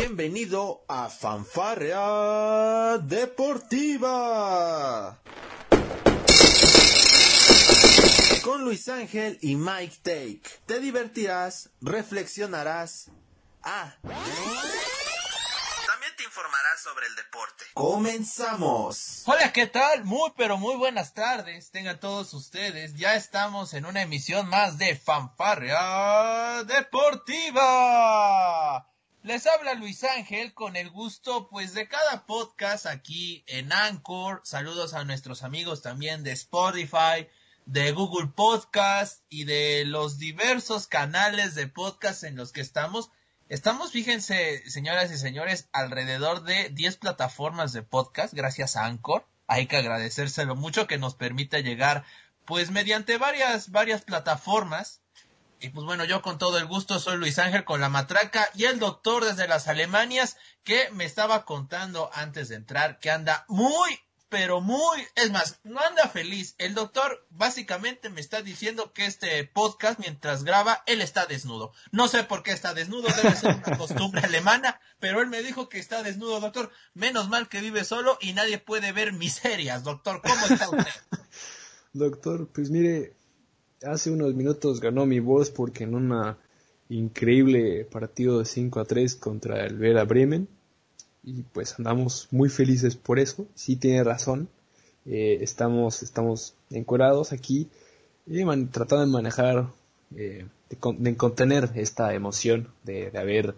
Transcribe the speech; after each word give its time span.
Bienvenido 0.00 0.84
a 0.86 1.08
Fanfarrea 1.08 2.98
Deportiva. 2.98 4.38
Con 8.44 8.62
Luis 8.62 8.88
Ángel 8.88 9.40
y 9.42 9.56
Mike 9.56 9.96
Take. 10.04 10.42
Te 10.66 10.78
divertirás, 10.78 11.70
reflexionarás. 11.80 13.10
Ah. 13.64 13.96
También 14.02 14.22
te 16.16 16.22
informarás 16.22 16.80
sobre 16.80 17.08
el 17.08 17.16
deporte. 17.16 17.64
Comenzamos. 17.74 19.24
Hola, 19.26 19.52
¿qué 19.52 19.66
tal? 19.66 20.04
Muy, 20.04 20.30
pero 20.36 20.58
muy 20.58 20.76
buenas 20.76 21.12
tardes. 21.12 21.72
Tengan 21.72 21.98
todos 21.98 22.34
ustedes. 22.34 22.94
Ya 22.94 23.16
estamos 23.16 23.74
en 23.74 23.84
una 23.84 24.02
emisión 24.02 24.48
más 24.48 24.78
de 24.78 24.94
Fanfarrea 24.94 26.62
Deportiva. 26.62 27.66
Les 29.24 29.46
habla 29.48 29.74
Luis 29.74 30.04
Ángel 30.04 30.54
con 30.54 30.76
el 30.76 30.90
gusto 30.90 31.48
pues 31.48 31.74
de 31.74 31.88
cada 31.88 32.24
podcast 32.24 32.86
aquí 32.86 33.42
en 33.48 33.72
Anchor. 33.72 34.40
Saludos 34.44 34.94
a 34.94 35.04
nuestros 35.04 35.42
amigos 35.42 35.82
también 35.82 36.22
de 36.22 36.30
Spotify, 36.30 37.26
de 37.66 37.90
Google 37.90 38.28
Podcast 38.28 39.24
y 39.28 39.42
de 39.42 39.84
los 39.84 40.18
diversos 40.18 40.86
canales 40.86 41.56
de 41.56 41.66
podcast 41.66 42.22
en 42.22 42.36
los 42.36 42.52
que 42.52 42.60
estamos. 42.60 43.10
Estamos, 43.48 43.90
fíjense, 43.90 44.62
señoras 44.70 45.10
y 45.10 45.18
señores, 45.18 45.68
alrededor 45.72 46.44
de 46.44 46.68
10 46.68 46.98
plataformas 46.98 47.72
de 47.72 47.82
podcast 47.82 48.32
gracias 48.32 48.76
a 48.76 48.86
Anchor. 48.86 49.26
Hay 49.48 49.66
que 49.66 49.78
agradecérselo 49.78 50.54
mucho 50.54 50.86
que 50.86 50.96
nos 50.96 51.16
permite 51.16 51.64
llegar 51.64 52.04
pues 52.44 52.70
mediante 52.70 53.18
varias 53.18 53.72
varias 53.72 54.02
plataformas 54.02 55.02
y 55.60 55.70
pues 55.70 55.84
bueno, 55.84 56.04
yo 56.04 56.22
con 56.22 56.38
todo 56.38 56.58
el 56.58 56.66
gusto 56.66 56.98
soy 56.98 57.16
Luis 57.16 57.38
Ángel 57.38 57.64
con 57.64 57.80
la 57.80 57.88
matraca 57.88 58.48
y 58.54 58.64
el 58.64 58.78
doctor 58.78 59.24
desde 59.24 59.48
las 59.48 59.68
Alemanias 59.68 60.36
que 60.62 60.90
me 60.92 61.04
estaba 61.04 61.44
contando 61.44 62.10
antes 62.14 62.48
de 62.48 62.56
entrar 62.56 62.98
que 63.00 63.10
anda 63.10 63.44
muy, 63.48 63.98
pero 64.28 64.60
muy, 64.60 65.00
es 65.14 65.30
más, 65.30 65.58
no 65.64 65.80
anda 65.80 66.08
feliz. 66.08 66.54
El 66.58 66.74
doctor 66.74 67.26
básicamente 67.30 68.10
me 68.10 68.20
está 68.20 68.42
diciendo 68.42 68.92
que 68.92 69.06
este 69.06 69.44
podcast 69.44 69.98
mientras 69.98 70.44
graba, 70.44 70.82
él 70.86 71.00
está 71.00 71.26
desnudo. 71.26 71.72
No 71.90 72.08
sé 72.08 72.24
por 72.24 72.42
qué 72.42 72.52
está 72.52 72.74
desnudo, 72.74 73.08
debe 73.08 73.34
ser 73.34 73.56
una 73.56 73.76
costumbre 73.78 74.20
alemana, 74.20 74.80
pero 75.00 75.20
él 75.20 75.28
me 75.28 75.42
dijo 75.42 75.68
que 75.68 75.78
está 75.78 76.02
desnudo, 76.02 76.40
doctor. 76.40 76.70
Menos 76.94 77.28
mal 77.28 77.48
que 77.48 77.60
vive 77.60 77.84
solo 77.84 78.18
y 78.20 78.32
nadie 78.32 78.58
puede 78.58 78.92
ver 78.92 79.12
miserias, 79.12 79.82
doctor. 79.82 80.20
¿Cómo 80.22 80.46
está 80.46 80.68
usted? 80.68 80.92
doctor, 81.92 82.48
pues 82.52 82.70
mire, 82.70 83.16
hace 83.82 84.10
unos 84.10 84.34
minutos 84.34 84.80
ganó 84.80 85.06
mi 85.06 85.20
voz 85.20 85.50
porque 85.50 85.84
en 85.84 85.94
un 85.94 86.36
increíble 86.88 87.84
partido 87.84 88.38
de 88.38 88.44
5 88.44 88.80
a 88.80 88.84
3 88.84 89.14
contra 89.16 89.66
el 89.66 89.76
Vera 89.76 90.04
Bremen. 90.04 90.48
Y 91.22 91.42
pues 91.42 91.78
andamos 91.78 92.28
muy 92.30 92.48
felices 92.48 92.96
por 92.96 93.18
eso, 93.18 93.46
sí 93.54 93.76
tiene 93.76 94.02
razón, 94.04 94.48
eh, 95.04 95.38
estamos, 95.42 96.02
estamos 96.02 96.54
encuerados 96.70 97.32
aquí 97.32 97.68
y 98.26 98.44
tratando 98.66 99.06
de 99.06 99.12
manejar, 99.12 99.68
eh, 100.16 100.46
de, 100.70 101.16
contener 101.16 101.70
esta 101.74 102.14
emoción 102.14 102.68
de, 102.84 103.10
haber 103.18 103.56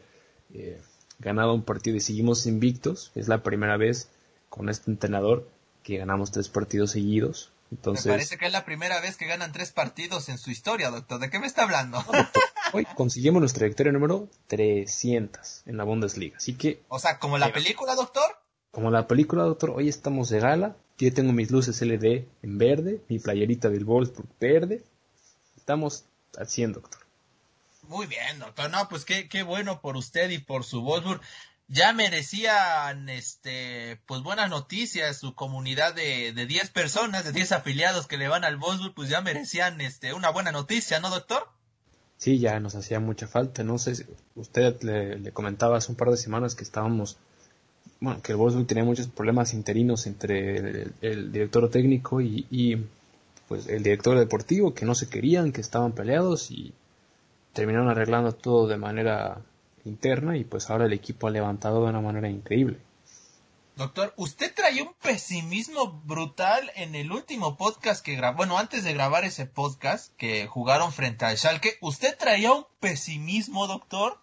eh, 0.55 0.81
ganado 1.19 1.55
un 1.55 1.63
partido 1.63 1.97
y 1.97 2.01
seguimos 2.01 2.47
invictos, 2.47 3.13
es 3.15 3.29
la 3.29 3.43
primera 3.43 3.77
vez 3.77 4.09
con 4.49 4.69
este 4.69 4.91
entrenador 4.91 5.47
que 5.83 5.99
ganamos 5.99 6.33
tres 6.33 6.49
partidos 6.49 6.93
seguidos, 6.93 7.53
entonces, 7.71 8.07
me 8.07 8.13
parece 8.13 8.37
que 8.37 8.47
es 8.47 8.53
la 8.53 8.65
primera 8.65 9.01
vez 9.01 9.17
que 9.17 9.27
ganan 9.27 9.53
tres 9.53 9.71
partidos 9.71 10.29
en 10.29 10.39
su 10.39 10.51
historia, 10.51 10.91
doctor. 10.91 11.21
¿De 11.21 11.31
qué 11.31 11.39
me 11.39 11.47
está 11.47 11.63
hablando? 11.63 12.05
Hoy 12.73 12.85
conseguimos 12.97 13.41
nuestra 13.41 13.67
victoria 13.67 13.93
número 13.93 14.29
300 14.49 15.63
en 15.67 15.77
la 15.77 15.85
Bundesliga. 15.85 16.37
Así 16.37 16.55
que. 16.55 16.83
O 16.89 16.99
sea, 16.99 17.19
como 17.19 17.39
la 17.39 17.53
película, 17.53 17.95
doctor. 17.95 18.39
Como 18.73 18.91
la 18.91 19.07
película, 19.07 19.45
doctor. 19.45 19.71
Hoy 19.71 19.89
estamos 19.89 20.31
de 20.31 20.41
gala. 20.41 20.77
Yo 20.99 21.13
tengo 21.15 21.33
mis 21.33 21.51
luces 21.51 21.81
LED 21.81 22.25
en 22.43 22.59
verde, 22.59 23.01
mi 23.09 23.19
playerita 23.19 23.69
del 23.71 23.85
Wolfsburg 23.85 24.29
verde. 24.39 24.85
Estamos 25.57 26.05
al 26.37 26.49
100, 26.49 26.73
doctor. 26.73 27.01
Muy 27.83 28.07
bien, 28.07 28.39
doctor. 28.39 28.71
No, 28.71 28.89
pues 28.89 29.05
qué, 29.05 29.29
qué 29.29 29.43
bueno 29.43 29.81
por 29.81 29.97
usted 29.97 30.31
y 30.31 30.39
por 30.39 30.65
su 30.65 30.83
Wolfsburg 30.83 31.21
ya 31.71 31.93
merecían 31.93 33.09
este 33.09 34.01
pues 34.07 34.23
buenas 34.23 34.51
noticias 34.51 35.19
su 35.19 35.35
comunidad 35.37 35.95
de, 35.95 36.33
de 36.33 36.47
10 36.47 36.71
personas 36.71 37.25
de 37.25 37.33
10 37.33 37.53
afiliados 37.53 38.09
que 38.09 38.19
le 38.19 38.27
van 38.27 38.45
al 38.45 38.57
Wolfsburg 38.57 38.93
pues 38.93 39.09
ya 39.09 39.21
merecían 39.21 39.81
este 39.81 40.13
una 40.13 40.31
buena 40.31 40.51
noticia 40.51 40.99
no 40.99 41.11
doctor 41.11 41.47
sí 42.19 42.41
ya 42.41 42.59
nos 42.59 42.75
hacía 42.75 42.99
mucha 42.99 43.29
falta 43.29 43.63
no 43.63 43.79
sé 43.79 43.95
si 43.95 44.05
usted 44.35 44.83
le, 44.83 45.31
comentaba 45.31 45.77
hace 45.79 45.93
un 45.93 45.97
par 45.97 46.11
de 46.11 46.17
semanas 46.17 46.57
que 46.57 46.65
estábamos 46.65 47.19
bueno 48.01 48.21
que 48.21 48.33
el 48.33 48.39
Wolfsburg 48.39 48.67
tenía 48.67 48.85
muchos 48.85 49.07
problemas 49.07 49.55
interinos 49.55 50.09
entre 50.09 50.89
el, 51.01 51.31
director 51.31 51.71
técnico 51.71 52.21
y, 52.21 52.49
y 52.51 52.85
pues 53.47 53.69
el 53.69 53.85
director 53.85 54.19
deportivo 54.19 54.75
que 54.75 54.87
no 54.87 54.97
se 54.97 55.09
querían 55.09 55.53
que 55.53 55.61
estaban 55.61 55.93
peleados 55.93 56.51
y 56.51 56.75
terminaron 57.53 57.89
arreglando 57.89 58.33
todo 58.33 58.67
de 58.67 58.77
manera 58.77 59.41
interna 59.91 60.37
y 60.37 60.45
pues 60.45 60.71
ahora 60.71 60.87
el 60.87 60.93
equipo 60.93 61.27
ha 61.27 61.31
levantado 61.31 61.83
de 61.83 61.91
una 61.91 62.01
manera 62.01 62.29
increíble. 62.29 62.79
Doctor, 63.77 64.13
usted 64.17 64.53
traía 64.55 64.83
un 64.83 64.95
pesimismo 65.03 66.03
brutal 66.05 66.71
en 66.77 66.95
el 66.95 67.13
último 67.13 67.57
podcast 67.57 68.05
que 68.05 68.15
grabó, 68.15 68.39
bueno, 68.39 68.59
antes 68.59 68.85
de 68.85 68.93
grabar 68.93 69.25
ese 69.25 69.47
podcast 69.47 70.15
que 70.17 70.47
jugaron 70.47 70.93
frente 70.93 71.25
al 71.25 71.39
Schalke, 71.39 71.79
usted 71.81 72.17
traía 72.19 72.53
un 72.53 72.67
pesimismo, 72.79 73.67
doctor. 73.67 74.19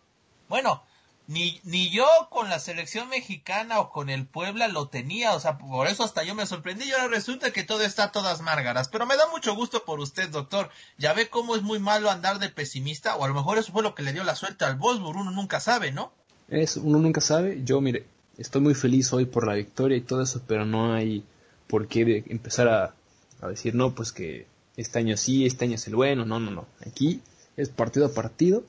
Bueno, 0.47 0.83
ni, 1.27 1.59
ni 1.65 1.89
yo 1.89 2.05
con 2.29 2.49
la 2.49 2.57
selección 2.59 3.09
mexicana 3.09 3.79
o 3.79 3.91
con 3.91 4.09
el 4.09 4.25
Puebla 4.25 4.69
lo 4.69 4.87
tenía, 4.87 5.33
o 5.33 5.39
sea, 5.39 5.57
por 5.57 5.87
eso 5.87 6.05
hasta 6.05 6.23
yo 6.23 6.33
me 6.35 6.45
sorprendí 6.45 6.85
y 6.85 6.91
ahora 6.93 7.09
resulta 7.09 7.51
que 7.51 7.63
todo 7.63 7.81
está 7.81 8.05
a 8.05 8.11
todas 8.13 8.41
márgaras. 8.41 8.87
Pero 8.87 9.05
me 9.05 9.17
da 9.17 9.27
mucho 9.29 9.53
gusto 9.53 9.83
por 9.83 9.99
usted, 9.99 10.29
doctor. 10.29 10.69
Ya 10.97 11.13
ve 11.13 11.29
cómo 11.29 11.55
es 11.57 11.61
muy 11.61 11.79
malo 11.79 12.09
andar 12.09 12.39
de 12.39 12.49
pesimista, 12.49 13.17
o 13.17 13.25
a 13.25 13.27
lo 13.27 13.33
mejor 13.33 13.57
eso 13.57 13.73
fue 13.73 13.83
lo 13.83 13.93
que 13.93 14.03
le 14.03 14.13
dio 14.13 14.23
la 14.23 14.35
suerte 14.35 14.63
al 14.63 14.77
Bosburg, 14.77 15.17
uno 15.19 15.31
nunca 15.31 15.59
sabe, 15.59 15.91
¿no? 15.91 16.13
Es, 16.47 16.77
uno 16.77 16.99
nunca 16.99 17.19
sabe. 17.19 17.61
Yo, 17.65 17.81
mire, 17.81 18.05
estoy 18.37 18.61
muy 18.61 18.73
feliz 18.73 19.11
hoy 19.11 19.25
por 19.25 19.45
la 19.45 19.55
victoria 19.55 19.97
y 19.97 20.01
todo 20.01 20.21
eso, 20.21 20.41
pero 20.47 20.65
no 20.65 20.93
hay 20.93 21.25
por 21.67 21.89
qué 21.89 22.23
empezar 22.27 22.69
a, 22.69 22.93
a 23.41 23.47
decir, 23.47 23.75
no, 23.75 23.93
pues 23.93 24.13
que 24.13 24.47
este 24.77 24.99
año 24.99 25.17
sí, 25.17 25.45
este 25.45 25.65
año 25.65 25.75
es 25.75 25.87
el 25.87 25.95
bueno, 25.95 26.25
no, 26.25 26.39
no, 26.39 26.51
no. 26.51 26.67
Aquí 26.85 27.21
es 27.57 27.67
partido 27.67 28.05
a 28.05 28.13
partido 28.13 28.63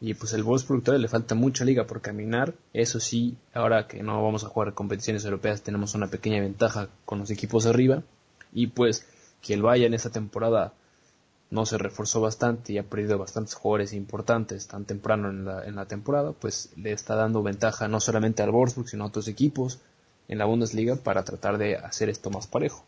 y 0.00 0.14
pues 0.14 0.32
el 0.34 0.42
Wolfsburg 0.42 0.86
le 0.98 1.08
falta 1.08 1.34
mucha 1.34 1.64
liga 1.64 1.86
por 1.86 2.02
caminar. 2.02 2.54
Eso 2.72 3.00
sí, 3.00 3.36
ahora 3.54 3.86
que 3.86 4.02
no 4.02 4.22
vamos 4.22 4.44
a 4.44 4.48
jugar 4.48 4.74
competiciones 4.74 5.24
europeas 5.24 5.62
tenemos 5.62 5.94
una 5.94 6.08
pequeña 6.08 6.40
ventaja 6.40 6.88
con 7.04 7.18
los 7.18 7.30
equipos 7.30 7.66
arriba. 7.66 8.02
Y 8.52 8.68
pues 8.68 9.06
que 9.40 9.54
el 9.54 9.62
Bayern 9.62 9.94
esta 9.94 10.10
temporada 10.10 10.74
no 11.50 11.64
se 11.64 11.78
reforzó 11.78 12.20
bastante 12.20 12.72
y 12.72 12.78
ha 12.78 12.82
perdido 12.82 13.18
bastantes 13.18 13.54
jugadores 13.54 13.92
importantes 13.92 14.66
tan 14.66 14.84
temprano 14.84 15.30
en 15.30 15.44
la, 15.44 15.64
en 15.64 15.76
la 15.76 15.86
temporada, 15.86 16.32
pues 16.32 16.70
le 16.76 16.92
está 16.92 17.14
dando 17.14 17.42
ventaja 17.42 17.88
no 17.88 18.00
solamente 18.00 18.42
al 18.42 18.50
Wolfsburg 18.50 18.88
sino 18.88 19.04
a 19.04 19.06
otros 19.06 19.28
equipos 19.28 19.78
en 20.28 20.38
la 20.38 20.44
Bundesliga 20.44 20.96
para 20.96 21.24
tratar 21.24 21.56
de 21.56 21.76
hacer 21.76 22.08
esto 22.08 22.30
más 22.30 22.46
parejo. 22.46 22.84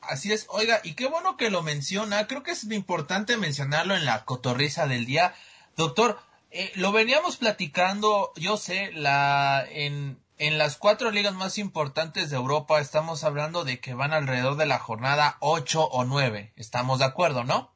Así 0.00 0.32
es, 0.32 0.46
oiga, 0.50 0.80
y 0.84 0.94
qué 0.94 1.06
bueno 1.06 1.36
que 1.36 1.50
lo 1.50 1.62
menciona, 1.62 2.26
creo 2.28 2.42
que 2.42 2.52
es 2.52 2.64
importante 2.70 3.36
mencionarlo 3.36 3.96
en 3.96 4.04
la 4.04 4.24
cotorriza 4.24 4.86
del 4.86 5.04
día. 5.04 5.34
Doctor, 5.76 6.18
eh, 6.50 6.72
lo 6.76 6.92
veníamos 6.92 7.36
platicando, 7.36 8.32
yo 8.36 8.56
sé, 8.56 8.90
la 8.92 9.66
en, 9.68 10.18
en 10.38 10.58
las 10.58 10.76
cuatro 10.76 11.10
ligas 11.10 11.34
más 11.34 11.58
importantes 11.58 12.30
de 12.30 12.36
Europa 12.36 12.80
estamos 12.80 13.24
hablando 13.24 13.64
de 13.64 13.80
que 13.80 13.94
van 13.94 14.12
alrededor 14.12 14.56
de 14.56 14.66
la 14.66 14.78
jornada 14.78 15.36
8 15.40 15.84
o 15.84 16.04
9. 16.04 16.52
Estamos 16.56 17.00
de 17.00 17.04
acuerdo, 17.04 17.44
¿no? 17.44 17.74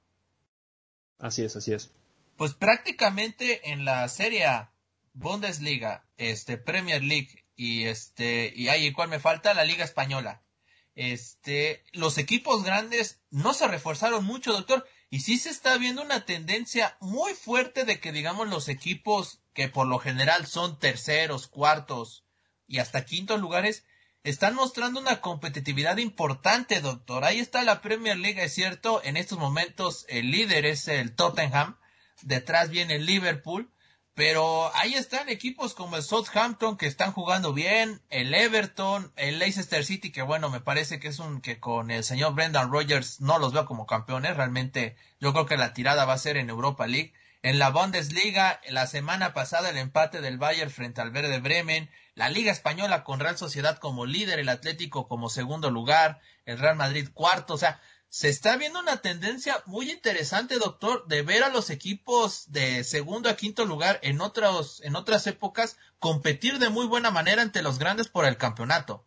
Así 1.19 1.45
es, 1.45 1.55
así 1.57 1.73
es. 1.73 1.91
Pues 2.37 2.55
prácticamente 2.55 3.73
en 3.73 3.85
la 3.85 4.09
Serie 4.09 4.47
Bundesliga, 5.13 6.05
este 6.17 6.57
Premier 6.57 7.03
League 7.03 7.45
y 7.57 7.85
este 7.85 8.53
y 8.57 8.69
ahí 8.69 8.93
cuál 8.93 9.09
me 9.09 9.21
falta 9.21 9.55
la 9.55 9.65
Liga 9.65 9.85
española. 9.85 10.43
Este, 10.95 11.85
los 11.93 12.19
equipos 12.19 12.65
grandes 12.65 13.21
no 13.31 13.55
se 13.55 13.67
reforzaron 13.67 14.25
mucho, 14.25 14.53
doctor, 14.53 14.87
y 15.13 15.21
sí 15.21 15.37
se 15.37 15.51
está 15.51 15.77
viendo 15.77 16.01
una 16.01 16.25
tendencia 16.25 16.97
muy 16.99 17.35
fuerte 17.35 17.85
de 17.85 18.01
que, 18.01 18.13
digamos, 18.13 18.49
los 18.49 18.71
equipos 18.71 19.43
que 19.53 19.69
por 19.69 19.87
lo 19.87 19.99
general 19.99 20.47
son 20.47 20.79
terceros, 20.79 21.49
cuartos 21.49 22.25
y 22.67 22.79
hasta 22.79 23.05
quintos 23.05 23.39
lugares, 23.39 23.85
están 24.25 24.55
mostrando 24.55 24.99
una 24.99 25.21
competitividad 25.21 25.99
importante, 25.99 26.81
doctor. 26.81 27.27
Ahí 27.27 27.41
está 27.41 27.63
la 27.63 27.83
Premier 27.83 28.17
League, 28.17 28.43
es 28.43 28.55
cierto. 28.55 29.03
En 29.05 29.19
estos 29.19 29.39
momentos 29.39 30.07
el 30.09 30.31
líder 30.31 30.65
es 30.65 30.89
el 30.89 31.15
Tottenham. 31.15 31.77
Detrás 32.23 32.71
viene 32.71 32.95
el 32.95 33.05
Liverpool. 33.05 33.71
Pero 34.15 34.71
ahí 34.75 34.93
están 34.93 35.31
equipos 35.31 35.73
como 35.73 35.97
el 35.97 36.03
Southampton 36.03 36.77
que 36.77 36.87
están 36.87 37.13
jugando 37.13 37.55
bien, 37.55 38.03
el 38.11 38.35
Everton, 38.35 39.11
el 39.17 39.39
Leicester 39.39 39.85
City 39.87 40.13
que 40.13 40.21
bueno, 40.21 40.51
me 40.51 40.61
parece 40.61 41.01
que 41.01 41.09
es 41.09 41.19
un 41.19 41.41
que 41.41 41.61
con 41.61 41.91
el 41.91 42.05
señor 42.05 42.35
Brendan 42.35 42.71
Rodgers 42.71 43.23
no 43.23 43.39
los 43.39 43.55
veo 43.55 43.65
como 43.65 43.87
campeones, 43.87 44.37
realmente 44.37 44.97
yo 45.19 45.33
creo 45.33 45.47
que 45.47 45.57
la 45.57 45.73
tirada 45.73 46.05
va 46.05 46.13
a 46.13 46.19
ser 46.19 46.37
en 46.37 46.51
Europa 46.51 46.87
League. 46.87 47.15
En 47.45 47.59
la 47.59 47.71
Bundesliga, 47.71 48.61
la 48.69 48.87
semana 48.87 49.33
pasada 49.33 49.71
el 49.71 49.79
empate 49.79 50.21
del 50.21 50.39
Bayern 50.39 50.71
frente 50.71 51.01
al 51.01 51.11
Verde 51.11 51.41
Bremen, 51.41 51.91
la 52.15 52.29
Liga 52.29 52.53
Española 52.53 53.05
con 53.05 53.19
Real 53.19 53.39
Sociedad 53.39 53.79
como 53.79 54.05
líder, 54.05 54.39
el 54.39 54.51
Atlético 54.51 55.09
como 55.09 55.31
segundo 55.31 55.71
lugar, 55.71 56.21
el 56.45 56.59
Real 56.59 56.77
Madrid 56.77 57.09
cuarto, 57.13 57.55
o 57.55 57.59
sea, 57.59 57.81
se 58.13 58.29
está 58.29 58.59
viendo 58.59 58.79
una 58.79 58.99
tendencia 58.99 59.63
muy 59.65 59.91
interesante, 59.91 60.59
doctor, 60.59 61.07
de 61.09 61.23
ver 61.23 61.45
a 61.45 61.49
los 61.49 61.71
equipos 61.71 62.45
de 62.53 62.85
segundo 62.85 63.31
a 63.31 63.37
quinto 63.37 63.65
lugar 63.65 63.99
en 64.03 64.21
otros, 64.21 64.83
en 64.85 64.97
otras 64.97 65.27
épocas 65.27 65.79
competir 65.99 66.59
de 66.59 66.69
muy 66.69 66.87
buena 66.87 67.11
manera 67.11 67.41
ante 67.41 67.63
los 67.63 67.79
grandes 67.79 68.09
por 68.09 68.27
el 68.27 68.37
campeonato. 68.37 69.03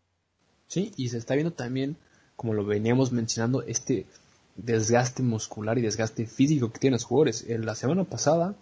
Sí, 0.67 0.91
y 0.97 1.09
se 1.09 1.19
está 1.19 1.35
viendo 1.35 1.53
también, 1.53 1.97
como 2.35 2.55
lo 2.55 2.65
veníamos 2.65 3.11
mencionando, 3.11 3.61
este 3.61 4.07
desgaste 4.55 5.21
muscular 5.21 5.77
y 5.77 5.83
desgaste 5.83 6.25
físico 6.25 6.71
que 6.71 6.79
tienen 6.79 6.95
los 6.95 7.03
jugadores. 7.03 7.45
En 7.47 7.63
la 7.63 7.75
semana 7.75 8.05
pasada, 8.05 8.55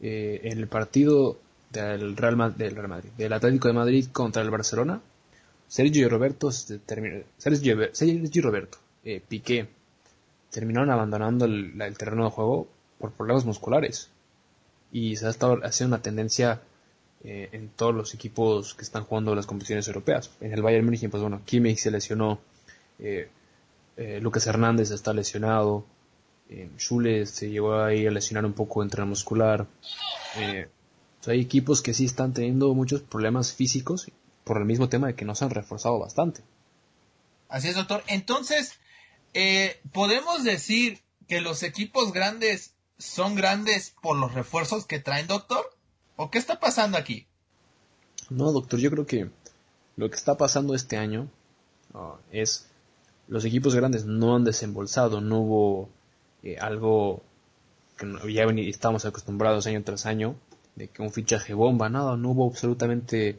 eh, 0.00 0.40
en 0.42 0.58
el 0.58 0.66
partido 0.66 1.38
del 1.70 2.16
Real, 2.16 2.56
del 2.58 2.74
Real 2.74 2.88
Madrid, 2.88 3.10
del 3.16 3.32
Atlético 3.32 3.68
de 3.68 3.74
Madrid 3.74 4.06
contra 4.10 4.42
el 4.42 4.50
Barcelona, 4.50 5.00
Sergio 5.68 6.08
Roberto, 6.08 6.50
Sergio, 6.50 7.24
Sergio 7.92 8.42
Roberto, 8.42 8.78
eh, 9.04 9.22
Piqué, 9.26 9.68
terminaron 10.50 10.90
abandonando 10.90 11.44
el, 11.44 11.96
terreno 11.96 12.24
de 12.24 12.30
juego 12.30 12.68
por 12.98 13.12
problemas 13.12 13.44
musculares. 13.44 14.10
Y 14.92 15.16
se 15.16 15.26
ha 15.26 15.30
estado 15.30 15.58
haciendo 15.62 15.96
una 15.96 16.02
tendencia 16.02 16.62
eh, 17.22 17.48
en 17.52 17.68
todos 17.68 17.94
los 17.94 18.14
equipos 18.14 18.74
que 18.74 18.82
están 18.82 19.04
jugando 19.04 19.34
las 19.34 19.46
competiciones 19.46 19.86
europeas. 19.88 20.30
En 20.40 20.52
el 20.52 20.62
Bayern 20.62 20.84
Múnich, 20.84 21.08
pues 21.10 21.22
bueno, 21.22 21.42
Kimmich 21.44 21.78
se 21.78 21.90
lesionó, 21.90 22.38
eh, 22.98 23.28
eh, 23.96 24.20
Lucas 24.20 24.46
Hernández 24.46 24.90
está 24.90 25.12
lesionado, 25.12 25.84
eh, 26.48 26.70
Schule 26.78 27.26
se 27.26 27.50
llevó 27.50 27.82
ahí 27.82 28.06
a 28.06 28.10
lesionar 28.10 28.46
un 28.46 28.54
poco 28.54 28.84
muscular. 29.04 29.66
Eh, 30.36 30.68
hay 31.26 31.40
equipos 31.40 31.82
que 31.82 31.92
sí 31.92 32.06
están 32.06 32.32
teniendo 32.32 32.72
muchos 32.74 33.02
problemas 33.02 33.52
físicos 33.52 34.10
por 34.44 34.56
el 34.56 34.64
mismo 34.64 34.88
tema 34.88 35.08
de 35.08 35.14
que 35.14 35.26
no 35.26 35.34
se 35.34 35.44
han 35.44 35.50
reforzado 35.50 35.98
bastante. 35.98 36.40
Así 37.50 37.68
es, 37.68 37.76
doctor. 37.76 38.02
Entonces, 38.06 38.78
eh, 39.34 39.80
podemos 39.92 40.44
decir 40.44 41.00
que 41.28 41.40
los 41.40 41.62
equipos 41.62 42.12
grandes 42.12 42.74
son 42.98 43.34
grandes 43.34 43.94
por 44.02 44.16
los 44.16 44.34
refuerzos 44.34 44.86
que 44.86 44.98
traen, 44.98 45.26
doctor. 45.26 45.64
¿O 46.16 46.30
qué 46.30 46.38
está 46.38 46.58
pasando 46.58 46.98
aquí? 46.98 47.26
No, 48.30 48.52
doctor, 48.52 48.80
yo 48.80 48.90
creo 48.90 49.06
que 49.06 49.30
lo 49.96 50.10
que 50.10 50.16
está 50.16 50.36
pasando 50.36 50.74
este 50.74 50.96
año 50.96 51.30
ah, 51.94 52.16
es 52.32 52.68
los 53.28 53.44
equipos 53.44 53.74
grandes 53.74 54.04
no 54.06 54.34
han 54.34 54.44
desembolsado, 54.44 55.20
no 55.20 55.38
hubo 55.40 55.88
eh, 56.42 56.56
algo 56.58 57.22
que 57.96 58.32
ya 58.32 58.44
estamos 58.44 59.04
acostumbrados 59.04 59.66
año 59.66 59.82
tras 59.84 60.06
año, 60.06 60.36
de 60.76 60.88
que 60.88 61.02
un 61.02 61.12
fichaje 61.12 61.52
bomba, 61.54 61.88
nada, 61.88 62.16
no 62.16 62.30
hubo 62.30 62.46
absolutamente 62.48 63.38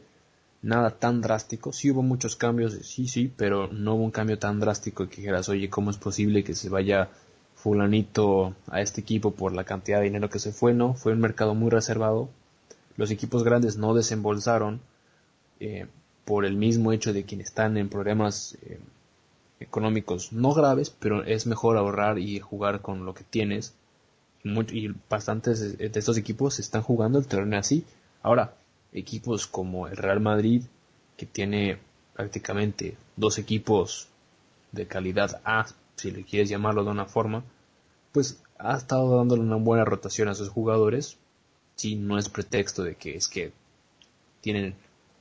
nada 0.62 0.90
tan 0.90 1.20
drástico. 1.20 1.72
Sí 1.72 1.90
hubo 1.90 2.02
muchos 2.02 2.36
cambios, 2.36 2.74
sí, 2.82 3.08
sí, 3.08 3.32
pero 3.36 3.68
no 3.68 3.94
hubo 3.94 4.04
un 4.04 4.10
cambio 4.10 4.38
tan 4.38 4.60
drástico 4.60 5.08
que 5.08 5.16
dijeras, 5.16 5.48
oye, 5.48 5.70
¿cómo 5.70 5.90
es 5.90 5.96
posible 5.96 6.44
que 6.44 6.54
se 6.54 6.68
vaya 6.68 7.08
fulanito 7.54 8.54
a 8.68 8.80
este 8.80 9.00
equipo 9.00 9.32
por 9.32 9.52
la 9.52 9.64
cantidad 9.64 9.98
de 9.98 10.04
dinero 10.04 10.30
que 10.30 10.38
se 10.38 10.52
fue? 10.52 10.74
No, 10.74 10.94
fue 10.94 11.12
un 11.12 11.20
mercado 11.20 11.54
muy 11.54 11.70
reservado. 11.70 12.28
Los 12.96 13.10
equipos 13.10 13.44
grandes 13.44 13.76
no 13.76 13.94
desembolsaron 13.94 14.80
eh, 15.60 15.86
por 16.24 16.44
el 16.44 16.56
mismo 16.56 16.92
hecho 16.92 17.12
de 17.12 17.24
quienes 17.24 17.48
están 17.48 17.76
en 17.76 17.88
problemas 17.88 18.56
eh, 18.62 18.78
económicos 19.60 20.32
no 20.32 20.52
graves, 20.52 20.90
pero 20.90 21.24
es 21.24 21.46
mejor 21.46 21.76
ahorrar 21.76 22.18
y 22.18 22.40
jugar 22.40 22.80
con 22.80 23.04
lo 23.04 23.14
que 23.14 23.24
tienes. 23.24 23.74
Y, 24.42 24.88
bastantes 25.10 25.76
de 25.76 25.90
estos 25.94 26.16
equipos 26.16 26.58
están 26.60 26.82
jugando 26.82 27.18
el 27.18 27.26
terreno 27.26 27.58
así. 27.58 27.84
Ahora, 28.22 28.54
equipos 28.92 29.46
como 29.46 29.88
el 29.88 29.96
Real 29.96 30.20
Madrid, 30.20 30.62
que 31.16 31.26
tiene 31.26 31.78
prácticamente 32.14 32.96
dos 33.16 33.38
equipos 33.38 34.08
de 34.72 34.86
calidad 34.86 35.40
A, 35.44 35.66
si 35.96 36.10
le 36.10 36.24
quieres 36.24 36.48
llamarlo 36.48 36.84
de 36.84 36.90
una 36.90 37.06
forma, 37.06 37.44
pues 38.12 38.42
ha 38.58 38.76
estado 38.76 39.16
dándole 39.16 39.42
una 39.42 39.56
buena 39.56 39.84
rotación 39.84 40.28
a 40.28 40.34
sus 40.34 40.48
jugadores. 40.48 41.18
Si 41.76 41.94
no 41.94 42.18
es 42.18 42.28
pretexto 42.28 42.82
de 42.82 42.94
que 42.94 43.16
es 43.16 43.28
que 43.28 43.52
tienen 44.40 44.74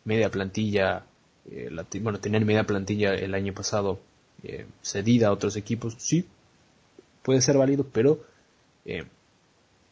media 0.04 0.30
plantilla, 0.30 1.06
eh, 1.50 1.70
bueno, 2.02 2.20
tenían 2.20 2.46
media 2.46 2.66
plantilla 2.66 3.14
el 3.14 3.34
año 3.34 3.54
pasado 3.54 4.00
eh, 4.44 4.66
cedida 4.82 5.28
a 5.28 5.32
otros 5.32 5.56
equipos, 5.56 5.96
sí, 5.98 6.26
puede 7.24 7.42
ser 7.42 7.58
válido, 7.58 7.86
pero 7.92 8.24
eh, 8.86 9.06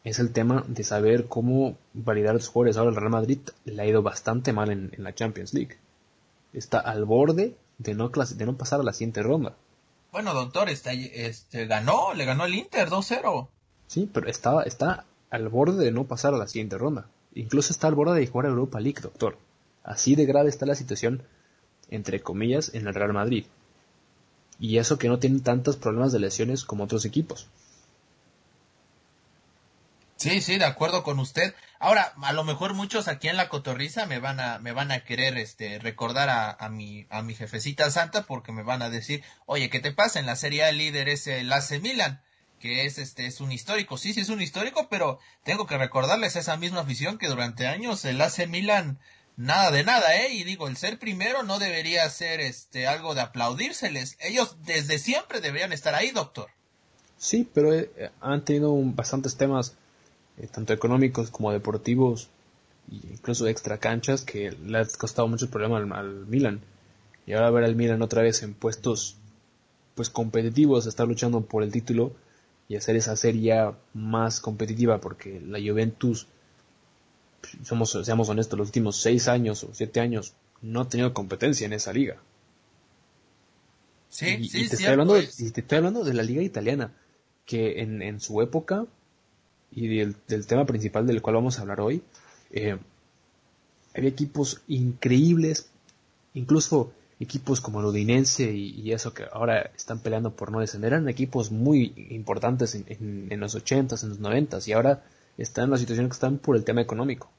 es 0.04 0.18
el 0.18 0.32
tema 0.32 0.64
de 0.66 0.84
saber 0.84 1.26
cómo 1.26 1.76
validar 1.92 2.30
a 2.30 2.34
los 2.34 2.48
jugadores. 2.48 2.76
Ahora 2.76 2.90
el 2.90 2.96
Real 2.96 3.10
Madrid 3.10 3.40
le 3.64 3.82
ha 3.82 3.86
ido 3.86 4.02
bastante 4.02 4.52
mal 4.52 4.70
en, 4.70 4.92
la 4.96 5.14
Champions 5.14 5.54
League. 5.54 5.76
Está 6.52 6.78
al 6.78 7.04
borde 7.04 7.56
de 7.78 7.94
no, 7.94 8.08
de 8.08 8.46
no 8.46 8.56
pasar 8.56 8.80
a 8.80 8.84
la 8.84 8.92
siguiente 8.92 9.22
ronda. 9.22 9.54
Bueno, 10.12 10.32
doctor, 10.32 10.70
está, 10.70 10.92
este, 10.92 11.66
ganó, 11.66 12.14
le 12.14 12.24
ganó 12.24 12.46
el 12.46 12.54
Inter 12.54 12.88
2-0. 12.88 13.48
Sí, 13.86 14.08
pero 14.12 14.28
está, 14.28 14.62
está 14.62 15.04
al 15.30 15.48
borde 15.48 15.84
de 15.84 15.92
no 15.92 16.04
pasar 16.04 16.34
a 16.34 16.38
la 16.38 16.48
siguiente 16.48 16.78
ronda. 16.78 17.08
Incluso 17.34 17.72
está 17.72 17.88
al 17.88 17.94
borde 17.94 18.18
de 18.18 18.26
jugar 18.26 18.46
a 18.46 18.50
Europa 18.50 18.80
League, 18.80 19.00
doctor. 19.02 19.36
Así 19.84 20.14
de 20.14 20.26
grave 20.26 20.48
está 20.48 20.66
la 20.66 20.74
situación, 20.74 21.22
entre 21.90 22.20
comillas, 22.20 22.74
en 22.74 22.86
el 22.86 22.94
Real 22.94 23.12
Madrid. 23.12 23.44
Y 24.58 24.78
eso 24.78 24.98
que 24.98 25.08
no 25.08 25.18
tiene 25.18 25.40
tantos 25.40 25.76
problemas 25.76 26.12
de 26.12 26.18
lesiones 26.18 26.64
como 26.64 26.84
otros 26.84 27.04
equipos. 27.04 27.46
Sí, 30.18 30.40
sí, 30.40 30.58
de 30.58 30.64
acuerdo 30.64 31.04
con 31.04 31.20
usted. 31.20 31.54
Ahora, 31.78 32.12
a 32.20 32.32
lo 32.32 32.42
mejor 32.42 32.74
muchos 32.74 33.06
aquí 33.06 33.28
en 33.28 33.36
la 33.36 33.48
cotorriza 33.48 34.04
me 34.04 34.18
van 34.18 34.40
a, 34.40 34.58
me 34.58 34.72
van 34.72 34.90
a 34.90 35.04
querer, 35.04 35.38
este, 35.38 35.78
recordar 35.78 36.28
a, 36.28 36.50
a 36.50 36.68
mi, 36.68 37.06
a 37.08 37.22
mi 37.22 37.36
jefecita 37.36 37.88
santa 37.92 38.24
porque 38.24 38.50
me 38.50 38.64
van 38.64 38.82
a 38.82 38.90
decir, 38.90 39.22
oye, 39.46 39.70
¿qué 39.70 39.78
te 39.78 39.92
pasa? 39.92 40.18
En 40.18 40.26
la 40.26 40.34
Serie 40.34 40.68
el 40.68 40.78
líder 40.78 41.08
es 41.08 41.28
el 41.28 41.52
AC 41.52 41.80
Milan, 41.80 42.20
que 42.58 42.84
es, 42.84 42.98
este, 42.98 43.26
es 43.26 43.40
un 43.40 43.52
histórico. 43.52 43.96
Sí, 43.96 44.12
sí 44.12 44.20
es 44.20 44.28
un 44.28 44.42
histórico, 44.42 44.88
pero 44.90 45.20
tengo 45.44 45.66
que 45.66 45.78
recordarles 45.78 46.34
esa 46.34 46.56
misma 46.56 46.80
afición 46.80 47.16
que 47.16 47.28
durante 47.28 47.68
años 47.68 48.04
el 48.04 48.20
AC 48.20 48.48
Milan 48.48 48.98
nada 49.36 49.70
de 49.70 49.84
nada, 49.84 50.16
¿eh? 50.16 50.32
Y 50.34 50.42
digo, 50.42 50.66
el 50.66 50.76
ser 50.76 50.98
primero 50.98 51.44
no 51.44 51.60
debería 51.60 52.10
ser, 52.10 52.40
este, 52.40 52.88
algo 52.88 53.14
de 53.14 53.20
aplaudírseles. 53.20 54.16
Ellos 54.18 54.56
desde 54.64 54.98
siempre 54.98 55.40
deberían 55.40 55.72
estar 55.72 55.94
ahí, 55.94 56.10
doctor. 56.10 56.50
Sí, 57.18 57.48
pero 57.54 57.72
eh, 57.72 58.10
han 58.20 58.44
tenido 58.44 58.74
bastantes 58.74 59.36
temas 59.36 59.76
eh, 60.40 60.48
tanto 60.50 60.72
económicos 60.72 61.30
como 61.30 61.52
deportivos, 61.52 62.28
e 62.90 62.96
incluso 63.12 63.46
extra 63.46 63.78
canchas, 63.78 64.22
que 64.22 64.52
le 64.52 64.78
ha 64.78 64.86
costado 64.86 65.28
mucho 65.28 65.50
problema 65.50 65.78
al, 65.78 65.92
al, 65.92 66.26
Milan. 66.26 66.60
Y 67.26 67.32
ahora 67.32 67.50
ver 67.50 67.64
al 67.64 67.76
Milan 67.76 68.02
otra 68.02 68.22
vez 68.22 68.42
en 68.42 68.54
puestos 68.54 69.16
pues 69.94 70.10
competitivos, 70.10 70.86
estar 70.86 71.08
luchando 71.08 71.40
por 71.40 71.62
el 71.62 71.72
título 71.72 72.12
y 72.68 72.76
hacer 72.76 72.96
esa 72.96 73.16
serie 73.16 73.72
más 73.94 74.40
competitiva, 74.40 75.00
porque 75.00 75.40
la 75.40 75.58
Juventus, 75.58 76.28
somos, 77.64 77.98
seamos 78.04 78.28
honestos, 78.28 78.58
los 78.58 78.68
últimos 78.68 78.96
seis 78.96 79.26
años 79.26 79.64
o 79.64 79.70
siete 79.72 80.00
años 80.00 80.34
no 80.62 80.82
ha 80.82 80.88
tenido 80.88 81.12
competencia 81.12 81.66
en 81.66 81.72
esa 81.72 81.92
liga. 81.92 82.16
Sí, 84.08 84.36
y, 84.38 84.48
sí, 84.48 84.68
te, 84.68 84.76
estoy 84.76 84.86
hablando, 84.86 85.18
y 85.18 85.50
te 85.50 85.60
estoy 85.60 85.78
hablando 85.78 86.04
de 86.04 86.14
la 86.14 86.22
liga 86.22 86.42
italiana, 86.42 86.92
que 87.44 87.80
en, 87.80 88.02
en 88.02 88.20
su 88.20 88.40
época 88.40 88.86
y 89.70 89.88
del, 89.88 90.46
tema 90.46 90.64
principal 90.64 91.06
del 91.06 91.22
cual 91.22 91.36
vamos 91.36 91.58
a 91.58 91.62
hablar 91.62 91.80
hoy, 91.80 92.02
eh, 92.50 92.78
había 93.94 94.10
equipos 94.10 94.62
increíbles, 94.68 95.70
incluso 96.34 96.92
equipos 97.20 97.60
como 97.60 97.80
el 97.80 97.86
Udinense 97.86 98.52
y, 98.52 98.92
eso 98.92 99.12
que 99.12 99.24
ahora 99.32 99.70
están 99.76 100.00
peleando 100.00 100.34
por 100.34 100.52
no 100.52 100.60
descender, 100.60 100.92
eran 100.92 101.08
equipos 101.08 101.50
muy 101.50 101.92
importantes 102.10 102.74
en, 102.74 103.28
en, 103.30 103.40
los 103.40 103.56
80s, 103.56 104.02
en 104.02 104.08
los 104.10 104.20
90 104.20 104.58
y 104.66 104.72
ahora 104.72 105.04
están 105.36 105.64
en 105.64 105.70
la 105.70 105.78
situación 105.78 106.08
que 106.08 106.14
están 106.14 106.38
por 106.38 106.56
el 106.56 106.64
tema 106.64 106.80
económico. 106.80 107.30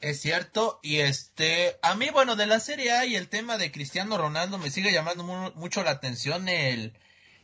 Es 0.00 0.20
cierto, 0.20 0.80
y 0.82 1.00
este, 1.00 1.76
a 1.82 1.94
mí, 1.94 2.08
bueno, 2.10 2.34
de 2.34 2.46
la 2.46 2.58
Serie 2.58 2.92
A 2.92 3.04
y 3.04 3.16
el 3.16 3.28
tema 3.28 3.58
de 3.58 3.70
Cristiano 3.70 4.16
Ronaldo 4.16 4.56
me 4.56 4.70
sigue 4.70 4.92
llamando 4.92 5.24
mucho 5.24 5.82
la 5.82 5.90
atención 5.90 6.48
el, 6.48 6.94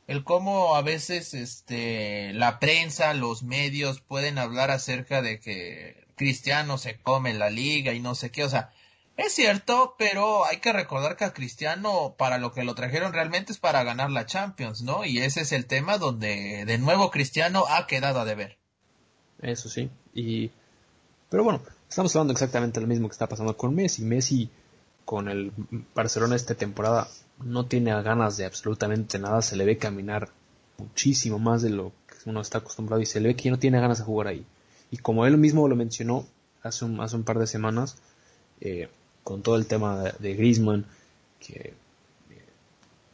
el 0.07 0.25
cómo 0.25 0.77
a 0.77 0.83
veces 0.83 1.35
este 1.35 2.33
la 2.33 2.59
prensa, 2.59 3.15
los 3.15 3.43
medios 3.43 4.01
pueden 4.01 4.39
hablar 4.39 4.71
acerca 4.71 5.23
de 5.23 5.41
que 5.41 6.07
Cristiano 6.17 6.79
se 6.79 7.01
come 7.01 7.35
la 7.35 7.51
liga 7.51 7.93
y 7.93 8.01
no 8.01 8.15
sé 8.15 8.31
qué, 8.31 8.45
o 8.45 8.49
sea, 8.49 8.71
es 9.17 9.33
cierto, 9.33 9.95
pero 9.99 10.45
hay 10.45 10.59
que 10.59 10.73
recordar 10.73 11.17
que 11.17 11.25
a 11.25 11.33
Cristiano 11.33 12.15
para 12.19 12.39
lo 12.39 12.53
que 12.53 12.65
lo 12.65 12.75
trajeron 12.75 13.13
realmente 13.13 13.53
es 13.53 13.59
para 13.59 13.83
ganar 13.83 14.11
la 14.11 14.27
Champions, 14.27 14.83
¿no? 14.83 15.05
Y 15.05 15.19
ese 15.19 15.41
es 15.41 15.53
el 15.53 15.67
tema 15.67 15.99
donde 15.99 16.65
de 16.67 16.79
nuevo 16.79 17.11
Cristiano 17.11 17.65
ha 17.69 17.87
quedado 17.87 18.21
a 18.21 18.25
deber. 18.25 18.59
Eso 19.41 19.69
sí, 19.69 19.91
y 20.15 20.51
pero 21.29 21.45
bueno, 21.45 21.63
estamos 21.89 22.15
hablando 22.15 22.33
exactamente 22.33 22.81
lo 22.81 22.87
mismo 22.87 23.09
que 23.09 23.13
está 23.13 23.29
pasando 23.29 23.57
con 23.57 23.75
Messi. 23.75 24.03
Messi 24.03 24.51
con 25.05 25.29
el 25.29 25.53
Barcelona 25.95 26.37
esta 26.37 26.55
temporada 26.55 27.09
no 27.45 27.67
tiene 27.67 27.91
ganas 28.03 28.37
de 28.37 28.47
absolutamente 28.47 29.19
nada, 29.19 29.43
se 29.43 29.57
le 29.57 29.65
ve 29.65 29.79
caminar 29.79 30.31
muchísimo 30.79 31.39
más 31.39 31.63
de 31.63 31.71
lo 31.71 31.93
uno 32.27 32.41
está 32.41 32.59
acostumbrado 32.59 33.01
y 33.01 33.07
se 33.07 33.21
le 33.21 33.29
ve 33.29 33.37
que 33.37 33.51
no 33.51 33.59
tiene 33.59 33.81
ganas 33.81 33.99
de 33.99 34.05
jugar 34.05 34.27
ahí. 34.27 34.45
Y 34.91 34.99
como 34.99 35.27
él 35.27 35.39
mismo 35.39 35.69
lo 35.69 35.77
mencionó 35.77 36.27
hace 36.63 36.85
un, 36.85 37.01
hace 37.01 37.17
un 37.17 37.25
par 37.25 37.39
de 37.39 37.47
semanas, 37.47 37.97
eh, 38.61 38.89
con 39.23 39.43
todo 39.43 39.57
el 39.57 39.67
tema 39.67 40.03
de, 40.03 40.13
de 40.19 40.35
Griezmann, 40.35 40.87
que 41.39 41.75
eh, 42.31 42.45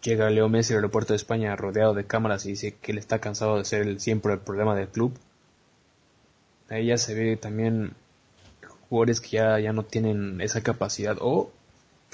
llega 0.02 0.30
Leo 0.30 0.48
Messi 0.48 0.72
al 0.72 0.78
aeropuerto 0.78 1.12
de 1.12 1.18
España 1.18 1.54
rodeado 1.56 1.94
de 1.94 2.04
cámaras 2.04 2.46
y 2.46 2.50
dice 2.50 2.74
que 2.80 2.92
él 2.92 2.98
está 2.98 3.20
cansado 3.20 3.58
de 3.58 3.64
ser 3.64 4.00
siempre 4.00 4.32
el 4.32 4.40
problema 4.40 4.74
del 4.74 4.88
club. 4.88 5.12
Ahí 6.68 6.86
ya 6.86 6.96
se 6.96 7.14
ve 7.14 7.36
también 7.36 7.94
jugadores 8.88 9.20
que 9.20 9.28
ya, 9.36 9.58
ya 9.58 9.72
no 9.72 9.84
tienen 9.84 10.40
esa 10.40 10.62
capacidad 10.62 11.18
o 11.20 11.50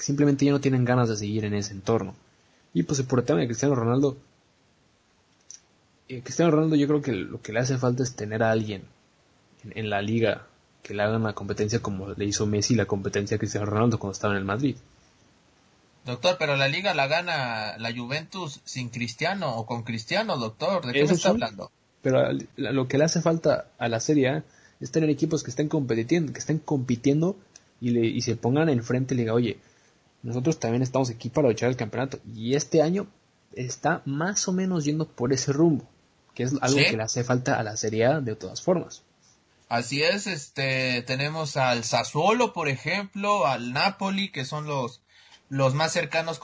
simplemente 0.03 0.45
ya 0.45 0.51
no 0.51 0.61
tienen 0.61 0.85
ganas 0.85 1.09
de 1.09 1.17
seguir 1.17 1.45
en 1.45 1.53
ese 1.53 1.73
entorno. 1.73 2.15
Y 2.73 2.83
pues 2.83 3.01
por 3.03 3.19
el 3.19 3.25
tema 3.25 3.39
de 3.39 3.47
Cristiano 3.47 3.75
Ronaldo, 3.75 4.17
eh, 6.07 6.21
Cristiano 6.21 6.51
Ronaldo 6.51 6.75
yo 6.75 6.87
creo 6.87 7.01
que 7.01 7.11
lo 7.11 7.41
que 7.41 7.53
le 7.53 7.59
hace 7.59 7.77
falta 7.77 8.03
es 8.03 8.15
tener 8.15 8.43
a 8.43 8.51
alguien 8.51 8.83
en, 9.71 9.89
la 9.89 10.01
liga 10.01 10.47
que 10.83 10.93
le 10.93 11.03
haga 11.03 11.17
una 11.17 11.33
competencia 11.33 11.81
como 11.81 12.13
le 12.13 12.25
hizo 12.25 12.45
Messi 12.45 12.75
la 12.75 12.85
competencia 12.85 13.35
a 13.35 13.39
Cristiano 13.39 13.65
Ronaldo 13.65 13.99
cuando 13.99 14.13
estaba 14.13 14.33
en 14.33 14.39
el 14.39 14.45
Madrid. 14.45 14.75
Doctor, 16.05 16.37
pero 16.39 16.55
la 16.55 16.67
liga 16.67 16.93
la 16.93 17.07
gana 17.07 17.77
la 17.77 17.93
Juventus 17.93 18.61
sin 18.63 18.89
Cristiano 18.89 19.55
o 19.55 19.65
con 19.65 19.83
Cristiano, 19.83 20.37
doctor. 20.37 20.85
¿De 20.85 20.93
qué 20.93 21.05
me 21.05 21.13
está 21.13 21.29
hablando? 21.29 21.71
Pero 22.01 22.29
lo 22.55 22.87
que 22.87 22.97
le 22.97 23.03
hace 23.03 23.21
falta 23.21 23.67
a 23.77 23.89
la 23.89 23.99
Serie 23.99 24.29
A 24.29 24.43
es 24.79 24.91
tener 24.91 25.09
equipos 25.09 25.43
que 25.43 25.49
estén 25.49 25.67
compitiendo, 25.67 26.31
que 26.31 26.39
estén 26.39 26.59
compitiendo 26.59 27.35
y, 27.81 27.89
le, 27.89 28.07
y 28.07 28.21
se 28.21 28.37
pongan 28.37 28.69
enfrente 28.69 29.13
y 29.13 29.17
le 29.17 29.23
diga, 29.23 29.33
oye, 29.33 29.59
nosotros 30.23 30.59
también 30.59 30.83
estamos 30.83 31.09
aquí 31.09 31.29
para 31.29 31.47
luchar 31.47 31.69
el 31.69 31.77
campeonato. 31.77 32.19
Y 32.35 32.55
este 32.55 32.81
año 32.81 33.07
está 33.53 34.01
más 34.05 34.47
o 34.47 34.53
menos 34.53 34.85
yendo 34.85 35.07
por 35.07 35.33
ese 35.33 35.53
rumbo, 35.53 35.85
que 36.33 36.43
es 36.43 36.53
algo 36.61 36.77
que 36.77 36.97
le 36.97 37.03
hace 37.03 37.23
falta 37.23 37.59
a 37.59 37.63
la 37.63 37.77
Serie 37.77 38.05
A 38.05 38.21
de 38.21 38.35
todas 38.35 38.61
formas. 38.61 39.03
Así 39.69 40.01
es, 40.01 40.25
este, 40.25 41.03
tenemos 41.03 41.55
al 41.55 41.83
Sassuolo, 41.83 42.53
por 42.53 42.69
ejemplo, 42.69 43.45
al 43.45 43.71
Napoli, 43.71 44.29
que 44.29 44.43
son 44.43 44.65
los, 44.65 45.01
los 45.47 45.75
más 45.75 45.93
cercanos 45.93 46.39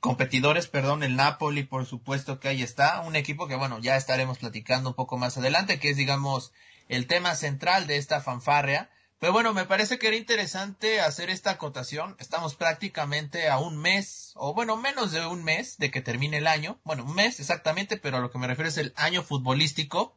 competidores, 0.00 0.66
perdón, 0.66 1.02
el 1.02 1.16
Napoli, 1.16 1.64
por 1.64 1.84
supuesto 1.84 2.40
que 2.40 2.48
ahí 2.48 2.62
está, 2.62 3.02
un 3.02 3.14
equipo 3.14 3.46
que, 3.46 3.56
bueno, 3.56 3.78
ya 3.80 3.96
estaremos 3.96 4.38
platicando 4.38 4.90
un 4.90 4.94
poco 4.94 5.18
más 5.18 5.36
adelante, 5.36 5.78
que 5.78 5.90
es, 5.90 5.98
digamos, 5.98 6.52
el 6.88 7.06
tema 7.06 7.34
central 7.34 7.86
de 7.86 7.98
esta 7.98 8.22
fanfarria. 8.22 8.88
Pero 9.18 9.32
bueno, 9.32 9.54
me 9.54 9.64
parece 9.64 9.98
que 9.98 10.08
era 10.08 10.16
interesante 10.16 11.00
hacer 11.00 11.30
esta 11.30 11.52
acotación. 11.52 12.16
Estamos 12.18 12.54
prácticamente 12.54 13.48
a 13.48 13.58
un 13.58 13.78
mes, 13.78 14.32
o 14.34 14.52
bueno, 14.52 14.76
menos 14.76 15.10
de 15.10 15.24
un 15.24 15.42
mes 15.42 15.78
de 15.78 15.90
que 15.90 16.02
termine 16.02 16.36
el 16.38 16.46
año. 16.46 16.78
Bueno, 16.84 17.04
un 17.04 17.14
mes 17.14 17.40
exactamente, 17.40 17.96
pero 17.96 18.18
a 18.18 18.20
lo 18.20 18.30
que 18.30 18.38
me 18.38 18.46
refiero 18.46 18.68
es 18.68 18.76
el 18.76 18.92
año 18.96 19.22
futbolístico, 19.22 20.14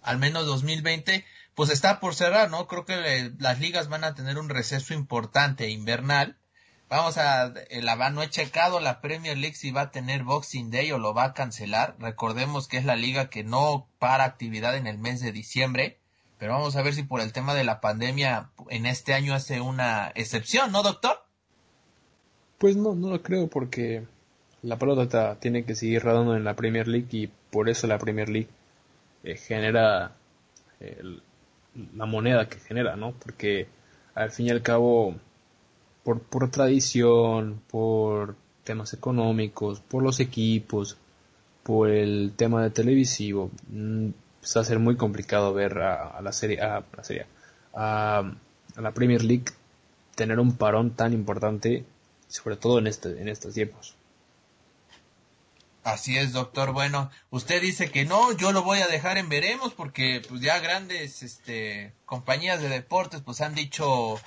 al 0.00 0.18
menos 0.18 0.46
2020, 0.46 1.26
pues 1.54 1.68
está 1.68 2.00
por 2.00 2.14
cerrar, 2.14 2.50
¿no? 2.50 2.66
Creo 2.66 2.86
que 2.86 3.32
las 3.38 3.60
ligas 3.60 3.88
van 3.88 4.04
a 4.04 4.14
tener 4.14 4.38
un 4.38 4.48
receso 4.48 4.94
importante 4.94 5.68
invernal. 5.68 6.38
Vamos 6.88 7.18
a, 7.18 7.52
la 7.70 8.10
no 8.10 8.22
he 8.22 8.30
checado 8.30 8.80
la 8.80 9.02
Premier 9.02 9.36
League 9.36 9.56
si 9.56 9.72
va 9.72 9.82
a 9.82 9.90
tener 9.90 10.24
Boxing 10.24 10.70
Day 10.70 10.90
o 10.92 10.98
lo 10.98 11.12
va 11.12 11.24
a 11.24 11.34
cancelar. 11.34 11.96
Recordemos 11.98 12.66
que 12.66 12.78
es 12.78 12.86
la 12.86 12.96
liga 12.96 13.28
que 13.28 13.44
no 13.44 13.90
para 13.98 14.24
actividad 14.24 14.74
en 14.74 14.86
el 14.86 14.96
mes 14.96 15.20
de 15.20 15.32
diciembre. 15.32 15.97
Pero 16.38 16.52
vamos 16.52 16.76
a 16.76 16.82
ver 16.82 16.94
si 16.94 17.02
por 17.02 17.20
el 17.20 17.32
tema 17.32 17.54
de 17.54 17.64
la 17.64 17.80
pandemia 17.80 18.50
en 18.70 18.86
este 18.86 19.14
año 19.14 19.34
hace 19.34 19.60
una 19.60 20.12
excepción, 20.14 20.70
¿no, 20.72 20.82
doctor? 20.82 21.16
Pues 22.58 22.76
no, 22.76 22.94
no 22.94 23.10
lo 23.10 23.22
creo 23.22 23.48
porque 23.48 24.04
la 24.62 24.78
pelota 24.78 25.36
tiene 25.36 25.64
que 25.64 25.74
seguir 25.74 26.02
rodando 26.02 26.36
en 26.36 26.44
la 26.44 26.54
Premier 26.54 26.88
League 26.88 27.08
y 27.12 27.26
por 27.50 27.68
eso 27.68 27.86
la 27.86 27.98
Premier 27.98 28.28
League 28.28 28.48
eh, 29.24 29.36
genera 29.36 30.12
la 31.94 32.06
moneda 32.06 32.48
que 32.48 32.58
genera, 32.58 32.96
¿no? 32.96 33.12
Porque 33.12 33.68
al 34.14 34.30
fin 34.30 34.46
y 34.46 34.50
al 34.50 34.62
cabo, 34.62 35.14
por, 36.02 36.20
por 36.20 36.50
tradición, 36.50 37.60
por 37.68 38.36
temas 38.64 38.92
económicos, 38.92 39.80
por 39.80 40.02
los 40.02 40.20
equipos, 40.20 40.96
por 41.62 41.90
el 41.90 42.32
tema 42.36 42.62
de 42.62 42.70
televisivo, 42.70 43.50
mm, 44.42 44.56
va 44.56 44.60
a 44.60 44.64
ser 44.64 44.78
muy 44.78 44.96
complicado 44.96 45.52
ver 45.54 45.78
a, 45.78 46.20
la 46.20 46.32
serie, 46.32 46.60
a, 46.60 46.84
la 46.96 47.04
serie, 47.04 47.26
a, 47.74 48.30
la 48.76 48.92
Premier 48.92 49.22
League 49.22 49.46
tener 50.14 50.38
un 50.40 50.56
parón 50.56 50.90
tan 50.90 51.12
importante, 51.12 51.84
sobre 52.28 52.56
todo 52.56 52.78
en 52.78 52.86
este, 52.86 53.20
en 53.20 53.28
estos 53.28 53.54
tiempos. 53.54 53.94
Así 55.84 56.18
es, 56.18 56.32
doctor. 56.32 56.72
Bueno, 56.72 57.10
usted 57.30 57.62
dice 57.62 57.90
que 57.90 58.04
no, 58.04 58.36
yo 58.36 58.52
lo 58.52 58.62
voy 58.62 58.80
a 58.80 58.88
dejar 58.88 59.16
en 59.16 59.30
veremos 59.30 59.72
porque 59.72 60.20
pues 60.28 60.42
ya 60.42 60.58
grandes 60.58 61.22
este 61.22 61.94
compañías 62.04 62.60
de 62.60 62.68
deportes 62.68 63.22
pues 63.22 63.40
han 63.40 63.54
dicho 63.54 64.20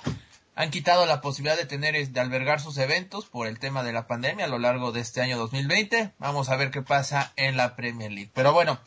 han 0.54 0.70
quitado 0.70 1.06
la 1.06 1.20
posibilidad 1.20 1.56
de 1.56 1.66
tener 1.66 2.08
de 2.08 2.20
albergar 2.20 2.60
sus 2.60 2.78
eventos 2.78 3.26
por 3.26 3.46
el 3.46 3.58
tema 3.58 3.82
de 3.82 3.92
la 3.92 4.06
pandemia 4.06 4.46
a 4.46 4.48
lo 4.48 4.58
largo 4.58 4.92
de 4.92 5.00
este 5.00 5.20
año 5.20 5.38
2020. 5.38 6.12
Vamos 6.18 6.48
a 6.48 6.56
ver 6.56 6.70
qué 6.70 6.82
pasa 6.82 7.32
en 7.36 7.56
la 7.56 7.76
Premier 7.76 8.10
League. 8.10 8.30
Pero 8.34 8.52
bueno, 8.52 8.80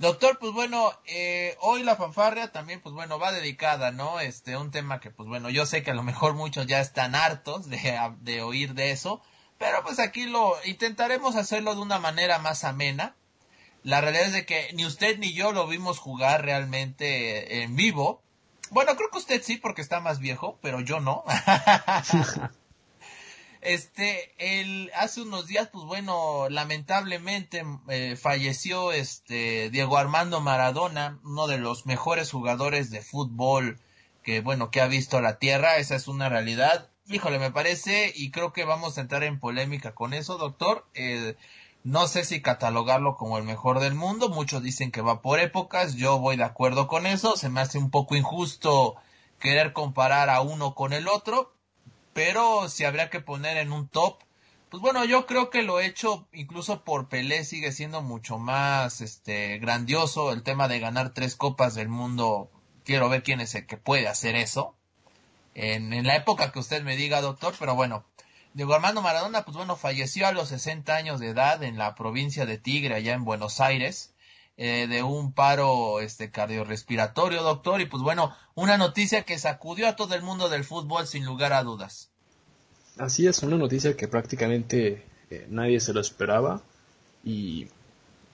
Doctor, 0.00 0.38
pues 0.38 0.54
bueno, 0.54 0.94
eh, 1.04 1.58
hoy 1.60 1.82
la 1.82 1.94
fanfarria 1.94 2.50
también, 2.50 2.80
pues 2.80 2.94
bueno, 2.94 3.18
va 3.18 3.32
dedicada, 3.32 3.90
¿no? 3.90 4.18
Este, 4.18 4.56
un 4.56 4.70
tema 4.70 4.98
que, 4.98 5.10
pues 5.10 5.28
bueno, 5.28 5.50
yo 5.50 5.66
sé 5.66 5.82
que 5.82 5.90
a 5.90 5.94
lo 5.94 6.02
mejor 6.02 6.32
muchos 6.32 6.66
ya 6.66 6.80
están 6.80 7.14
hartos 7.14 7.68
de, 7.68 8.00
de 8.22 8.40
oír 8.40 8.72
de 8.72 8.92
eso, 8.92 9.20
pero 9.58 9.82
pues 9.82 9.98
aquí 9.98 10.24
lo 10.24 10.56
intentaremos 10.64 11.36
hacerlo 11.36 11.74
de 11.74 11.82
una 11.82 11.98
manera 11.98 12.38
más 12.38 12.64
amena. 12.64 13.14
La 13.82 14.00
realidad 14.00 14.28
es 14.28 14.32
de 14.32 14.46
que 14.46 14.70
ni 14.72 14.86
usted 14.86 15.18
ni 15.18 15.34
yo 15.34 15.52
lo 15.52 15.66
vimos 15.66 15.98
jugar 15.98 16.46
realmente 16.46 17.62
en 17.62 17.76
vivo. 17.76 18.22
Bueno, 18.70 18.96
creo 18.96 19.10
que 19.10 19.18
usted 19.18 19.42
sí 19.42 19.58
porque 19.58 19.82
está 19.82 20.00
más 20.00 20.18
viejo, 20.18 20.58
pero 20.62 20.80
yo 20.80 21.00
no. 21.00 21.24
Este, 23.60 24.32
el, 24.38 24.90
hace 24.94 25.20
unos 25.20 25.46
días, 25.46 25.68
pues 25.70 25.84
bueno, 25.84 26.48
lamentablemente 26.48 27.62
eh, 27.88 28.16
falleció 28.16 28.92
este 28.92 29.68
Diego 29.68 29.98
Armando 29.98 30.40
Maradona, 30.40 31.18
uno 31.24 31.46
de 31.46 31.58
los 31.58 31.84
mejores 31.84 32.30
jugadores 32.30 32.90
de 32.90 33.02
fútbol 33.02 33.78
que, 34.22 34.40
bueno, 34.40 34.70
que 34.70 34.80
ha 34.80 34.86
visto 34.86 35.20
la 35.20 35.38
tierra, 35.38 35.76
esa 35.76 35.94
es 35.94 36.08
una 36.08 36.30
realidad. 36.30 36.88
Híjole, 37.06 37.38
me 37.38 37.50
parece, 37.50 38.12
y 38.14 38.30
creo 38.30 38.52
que 38.52 38.64
vamos 38.64 38.96
a 38.96 39.02
entrar 39.02 39.24
en 39.24 39.40
polémica 39.40 39.94
con 39.94 40.14
eso, 40.14 40.38
doctor. 40.38 40.86
Eh, 40.94 41.36
no 41.82 42.06
sé 42.08 42.24
si 42.24 42.40
catalogarlo 42.40 43.16
como 43.16 43.38
el 43.38 43.44
mejor 43.44 43.80
del 43.80 43.94
mundo, 43.94 44.28
muchos 44.28 44.62
dicen 44.62 44.90
que 44.90 45.00
va 45.02 45.22
por 45.22 45.38
épocas, 45.40 45.96
yo 45.96 46.18
voy 46.18 46.36
de 46.36 46.44
acuerdo 46.44 46.86
con 46.86 47.06
eso, 47.06 47.36
se 47.36 47.48
me 47.48 47.60
hace 47.60 47.78
un 47.78 47.90
poco 47.90 48.16
injusto 48.16 48.96
querer 49.38 49.72
comparar 49.72 50.28
a 50.28 50.42
uno 50.42 50.74
con 50.74 50.92
el 50.92 51.08
otro, 51.08 51.54
pero 52.12 52.68
si 52.68 52.84
habría 52.84 53.10
que 53.10 53.20
poner 53.20 53.56
en 53.56 53.72
un 53.72 53.88
top, 53.88 54.18
pues 54.70 54.80
bueno, 54.80 55.04
yo 55.04 55.26
creo 55.26 55.50
que 55.50 55.62
lo 55.62 55.80
hecho 55.80 56.28
incluso 56.32 56.84
por 56.84 57.08
Pelé 57.08 57.44
sigue 57.44 57.72
siendo 57.72 58.02
mucho 58.02 58.38
más 58.38 59.00
este 59.00 59.58
grandioso 59.58 60.32
el 60.32 60.42
tema 60.42 60.68
de 60.68 60.78
ganar 60.78 61.12
tres 61.12 61.34
copas 61.34 61.74
del 61.74 61.88
mundo. 61.88 62.50
Quiero 62.84 63.08
ver 63.08 63.22
quién 63.22 63.40
es 63.40 63.54
el 63.54 63.66
que 63.66 63.76
puede 63.76 64.08
hacer 64.08 64.36
eso. 64.36 64.76
En, 65.54 65.92
en 65.92 66.06
la 66.06 66.16
época 66.16 66.52
que 66.52 66.60
usted 66.60 66.82
me 66.82 66.96
diga, 66.96 67.20
doctor, 67.20 67.54
pero 67.58 67.74
bueno, 67.74 68.04
Diego 68.52 68.74
Armando 68.74 69.02
Maradona, 69.02 69.44
pues 69.44 69.56
bueno, 69.56 69.76
falleció 69.76 70.26
a 70.26 70.32
los 70.32 70.48
60 70.48 70.94
años 70.94 71.20
de 71.20 71.28
edad 71.28 71.62
en 71.62 71.78
la 71.78 71.94
provincia 71.94 72.46
de 72.46 72.58
Tigre, 72.58 72.94
allá 72.94 73.14
en 73.14 73.24
Buenos 73.24 73.60
Aires, 73.60 74.12
eh, 74.62 74.86
de 74.86 75.02
un 75.02 75.32
paro 75.32 76.00
este 76.00 76.30
cardiorrespiratorio, 76.30 77.42
doctor, 77.42 77.80
y 77.80 77.86
pues 77.86 78.02
bueno, 78.02 78.36
una 78.54 78.76
noticia 78.76 79.22
que 79.22 79.38
sacudió 79.38 79.88
a 79.88 79.96
todo 79.96 80.14
el 80.14 80.20
mundo 80.20 80.50
del 80.50 80.64
fútbol 80.64 81.06
sin 81.06 81.24
lugar 81.24 81.54
a 81.54 81.62
dudas. 81.62 82.10
Así 82.98 83.26
es, 83.26 83.42
una 83.42 83.56
noticia 83.56 83.96
que 83.96 84.06
prácticamente 84.06 85.06
eh, 85.30 85.46
nadie 85.48 85.80
se 85.80 85.94
lo 85.94 86.00
esperaba 86.02 86.60
y 87.24 87.68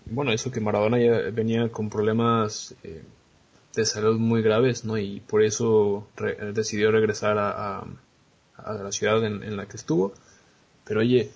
bueno, 0.06 0.32
eso 0.32 0.50
que 0.50 0.60
Maradona 0.60 0.98
ya 0.98 1.30
venía 1.30 1.68
con 1.70 1.90
problemas 1.90 2.74
eh, 2.82 3.04
de 3.76 3.86
salud 3.86 4.18
muy 4.18 4.42
graves, 4.42 4.84
¿no? 4.84 4.98
Y 4.98 5.20
por 5.20 5.44
eso 5.44 6.08
decidió 6.52 6.90
regresar 6.90 7.38
a, 7.38 7.86
a, 8.56 8.72
la 8.72 8.90
ciudad 8.90 9.24
en, 9.24 9.56
la 9.56 9.66
que 9.66 9.76
estuvo. 9.76 10.12
Pero 10.84 11.00
oye, 11.02 11.30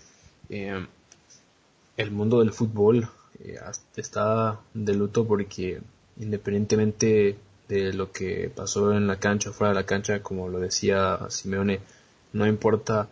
el 0.48 2.10
mundo 2.10 2.40
del 2.40 2.52
fútbol 2.52 3.08
eh, 3.44 3.58
está 3.96 4.60
de 4.74 4.94
luto 4.94 5.26
porque 5.26 5.80
independientemente 6.18 7.38
de 7.68 7.92
lo 7.92 8.12
que 8.12 8.50
pasó 8.54 8.92
en 8.92 9.06
la 9.06 9.18
cancha 9.18 9.50
o 9.50 9.52
fuera 9.52 9.72
de 9.72 9.80
la 9.80 9.86
cancha, 9.86 10.22
como 10.22 10.48
lo 10.48 10.58
decía 10.58 11.18
Simeone, 11.30 11.80
no 12.32 12.46
importa 12.46 13.08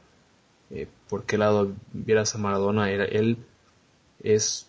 eh, 0.71 0.87
por 1.09 1.25
qué 1.25 1.39
lado 1.39 1.73
vieras 1.93 2.35
a 2.35 2.39
Maradona, 2.39 2.91
era, 2.91 3.05
él 3.05 3.39
es 4.23 4.67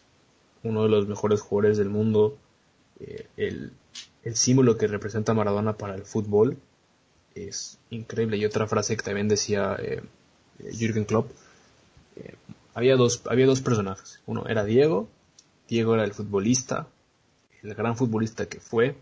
uno 0.63 0.83
de 0.83 0.89
los 0.89 1.07
mejores 1.07 1.41
jugadores 1.41 1.77
del 1.77 1.89
mundo, 1.89 2.37
eh, 2.99 3.27
el, 3.35 3.71
el, 4.23 4.35
símbolo 4.35 4.77
que 4.77 4.87
representa 4.87 5.33
Maradona 5.33 5.73
para 5.73 5.95
el 5.95 6.03
fútbol 6.03 6.57
es 7.35 7.79
increíble. 7.89 8.37
Y 8.37 8.45
otra 8.45 8.67
frase 8.67 8.95
que 8.95 9.03
también 9.03 9.27
decía 9.27 9.77
Jürgen 10.59 11.05
Klopp, 11.05 11.31
había, 12.73 12.95
dos, 12.95 13.21
había 13.25 13.45
dos 13.45 13.61
personajes, 13.61 14.21
uno 14.25 14.45
era 14.47 14.63
Diego 14.63 15.09
Diego 15.69 15.93
era 15.93 16.03
el 16.03 16.13
futbolista, 16.13 16.87
el 17.61 17.75
gran 17.75 17.95
futbolista 17.95 18.47
que 18.47 18.59
fue, 18.59 18.97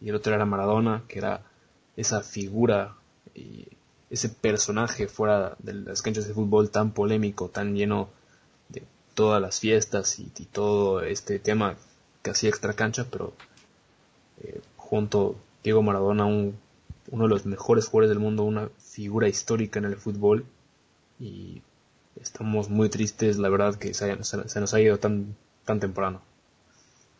y 0.00 0.08
el 0.08 0.14
otro 0.14 0.32
era 0.32 0.46
Maradona, 0.46 1.02
que 1.08 1.18
era 1.18 1.42
esa 1.96 2.22
figura 2.22 2.96
y 3.34 3.66
ese 4.08 4.28
personaje 4.28 5.08
fuera 5.08 5.56
de 5.58 5.74
las 5.74 6.02
canchas 6.02 6.28
de 6.28 6.34
fútbol 6.34 6.70
tan 6.70 6.92
polémico, 6.92 7.48
tan 7.48 7.74
lleno 7.74 8.10
de 8.68 8.84
todas 9.14 9.42
las 9.42 9.58
fiestas 9.58 10.18
y, 10.18 10.26
todo 10.52 11.02
este 11.02 11.38
tema 11.38 11.76
hacía 12.24 12.50
extra 12.50 12.74
cancha, 12.74 13.06
pero 13.10 13.32
eh, 14.42 14.60
junto 14.76 15.36
Diego 15.64 15.82
Maradona, 15.82 16.26
un, 16.26 16.56
uno 17.10 17.24
de 17.24 17.30
los 17.30 17.46
mejores 17.46 17.86
jugadores 17.86 18.10
del 18.10 18.20
mundo, 18.20 18.44
una 18.44 18.68
figura 18.78 19.28
histórica 19.28 19.80
en 19.80 19.86
el 19.86 19.96
fútbol 19.96 20.44
y 21.18 21.62
estamos 22.20 22.68
muy 22.68 22.88
tristes, 22.88 23.38
la 23.38 23.48
verdad, 23.48 23.74
que 23.74 23.94
se, 23.94 24.22
se 24.22 24.60
nos 24.60 24.74
ha 24.74 24.80
ido 24.80 24.98
tan, 24.98 25.34
tan 25.64 25.80
temprano. 25.80 26.22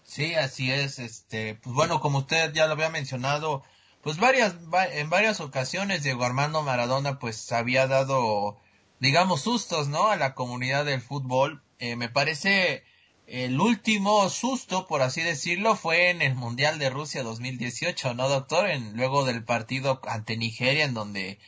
Sí, 0.04 0.34
así 0.34 0.70
es. 0.70 0.98
Este, 0.98 1.54
pues 1.54 1.74
bueno, 1.74 2.00
como 2.00 2.18
usted 2.18 2.52
ya 2.52 2.66
lo 2.66 2.72
había 2.72 2.90
mencionado, 2.90 3.62
pues 4.02 4.18
varias, 4.18 4.54
en 4.92 5.10
varias 5.10 5.40
ocasiones 5.40 6.02
Diego 6.02 6.24
Armando 6.24 6.62
Maradona 6.62 7.18
pues 7.18 7.50
había 7.52 7.86
dado, 7.86 8.58
digamos, 9.00 9.42
sustos, 9.42 9.88
¿no? 9.88 10.08
A 10.08 10.16
la 10.16 10.34
comunidad 10.34 10.84
del 10.84 11.00
fútbol. 11.00 11.62
Eh, 11.78 11.96
me 11.96 12.08
parece 12.08 12.84
el 13.26 13.60
último 13.60 14.28
susto, 14.28 14.86
por 14.86 15.02
así 15.02 15.22
decirlo, 15.22 15.76
fue 15.76 16.10
en 16.10 16.20
el 16.20 16.34
Mundial 16.34 16.78
de 16.78 16.90
Rusia 16.90 17.22
2018, 17.22 18.14
¿no, 18.14 18.28
doctor? 18.28 18.68
En, 18.68 18.96
luego 18.96 19.24
del 19.24 19.44
partido 19.44 20.00
ante 20.06 20.36
Nigeria, 20.36 20.84
en 20.84 20.94
donde, 20.94 21.38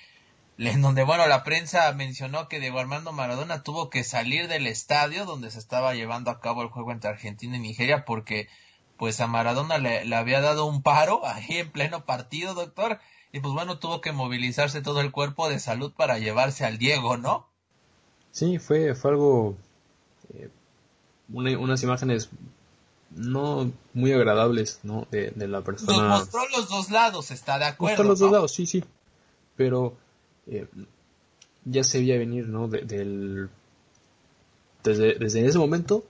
en 0.59 0.83
donde, 0.83 1.05
bueno, 1.05 1.27
la 1.27 1.43
prensa 1.43 1.93
mencionó 1.93 2.49
que 2.49 2.61
Diego 2.61 2.79
Armando 2.79 3.13
Maradona 3.13 3.63
tuvo 3.63 3.91
que 3.91 4.05
salir 4.05 4.49
del 4.49 4.67
estadio 4.67 5.25
donde 5.25 5.51
se 5.51 5.59
estaba 5.59 5.95
llevando 5.95 6.31
a 6.31 6.41
cabo 6.41 6.63
el 6.63 6.69
juego 6.69 6.93
entre 6.93 7.11
Argentina 7.11 7.57
y 7.57 7.61
Nigeria 7.61 8.05
porque 8.05 8.49
pues 8.97 9.21
a 9.21 9.27
Maradona 9.27 9.79
le, 9.79 10.15
había 10.15 10.41
dado 10.41 10.67
un 10.67 10.83
paro 10.83 11.23
ahí 11.27 11.59
en 11.59 11.71
pleno 11.71 12.05
partido, 12.05 12.55
doctor, 12.55 13.01
y 13.33 13.41
pues 13.41 13.53
bueno, 13.53 13.79
tuvo 13.79 14.01
que 14.01 14.13
movilizarse 14.13 14.81
todo 14.81 15.01
el 15.01 15.11
cuerpo 15.11 15.49
de 15.49 15.59
salud 15.59 15.93
para 15.93 16.19
llevarse 16.19 16.65
al 16.65 16.79
Diego, 16.79 17.17
¿no? 17.17 17.49
Sí, 18.31 18.59
fue, 18.59 18.95
fue 18.95 19.11
algo, 19.13 19.57
eh, 20.35 20.51
unas 21.29 21.83
imágenes 21.83 22.31
no 23.11 23.71
muy 23.93 24.13
agradables, 24.13 24.81
¿no? 24.83 25.07
De, 25.11 25.33
la 25.37 25.63
persona. 25.63 25.97
Nos 25.97 26.21
mostró 26.21 26.41
los 26.57 26.69
dos 26.69 26.91
lados, 26.91 27.31
está 27.31 27.59
de 27.59 27.67
acuerdo. 27.67 28.05
Mostró 28.05 28.09
los 28.09 28.19
dos 28.19 28.33
lados, 28.33 28.53
sí, 28.53 28.67
sí. 28.67 28.85
Pero 29.57 29.97
eh, 30.47 30.67
ya 31.65 31.83
se 31.85 31.99
veía 31.99 32.19
venir, 32.19 32.49
¿no? 32.49 32.69
desde, 32.69 33.49
desde 34.83 35.47
ese 35.47 35.59
momento 35.59 36.05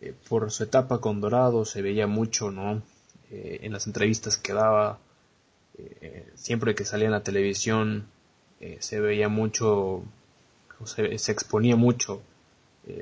eh, 0.00 0.14
por 0.28 0.50
su 0.50 0.64
etapa 0.64 1.00
con 1.00 1.20
Dorado 1.20 1.64
se 1.64 1.82
veía 1.82 2.06
mucho, 2.06 2.50
¿no? 2.50 2.82
Eh, 3.30 3.60
en 3.62 3.72
las 3.72 3.86
entrevistas 3.86 4.36
que 4.38 4.52
daba, 4.52 4.98
siempre 6.34 6.74
que 6.74 6.86
salía 6.86 7.06
en 7.06 7.12
la 7.12 7.22
televisión, 7.22 8.06
se 8.78 8.98
veía 8.98 9.28
mucho, 9.28 10.02
se, 10.86 11.32
exponía 11.32 11.76
mucho 11.76 12.22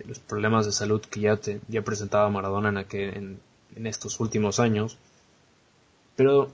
los 0.06 0.18
problemas 0.18 0.66
de 0.66 0.72
salud 0.72 1.00
que 1.00 1.20
ya, 1.20 1.36
te, 1.36 1.60
ya 1.68 1.82
presentaba 1.82 2.28
Maradona 2.30 2.70
en, 2.70 2.78
aquel, 2.78 3.38
en, 3.76 3.86
estos 3.86 4.18
últimos 4.18 4.58
años. 4.58 4.98
Pero 6.16 6.52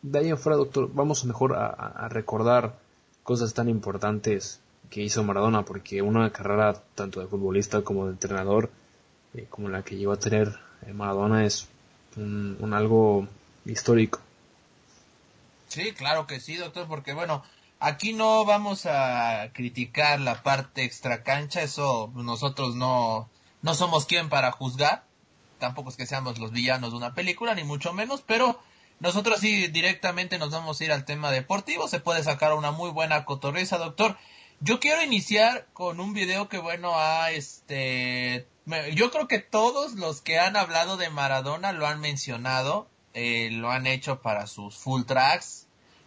de 0.00 0.18
ahí 0.20 0.30
en 0.30 0.38
fuera, 0.38 0.56
doctor, 0.56 0.88
vamos 0.94 1.26
mejor 1.26 1.54
a 1.54 2.08
recordar 2.08 2.78
cosas 3.26 3.54
tan 3.54 3.68
importantes 3.68 4.60
que 4.88 5.02
hizo 5.02 5.24
Maradona, 5.24 5.64
porque 5.64 6.00
una 6.00 6.30
carrera 6.30 6.80
tanto 6.94 7.20
de 7.20 7.26
futbolista 7.26 7.82
como 7.82 8.06
de 8.06 8.12
entrenador 8.12 8.70
eh, 9.34 9.46
como 9.50 9.68
la 9.68 9.82
que 9.82 9.96
llegó 9.96 10.12
a 10.12 10.18
tener 10.18 10.54
eh, 10.86 10.92
Maradona 10.92 11.44
es 11.44 11.66
un, 12.16 12.72
algo 12.72 13.26
histórico. 13.64 14.20
Sí, 15.66 15.92
claro 15.92 16.28
que 16.28 16.38
sí, 16.38 16.54
doctor, 16.54 16.86
porque 16.86 17.14
bueno, 17.14 17.42
aquí 17.80 18.12
no 18.12 18.44
vamos 18.44 18.86
a 18.86 19.50
criticar 19.52 20.20
la 20.20 20.44
parte 20.44 20.84
extra 20.84 21.24
cancha, 21.24 21.62
eso 21.62 22.12
nosotros 22.14 22.76
no, 22.76 23.28
no 23.60 23.74
somos 23.74 24.06
quien 24.06 24.28
para 24.28 24.52
juzgar, 24.52 25.02
tampoco 25.58 25.90
es 25.90 25.96
que 25.96 26.06
seamos 26.06 26.38
los 26.38 26.52
villanos 26.52 26.92
de 26.92 26.96
una 26.96 27.12
película, 27.12 27.56
ni 27.56 27.64
mucho 27.64 27.92
menos, 27.92 28.22
pero 28.24 28.60
nosotros 29.00 29.40
sí 29.40 29.68
directamente 29.68 30.38
nos 30.38 30.50
vamos 30.50 30.80
a 30.80 30.84
ir 30.84 30.92
al 30.92 31.04
tema 31.04 31.30
deportivo, 31.30 31.88
se 31.88 32.00
puede 32.00 32.22
sacar 32.22 32.54
una 32.54 32.70
muy 32.70 32.90
buena 32.90 33.24
cotorreza, 33.24 33.78
doctor. 33.78 34.16
Yo 34.60 34.80
quiero 34.80 35.02
iniciar 35.02 35.66
con 35.72 36.00
un 36.00 36.14
video 36.14 36.48
que 36.48 36.58
bueno 36.58 36.98
ha 36.98 37.30
este 37.30 38.46
yo 38.94 39.10
creo 39.12 39.28
que 39.28 39.38
todos 39.38 39.94
los 39.94 40.20
que 40.22 40.40
han 40.40 40.56
hablado 40.56 40.96
de 40.96 41.08
Maradona 41.08 41.72
lo 41.72 41.86
han 41.86 42.00
mencionado, 42.00 42.88
eh, 43.14 43.50
lo 43.52 43.70
han 43.70 43.86
hecho 43.86 44.22
para 44.22 44.48
sus 44.48 44.76
full 44.76 45.04
tracks, 45.04 45.66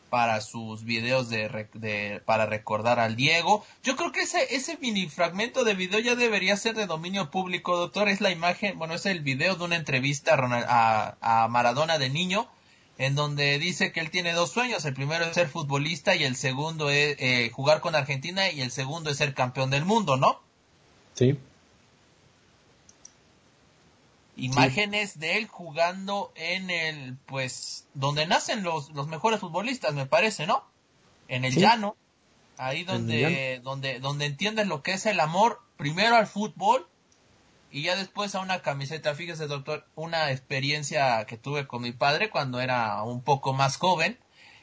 para 0.10 0.42
sus 0.42 0.84
videos 0.84 1.30
de, 1.30 2.22
para 2.26 2.46
recordar 2.46 3.00
al 3.00 3.16
Diego. 3.16 3.66
Yo 3.84 3.96
creo 3.96 4.12
que 4.12 4.22
ese 4.22 4.56
ese 4.56 4.78
mini 4.78 5.08
fragmento 5.08 5.64
de 5.64 5.76
video 5.76 6.00
ya 6.00 6.16
debería 6.16 6.58
ser 6.58 6.76
de 6.76 6.86
dominio 6.86 7.32
público, 7.32 7.78
doctor. 7.78 8.10
Es 8.10 8.20
la 8.20 8.32
imagen, 8.32 8.78
bueno, 8.78 8.96
es 8.96 9.06
el 9.06 9.22
video 9.22 9.56
de 9.56 9.64
una 9.64 9.76
entrevista 9.76 10.36
a, 10.36 11.16
a, 11.22 11.48
Maradona 11.48 11.98
de 11.98 12.10
niño, 12.10 12.50
en 13.00 13.16
donde 13.16 13.58
dice 13.58 13.92
que 13.92 14.02
él 14.02 14.12
tiene 14.12 14.34
dos 14.34 14.52
sueños. 14.52 14.86
El 14.86 14.94
primero 14.94 15.26
es 15.26 15.34
ser 15.34 15.48
futbolista 15.48 16.16
y 16.16 16.26
el 16.26 16.36
segundo 16.36 16.92
es 16.92 17.16
eh, 17.20 17.50
jugar 17.52 17.80
con 17.80 17.96
Argentina 17.96 18.52
y 18.52 18.62
el 18.62 18.70
segundo 18.70 19.10
es 19.10 19.18
ser 19.18 19.34
campeón 19.34 19.72
del 19.72 19.86
mundo, 19.86 20.18
¿no? 20.18 20.40
Sí 21.16 21.36
imágenes 24.40 25.20
de 25.20 25.38
él 25.38 25.48
jugando 25.48 26.32
en 26.36 26.70
el, 26.70 27.18
pues, 27.26 27.88
donde 27.94 28.26
nacen 28.26 28.64
los, 28.64 28.90
los 28.92 29.08
mejores 29.08 29.40
futbolistas, 29.40 29.94
me 29.94 30.06
parece, 30.06 30.48
¿no? 30.48 30.64
En 31.28 31.46
el 31.46 31.56
llano, 31.56 31.96
ahí 32.58 32.84
donde, 32.84 33.60
donde, 33.64 34.00
donde 34.00 34.26
entiendes 34.26 34.68
lo 34.68 34.82
que 34.82 34.94
es 34.94 35.06
el 35.06 35.20
amor, 35.20 35.60
primero 35.78 36.16
al 36.16 36.28
fútbol 36.28 36.88
y 37.72 37.84
ya 37.84 37.96
después 37.96 38.36
a 38.36 38.42
una 38.42 38.62
camiseta. 38.62 39.16
Fíjese, 39.16 39.48
doctor, 39.48 39.86
una 39.96 40.32
experiencia 40.32 41.26
que 41.26 41.38
tuve 41.38 41.68
con 41.68 41.82
mi 41.82 41.92
padre 41.92 42.30
cuando 42.30 42.60
era 42.60 43.02
un 43.04 43.22
poco 43.22 43.54
más 43.54 43.78
joven. 43.78 44.18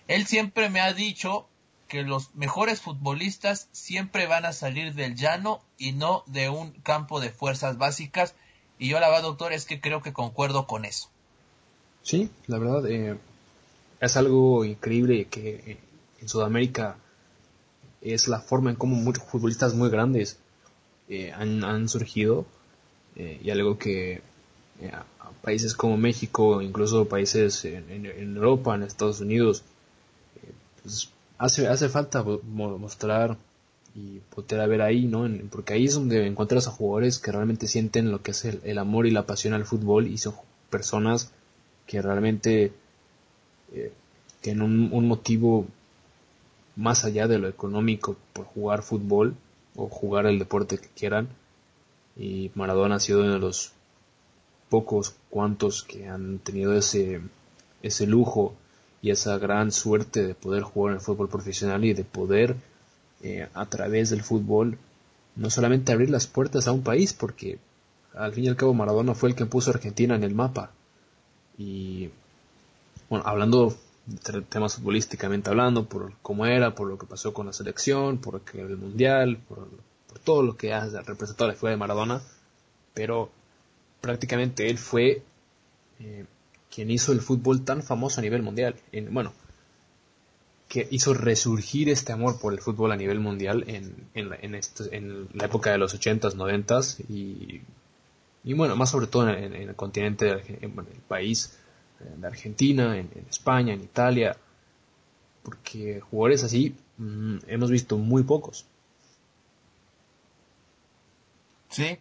Él 0.09 0.27
siempre 0.27 0.71
me 0.71 0.81
ha 0.81 0.93
dicho 0.93 1.49
que 1.89 2.03
los 2.03 2.35
mejores 2.35 2.81
futbolistas 2.81 3.69
siempre 3.73 4.27
van 4.27 4.45
a 4.45 4.53
salir 4.53 4.95
del 4.95 5.15
llano 5.15 5.63
y 5.79 5.93
no 5.93 6.25
de 6.27 6.49
un 6.49 6.73
campo 6.81 7.21
de 7.21 7.31
fuerzas 7.31 7.79
básicas 7.79 8.35
y 8.79 8.89
yo 8.89 9.01
la 9.01 9.09
verdad, 9.09 9.23
doctor, 9.23 9.53
es 9.53 9.65
que 9.65 9.81
creo 9.81 10.03
que 10.03 10.13
concuerdo 10.13 10.67
con 10.67 10.85
eso. 10.85 11.09
Sí, 12.03 12.31
la 12.47 12.59
verdad, 12.59 12.87
eh, 12.87 13.19
es 14.01 14.17
algo 14.17 14.65
increíble 14.65 15.27
que 15.27 15.55
eh, 15.67 15.79
en 16.21 16.29
Sudamérica 16.29 16.99
es 18.03 18.29
la 18.29 18.41
forma 18.41 18.71
en 18.71 18.77
cómo 18.77 18.97
muchos 18.97 19.25
futbolistas 19.25 19.75
muy 19.75 19.89
grandes 19.89 20.39
eh, 21.09 21.33
han, 21.33 21.89
surgido 21.89 22.47
y 23.17 23.51
algo 23.51 23.79
que 23.79 24.21
países 25.43 25.75
como 25.75 25.97
México, 25.97 26.61
incluso 26.61 27.09
países 27.09 27.65
en, 27.65 28.07
Europa, 28.37 28.75
en 28.75 28.83
Estados 28.83 29.21
Unidos, 29.21 29.63
pues 30.83 31.11
hace, 31.39 31.69
hace 31.69 31.89
falta 31.89 32.23
mostrar 32.23 33.37
y 33.95 34.19
poder 34.35 34.61
a 34.61 34.67
ver 34.67 34.83
ahí, 34.83 35.07
¿no? 35.07 35.27
porque 35.51 35.75
ahí 35.75 35.87
es 35.87 35.95
donde 35.95 36.27
encuentras 36.27 36.69
a 36.69 36.71
jugadores 36.71 37.19
que 37.19 37.33
realmente 37.33 37.67
sienten 37.67 38.11
lo 38.11 38.23
que 38.23 38.33
es 38.33 38.45
el, 38.45 38.79
amor 38.79 39.07
y 39.07 39.11
la 39.11 39.25
pasión 39.25 39.55
al 39.55 39.65
fútbol 39.65 40.07
y 40.07 40.19
son 40.19 40.35
personas 40.69 41.33
que 41.87 42.03
realmente 42.03 42.73
eh, 43.73 43.93
tienen 44.43 44.91
un, 44.93 45.09
motivo 45.09 45.67
más 46.75 47.05
allá 47.05 47.27
de 47.27 47.39
lo 47.39 47.49
económico 47.49 48.17
por 48.35 48.45
jugar 48.45 48.83
fútbol 48.83 49.35
o 49.77 49.89
jugar 49.89 50.27
el 50.27 50.39
deporte 50.39 50.77
que 50.77 50.89
quieran 50.89 51.29
y 52.17 52.51
Maradona 52.55 52.97
ha 52.97 53.01
sido 53.01 53.23
uno 53.23 53.35
de 53.35 53.39
los 53.39 53.73
pocos 54.69 55.15
cuantos 55.31 55.83
que 55.83 56.09
han 56.09 56.39
tenido 56.39 56.75
ese 56.75 57.21
ese 57.83 58.07
lujo 58.07 58.55
y 59.03 59.11
esa 59.11 59.39
gran 59.39 59.73
suerte 59.73 60.27
de 60.27 60.35
poder 60.35 60.63
jugar 60.63 60.93
en 60.93 60.99
el 60.99 61.05
fútbol 61.05 61.29
profesional 61.29 61.85
y 61.85 61.93
de 61.93 62.05
poder 62.05 62.57
eh, 63.23 63.49
a 63.55 63.67
través 63.67 64.11
del 64.11 64.23
fútbol 64.23 64.79
no 65.37 65.51
solamente 65.51 65.93
abrir 65.93 66.11
las 66.11 66.27
puertas 66.27 66.67
a 66.67 66.73
un 66.73 66.83
país, 66.83 67.13
porque 67.13 67.59
al 68.15 68.33
fin 68.33 68.45
y 68.45 68.49
al 68.49 68.57
cabo 68.57 68.75
Maradona 68.75 69.15
fue 69.15 69.29
el 69.29 69.35
que 69.35 69.47
puso 69.47 69.71
a 69.71 69.75
Argentina 69.75 70.17
en 70.17 70.25
el 70.25 70.35
mapa. 70.35 70.71
Y 71.59 72.11
bueno, 73.11 73.25
hablando 73.27 73.77
de 74.07 74.43
temas 74.43 74.77
futbolísticamente 74.77 75.51
hablando, 75.51 75.85
por 75.85 76.15
cómo 76.23 76.47
era, 76.47 76.75
por 76.75 76.89
lo 76.89 76.97
que 76.97 77.07
pasó 77.07 77.35
con 77.35 77.47
la 77.47 77.53
selección, 77.53 78.19
por 78.19 78.41
el 78.55 78.77
mundial, 78.77 79.39
por, 79.49 79.69
todo 80.19 80.43
lo 80.43 80.57
que 80.57 80.73
ha 80.73 80.87
representado 81.03 81.49
la 81.49 81.55
figura 81.55 81.73
de 81.73 81.79
Maradona, 81.79 82.23
pero 82.95 83.31
prácticamente 84.01 84.69
él 84.69 84.79
fue 84.79 85.23
eh, 86.01 86.25
quien 86.75 86.91
hizo 86.91 87.13
el 87.13 87.21
fútbol 87.21 87.65
tan 87.65 87.83
famoso 87.83 88.21
a 88.21 88.23
nivel 88.23 88.43
mundial. 88.43 88.77
En, 88.93 89.13
bueno, 89.13 89.33
que 90.69 90.87
hizo 90.91 91.15
resurgir 91.15 91.89
este 91.89 92.13
amor 92.13 92.41
por 92.41 92.53
el 92.53 92.61
fútbol 92.61 92.93
a 92.93 92.97
nivel 92.97 93.21
mundial 93.21 93.65
en, 93.69 94.09
en, 94.15 94.31
la, 94.31 94.37
en, 94.37 94.61
en 94.91 95.29
la 95.33 95.45
época 95.47 95.71
de 95.71 95.79
los 95.79 95.99
80s, 95.99 96.35
90s 96.35 97.05
y 97.09 97.63
y 98.47 98.55
bueno, 98.55 98.77
más 98.77 98.91
sobre 98.91 99.09
todo 99.09 99.29
en, 99.29 99.55
el 99.55 99.75
continente, 99.75 100.31
en, 100.31 100.73
el 100.79 101.01
país 101.09 101.59
de 102.17 102.27
Argentina, 102.29 102.97
en, 102.97 103.11
España, 103.29 103.75
en 103.75 103.81
Italia, 103.81 104.37
porque 105.43 106.01
jugadores 106.01 106.45
así 106.45 106.77
mm, 106.97 107.39
hemos 107.49 107.73
visto 107.73 107.99
muy 107.99 108.23
pocos. 108.23 108.65
Sí, 111.77 111.99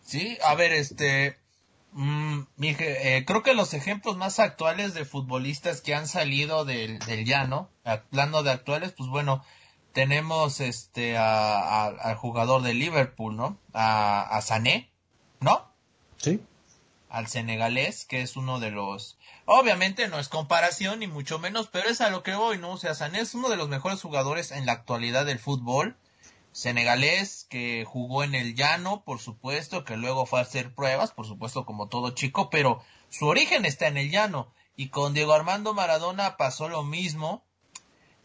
sí, 0.00 0.38
a 0.48 0.54
ver, 0.54 0.72
este, 0.72 1.36
mm, 1.92 2.40
eh, 2.62 3.24
creo 3.26 3.42
que 3.42 3.52
los 3.52 3.74
ejemplos 3.74 4.16
más 4.16 4.38
actuales 4.38 4.94
de 4.94 5.04
futbolistas 5.04 5.82
que 5.82 5.94
han 5.94 6.08
salido 6.08 6.64
del, 6.64 6.98
del 7.00 7.26
llano, 7.26 7.68
hablando 7.84 8.42
de 8.42 8.52
actuales, 8.52 8.92
pues 8.92 9.10
bueno, 9.10 9.44
tenemos 9.92 10.60
este 10.60 11.18
al 11.18 12.16
jugador 12.16 12.62
de 12.62 12.72
Liverpool, 12.72 13.36
¿no? 13.36 13.58
A, 13.74 14.22
a 14.22 14.40
Sané, 14.40 14.90
¿no? 15.40 15.70
Sí. 16.16 16.40
Al 17.10 17.26
senegalés, 17.26 18.06
que 18.06 18.22
es 18.22 18.36
uno 18.36 18.60
de 18.60 18.70
los... 18.70 19.18
Obviamente 19.44 20.08
no 20.08 20.18
es 20.18 20.30
comparación, 20.30 21.00
ni 21.00 21.06
mucho 21.06 21.38
menos, 21.38 21.68
pero 21.70 21.90
es 21.90 22.00
a 22.00 22.08
lo 22.08 22.22
que 22.22 22.34
voy, 22.34 22.56
¿no? 22.56 22.70
O 22.70 22.78
sea, 22.78 22.94
Sané 22.94 23.20
es 23.20 23.34
uno 23.34 23.50
de 23.50 23.58
los 23.58 23.68
mejores 23.68 24.00
jugadores 24.00 24.52
en 24.52 24.64
la 24.64 24.72
actualidad 24.72 25.26
del 25.26 25.38
fútbol. 25.38 25.98
Senegalés, 26.52 27.46
que 27.48 27.84
jugó 27.86 28.24
en 28.24 28.34
el 28.34 28.54
llano, 28.54 29.02
por 29.04 29.18
supuesto, 29.18 29.84
que 29.84 29.96
luego 29.96 30.26
fue 30.26 30.38
a 30.38 30.42
hacer 30.42 30.74
pruebas, 30.74 31.12
por 31.12 31.26
supuesto, 31.26 31.64
como 31.66 31.88
todo 31.88 32.10
chico, 32.10 32.50
pero 32.50 32.82
su 33.10 33.26
origen 33.26 33.64
está 33.64 33.88
en 33.88 33.96
el 33.96 34.10
llano. 34.10 34.52
Y 34.76 34.88
con 34.88 35.14
Diego 35.14 35.32
Armando 35.32 35.74
Maradona 35.74 36.36
pasó 36.36 36.68
lo 36.68 36.82
mismo 36.84 37.42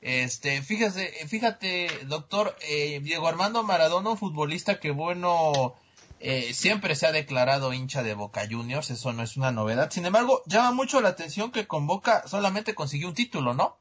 este, 0.02 0.62
fíjate, 0.62 1.12
fíjate, 1.28 1.88
doctor, 2.06 2.56
eh, 2.70 3.00
Diego 3.02 3.28
Armando 3.28 3.64
Maradona, 3.64 4.12
un 4.12 4.18
futbolista 4.18 4.80
que 4.80 4.92
bueno, 4.92 5.76
eh, 6.20 6.54
siempre 6.54 6.96
se 6.96 7.08
ha 7.08 7.12
declarado 7.12 7.74
hincha 7.74 8.04
de 8.04 8.14
Boca 8.14 8.48
Juniors, 8.50 8.92
eso 8.92 9.12
no 9.14 9.24
es 9.24 9.38
una 9.38 9.52
novedad. 9.52 9.90
Sin 9.92 10.06
embargo, 10.06 10.44
llama 10.46 10.72
mucho 10.72 11.02
la 11.02 11.10
atención 11.10 11.52
que 11.52 11.68
con 11.68 11.88
Boca 11.88 12.28
solamente 12.28 12.76
consiguió 12.76 13.08
un 13.08 13.16
título, 13.16 13.54
¿no? 13.54 13.78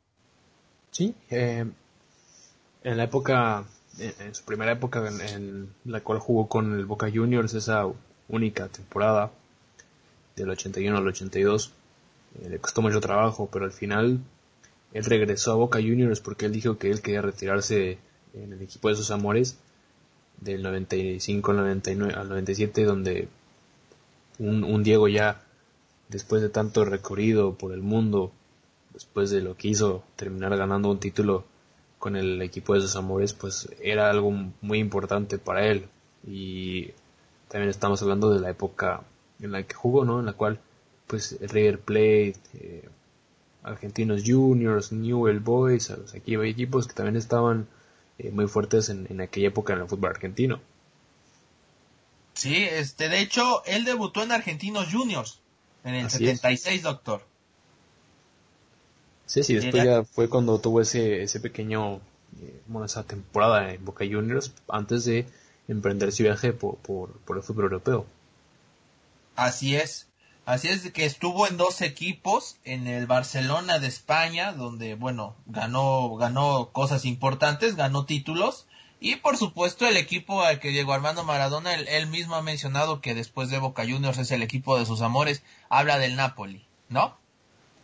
Sí, 0.90 1.14
eh, 1.28 1.66
en 2.82 2.96
la 2.96 3.04
época, 3.04 3.66
en, 3.98 4.34
su 4.34 4.44
primera 4.44 4.72
época 4.72 5.06
en, 5.08 5.68
la 5.84 6.00
cual 6.00 6.18
jugó 6.18 6.48
con 6.48 6.78
el 6.78 6.86
Boca 6.86 7.10
Juniors, 7.12 7.54
esa 7.54 7.86
única 8.28 8.68
temporada 8.68 9.32
del 10.34 10.50
81 10.50 10.96
al 10.96 11.06
82, 11.06 11.72
le 12.48 12.58
costó 12.58 12.82
mucho 12.82 13.00
trabajo, 13.00 13.48
pero 13.50 13.64
al 13.64 13.72
final 13.72 14.20
él 14.92 15.04
regresó 15.04 15.52
a 15.52 15.56
Boca 15.56 15.80
Juniors 15.80 16.20
porque 16.20 16.46
él 16.46 16.52
dijo 16.52 16.78
que 16.78 16.90
él 16.90 17.00
quería 17.00 17.22
retirarse 17.22 17.98
en 18.34 18.52
el 18.52 18.62
equipo 18.62 18.88
de 18.88 18.96
sus 18.96 19.10
amores 19.10 19.58
del 20.40 20.62
95 20.62 21.50
al 21.50 21.56
99 21.58 22.14
al 22.14 22.28
97 22.28 22.84
donde 22.84 23.28
un, 24.38 24.64
un 24.64 24.82
Diego 24.82 25.08
ya 25.08 25.42
después 26.08 26.42
de 26.42 26.50
tanto 26.50 26.84
recorrido 26.84 27.54
por 27.54 27.72
el 27.72 27.80
mundo 27.80 28.32
después 28.92 29.30
de 29.30 29.40
lo 29.40 29.56
que 29.56 29.68
hizo 29.68 30.04
terminar 30.16 30.54
ganando 30.56 30.90
un 30.90 31.00
título 31.00 31.44
con 31.98 32.16
el 32.16 32.42
equipo 32.42 32.74
de 32.74 32.80
sus 32.80 32.96
amores 32.96 33.32
pues 33.32 33.68
era 33.82 34.10
algo 34.10 34.30
muy 34.60 34.78
importante 34.78 35.38
para 35.38 35.66
él 35.66 35.88
y 36.26 36.90
también 37.48 37.70
estamos 37.70 38.02
hablando 38.02 38.32
de 38.32 38.40
la 38.40 38.50
época 38.50 39.02
en 39.40 39.52
la 39.52 39.62
que 39.62 39.74
jugó 39.74 40.04
no 40.04 40.20
en 40.20 40.26
la 40.26 40.32
cual 40.34 40.60
pues 41.06 41.38
River 41.40 41.80
Plate 41.80 42.36
eh, 42.54 42.88
Argentinos 43.66 44.22
Juniors, 44.24 44.92
Newell 44.92 45.40
Boys, 45.40 45.90
aquí 45.90 46.36
hay 46.36 46.50
equipos 46.50 46.86
que 46.86 46.94
también 46.94 47.16
estaban 47.16 47.66
eh, 48.18 48.30
muy 48.30 48.46
fuertes 48.46 48.90
en, 48.90 49.20
aquella 49.20 49.48
época 49.48 49.72
en 49.72 49.80
el 49.80 49.88
fútbol 49.88 50.10
argentino. 50.10 50.60
Sí, 52.34 52.54
este, 52.54 53.08
de 53.08 53.20
hecho, 53.20 53.64
él 53.64 53.84
debutó 53.84 54.22
en 54.22 54.30
Argentinos 54.30 54.92
Juniors 54.92 55.40
en 55.82 55.96
el 55.96 56.08
76, 56.08 56.82
doctor. 56.82 57.26
Sí, 59.26 59.42
sí, 59.42 59.54
después 59.54 59.84
ya 59.84 60.04
fue 60.04 60.28
cuando 60.28 60.58
tuvo 60.60 60.80
ese, 60.80 61.22
ese 61.22 61.40
pequeño, 61.40 61.96
eh, 62.40 62.60
bueno, 62.68 62.86
esa 62.86 63.02
temporada 63.02 63.72
en 63.72 63.84
Boca 63.84 64.04
Juniors 64.08 64.52
antes 64.68 65.04
de 65.04 65.26
emprender 65.68 66.12
su 66.12 66.22
viaje 66.22 66.52
por, 66.52 66.76
por 66.78 67.36
el 67.36 67.42
fútbol 67.42 67.64
europeo. 67.64 68.06
Así 69.34 69.76
es. 69.76 70.06
Así 70.46 70.68
es 70.68 70.92
que 70.92 71.04
estuvo 71.04 71.48
en 71.48 71.56
dos 71.56 71.82
equipos, 71.82 72.56
en 72.64 72.86
el 72.86 73.08
Barcelona 73.08 73.80
de 73.80 73.88
España, 73.88 74.52
donde, 74.52 74.94
bueno, 74.94 75.34
ganó, 75.46 76.14
ganó 76.14 76.70
cosas 76.72 77.04
importantes, 77.04 77.74
ganó 77.74 78.04
títulos, 78.06 78.66
y 79.00 79.16
por 79.16 79.36
supuesto 79.36 79.88
el 79.88 79.96
equipo 79.96 80.42
al 80.42 80.60
que 80.60 80.72
llegó 80.72 80.92
Armando 80.92 81.24
Maradona, 81.24 81.74
él, 81.74 82.06
mismo 82.06 82.36
ha 82.36 82.42
mencionado 82.42 83.00
que 83.00 83.14
después 83.14 83.50
de 83.50 83.58
Boca 83.58 83.82
Juniors 83.82 84.18
es 84.18 84.30
el 84.30 84.42
equipo 84.42 84.78
de 84.78 84.86
sus 84.86 85.02
amores, 85.02 85.42
habla 85.68 85.98
del 85.98 86.14
Napoli, 86.14 86.64
¿no? 86.88 87.16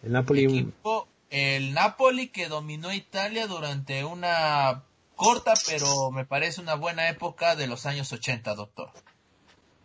El 0.04 0.12
Napoli. 0.12 0.44
El, 0.44 0.50
equipo, 0.50 1.08
el 1.32 1.72
Napoli 1.72 2.28
que 2.28 2.48
dominó 2.48 2.92
Italia 2.92 3.46
durante 3.46 4.04
una 4.04 4.82
corta, 5.16 5.54
pero 5.66 6.10
me 6.10 6.26
parece 6.26 6.60
una 6.60 6.74
buena 6.74 7.08
época 7.08 7.56
de 7.56 7.66
los 7.66 7.86
años 7.86 8.12
80, 8.12 8.54
doctor. 8.54 8.90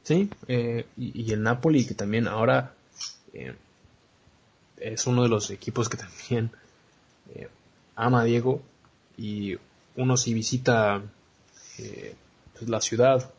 Sí, 0.04 0.30
eh, 0.48 0.86
y, 0.98 1.32
el 1.32 1.44
Napoli 1.44 1.86
que 1.86 1.94
también 1.94 2.28
ahora 2.28 2.74
eh, 3.34 3.56
es 4.78 5.08
uno 5.08 5.24
de 5.24 5.30
los 5.30 5.50
equipos 5.50 5.88
que 5.90 5.98
también 5.98 6.52
eh, 7.34 7.50
ama 7.96 8.22
a 8.22 8.24
Diego 8.26 8.62
y 9.18 9.58
uno 9.96 10.18
si 10.18 10.34
visita 10.34 11.02
pues, 11.78 12.70
la 12.70 12.82
ciudad 12.82 13.32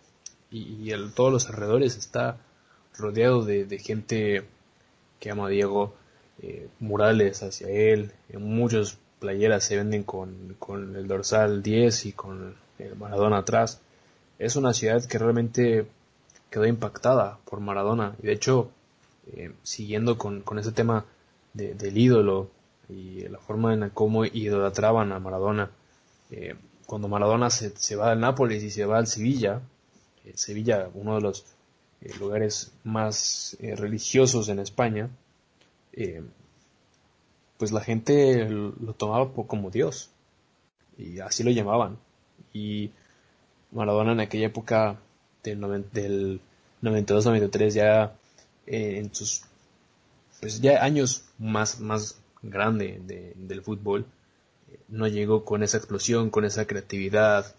y, 0.51 0.90
el, 0.92 1.12
todos 1.12 1.33
los 1.33 1.49
alrededores 1.49 1.97
está 1.97 2.38
rodeado 2.97 3.44
de, 3.44 3.79
gente 3.79 4.44
que 5.21 5.31
ama 5.31 5.47
a 5.47 5.51
Diego, 5.51 5.94
murales 6.79 7.42
hacia 7.42 7.68
él, 7.68 8.12
muchas 8.38 8.98
playeras 9.18 9.64
se 9.64 9.77
venden 9.77 10.05
con, 10.05 10.57
con 10.59 10.96
el 10.96 11.09
dorsal 11.09 11.62
10 11.62 12.07
y 12.07 12.12
con 12.12 12.55
el 12.79 12.96
Maradona 12.96 13.38
atrás. 13.38 13.81
Es 14.38 14.57
una 14.57 14.72
ciudad 14.72 15.05
que 15.05 15.18
realmente 15.18 15.87
quedó 16.51 16.66
impactada 16.66 17.38
por 17.44 17.61
Maradona. 17.61 18.16
Y 18.22 18.27
de 18.27 18.33
hecho, 18.33 18.70
eh, 19.33 19.53
siguiendo 19.62 20.18
con, 20.18 20.42
ese 20.59 20.72
tema 20.72 21.05
del 21.53 21.98
ídolo 21.98 22.51
y 22.88 23.22
la 23.29 23.38
forma 23.38 23.74
en 23.74 23.81
la 23.81 23.90
cómo 23.90 24.24
idolatraban 24.24 25.12
a 25.12 25.18
Maradona, 25.18 25.70
eh, 26.31 26.55
cuando 26.87 27.09
Maradona 27.09 27.51
se, 27.51 27.70
se, 27.77 27.96
va 27.96 28.12
al 28.12 28.20
Nápoles 28.20 28.62
y 28.62 28.70
se 28.70 28.87
va 28.87 28.98
al 28.98 29.07
Sevilla, 29.07 29.61
eh, 30.24 30.33
Sevilla, 30.35 30.88
uno 30.94 31.16
de 31.16 31.20
los 31.20 31.44
lugares 32.20 32.72
más 32.85 33.57
religiosos 33.61 34.48
en 34.48 34.61
España, 34.61 35.11
pues 37.59 37.73
la 37.73 37.81
gente 37.81 38.49
lo 38.49 38.93
tomaba 38.95 39.33
como 39.33 39.71
Dios 39.71 40.11
y 40.97 41.21
así 41.21 41.43
lo 41.43 41.51
llamaban. 41.51 41.99
Y 42.53 42.91
Maradona 43.73 44.13
en 44.13 44.21
aquella 44.21 44.47
época 44.47 45.01
del, 45.43 46.41
92-93 46.83 47.71
ya 47.71 48.15
eh, 48.67 48.99
en 48.99 49.15
sus 49.15 49.43
pues 50.41 50.61
ya 50.61 50.85
años 50.85 51.25
más, 51.39 51.81
más 51.81 52.21
grande 52.43 53.01
del 53.35 53.63
fútbol, 53.63 54.07
eh, 54.71 54.79
no 54.89 55.09
llegó 55.09 55.45
con 55.45 55.63
esa 55.63 55.79
explosión, 55.79 56.31
con 56.31 56.45
esa 56.45 56.67
creatividad 56.67 57.55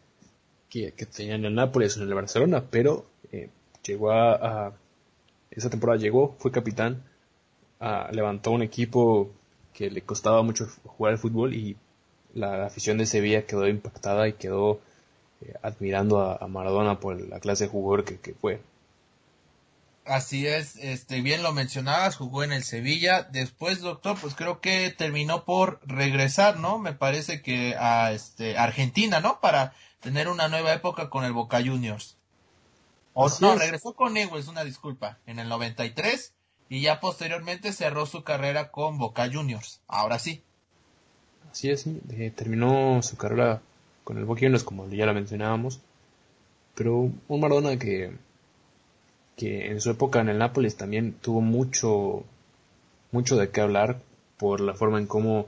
que, 0.70 0.94
que 0.94 1.06
tenía 1.06 1.36
en 1.36 1.46
el 1.46 1.56
Nápoles 1.56 1.98
o 1.98 2.02
en 2.02 2.08
el 2.08 2.14
Barcelona, 2.14 2.64
pero 2.70 3.06
eh, 3.32 3.50
llegó 3.84 4.12
a, 4.12 4.74
esa 5.52 5.70
temporada 5.70 6.00
llegó, 6.00 6.36
fue 6.40 6.52
capitán, 6.52 7.04
levantó 8.12 8.52
un 8.52 8.62
equipo 8.62 9.32
que 9.74 9.90
le 9.90 10.02
costaba 10.02 10.42
mucho 10.44 10.68
jugar 10.84 11.14
al 11.14 11.20
fútbol 11.20 11.54
y 11.54 11.78
la 12.34 12.66
afición 12.66 12.98
de 12.98 13.06
Sevilla 13.06 13.46
quedó 13.46 13.68
impactada 13.68 14.28
y 14.28 14.34
quedó 14.34 14.82
eh, 15.42 15.54
admirando 15.64 16.20
a, 16.20 16.48
Maradona 16.48 17.00
por 17.00 17.20
la 17.20 17.40
clase 17.40 17.66
de 17.66 17.70
jugador 17.70 18.04
que, 18.04 18.34
fue. 18.34 18.62
Así 20.06 20.48
es, 20.48 20.76
este, 20.78 21.22
bien 21.22 21.44
lo 21.44 21.54
mencionabas, 21.54 22.18
jugó 22.18 22.44
en 22.44 22.52
el 22.52 22.64
Sevilla. 22.64 23.24
Después, 23.24 23.80
doctor, 23.80 24.18
pues 24.20 24.36
creo 24.36 24.60
que 24.60 24.90
terminó 24.92 25.46
por 25.46 25.80
regresar, 25.86 26.60
¿no? 26.60 26.80
Me 26.80 26.94
parece 26.94 27.42
que 27.42 27.76
a 27.80 28.12
este, 28.12 28.58
Argentina, 28.58 29.20
¿no? 29.22 29.40
Para 29.40 29.74
tener 30.02 30.28
una 30.28 30.48
nueva 30.48 30.74
época 30.74 31.10
con 31.10 31.24
el 31.24 31.34
Boca 31.34 31.62
Juniors. 31.64 32.18
O 33.14 33.30
no, 33.42 33.56
regresó 33.56 33.94
con 33.94 34.18
es 34.18 34.48
una 34.48 34.64
disculpa, 34.64 35.18
en 35.26 35.40
el 35.40 35.50
93 35.50 36.34
y 36.70 36.82
ya 36.82 37.00
posteriormente 37.00 37.74
cerró 37.74 38.06
su 38.06 38.24
carrera 38.24 38.70
con 38.72 38.98
Boca 39.00 39.30
Juniors. 39.32 39.82
Ahora 39.88 40.20
sí. 40.20 40.44
Así 41.52 41.72
es, 41.72 41.88
eh, 41.88 42.32
terminó 42.36 43.02
su 43.02 43.18
carrera 43.18 43.62
con 44.04 44.18
el 44.18 44.26
Boca 44.26 44.42
como 44.64 44.88
ya 44.90 45.08
lo 45.08 45.14
mencionábamos, 45.14 45.82
pero 46.76 47.12
un 47.28 47.40
Maradona 47.40 47.78
que, 47.78 48.12
que 49.36 49.72
en 49.72 49.82
su 49.82 49.90
época 49.90 50.22
en 50.22 50.30
el 50.30 50.38
Nápoles 50.38 50.78
también 50.78 51.14
tuvo 51.14 51.42
mucho, 51.42 52.24
mucho 53.12 53.36
de 53.38 53.50
qué 53.50 53.62
hablar 53.62 54.00
por 54.38 54.62
la 54.62 54.76
forma 54.76 55.00
en 55.00 55.08
cómo 55.08 55.48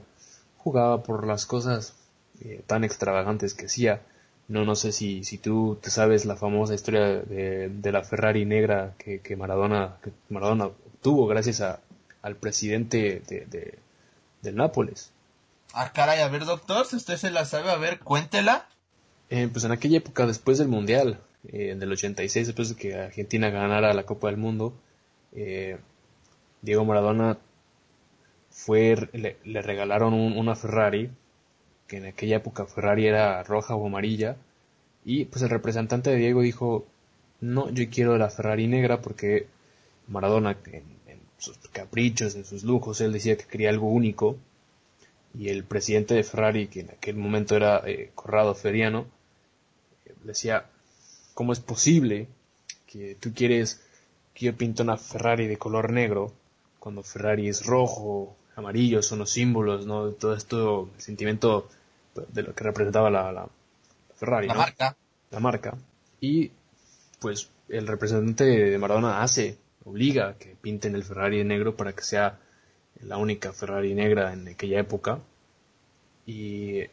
jugaba, 0.58 1.02
por 1.02 1.26
las 1.26 1.46
cosas 1.46 1.94
eh, 2.40 2.62
tan 2.66 2.84
extravagantes 2.84 3.54
que 3.54 3.66
hacía. 3.66 4.02
No, 4.48 4.64
no 4.64 4.74
sé 4.74 4.92
si, 4.92 5.24
si 5.24 5.38
tú 5.38 5.78
te 5.80 5.90
sabes 5.90 6.24
la 6.24 6.36
famosa 6.36 6.74
historia 6.74 7.00
de, 7.00 7.68
de 7.68 7.92
la 7.92 8.02
Ferrari 8.02 8.44
negra 8.44 8.94
que, 8.98 9.20
que 9.20 9.36
Maradona, 9.36 9.96
que 10.02 10.10
Maradona 10.28 10.70
obtuvo 11.02 11.26
gracias 11.26 11.60
a, 11.60 11.80
al 12.22 12.36
presidente 12.36 13.20
de, 13.26 13.76
de, 14.40 14.52
Nápoles. 14.52 15.12
Ah, 15.72 15.90
caray, 15.92 16.20
a 16.20 16.28
ver, 16.28 16.44
doctor, 16.44 16.86
si 16.86 16.94
usted 16.94 17.16
se 17.16 17.32
la 17.32 17.44
sabe, 17.44 17.70
a 17.70 17.76
ver, 17.76 17.98
cuéntela. 17.98 18.68
Eh, 19.28 19.48
pues 19.50 19.64
en 19.64 19.72
aquella 19.72 19.98
época, 19.98 20.26
después 20.26 20.58
del 20.58 20.68
Mundial, 20.68 21.18
eh, 21.48 21.70
en 21.70 21.82
el 21.82 21.90
86, 21.90 22.46
después 22.46 22.68
de 22.68 22.76
que 22.76 22.94
Argentina 22.94 23.50
ganara 23.50 23.92
la 23.94 24.04
Copa 24.04 24.28
del 24.28 24.36
Mundo, 24.36 24.74
eh, 25.32 25.78
Diego 26.60 26.84
Maradona 26.84 27.38
fue, 28.50 29.08
le, 29.12 29.38
le 29.42 29.60
regalaron 29.60 30.14
un, 30.14 30.38
una 30.38 30.54
Ferrari, 30.54 31.10
que 31.88 31.96
en 31.96 32.06
aquella 32.06 32.36
época 32.36 32.66
Ferrari 32.66 33.08
era 33.08 33.42
roja 33.42 33.74
o 33.74 33.84
amarilla, 33.84 34.36
y 35.04 35.24
pues 35.24 35.42
el 35.42 35.50
representante 35.50 36.10
de 36.10 36.16
Diego 36.16 36.42
dijo, 36.42 36.86
no, 37.40 37.70
yo 37.70 37.90
quiero 37.90 38.18
la 38.18 38.30
Ferrari 38.30 38.68
negra 38.68 39.00
porque 39.00 39.48
Maradona 40.08 40.58
en, 40.66 40.84
en 41.06 41.20
sus 41.38 41.58
caprichos, 41.72 42.34
en 42.34 42.44
sus 42.44 42.64
lujos, 42.64 43.00
él 43.00 43.12
decía 43.12 43.36
que 43.36 43.46
quería 43.46 43.70
algo 43.70 43.88
único, 43.88 44.36
y 45.34 45.48
el 45.48 45.64
presidente 45.64 46.14
de 46.14 46.24
Ferrari, 46.24 46.68
que 46.68 46.80
en 46.80 46.90
aquel 46.90 47.16
momento 47.16 47.56
era 47.56 47.82
eh, 47.86 48.10
Corrado 48.14 48.54
Feriano, 48.54 49.06
decía, 50.24 50.66
¿cómo 51.34 51.52
es 51.52 51.60
posible 51.60 52.28
que 52.86 53.16
tú 53.18 53.32
quieres 53.34 53.80
que 54.34 54.46
yo 54.46 54.56
pinte 54.56 54.82
una 54.82 54.96
Ferrari 54.96 55.46
de 55.46 55.56
color 55.56 55.90
negro 55.92 56.32
cuando 56.78 57.02
Ferrari 57.02 57.48
es 57.48 57.64
rojo, 57.66 58.36
amarillo, 58.56 59.02
son 59.02 59.20
los 59.20 59.30
símbolos, 59.30 59.86
¿no? 59.86 60.10
Todo 60.10 60.34
esto, 60.34 60.90
el 60.94 61.00
sentimiento 61.00 61.68
de 62.28 62.42
lo 62.42 62.54
que 62.54 62.64
representaba 62.64 63.10
la, 63.10 63.32
la 63.32 63.48
Ferrari, 64.16 64.48
La 64.48 64.54
¿no? 64.54 64.60
marca. 64.60 64.96
La 65.30 65.40
marca. 65.40 65.78
Y 66.20 66.50
pues 67.20 67.50
el 67.68 67.86
representante 67.86 68.44
de 68.44 68.78
Maradona 68.78 69.22
hace, 69.22 69.56
obliga 69.84 70.28
a 70.28 70.38
que 70.38 70.56
pinten 70.60 70.94
el 70.94 71.04
Ferrari 71.04 71.44
negro 71.44 71.76
para 71.76 71.92
que 71.94 72.02
sea 72.02 72.38
la 73.02 73.16
única 73.18 73.52
Ferrari 73.52 73.94
negra 73.94 74.32
en 74.32 74.48
aquella 74.48 74.80
época. 74.80 75.20
Y 76.26 76.84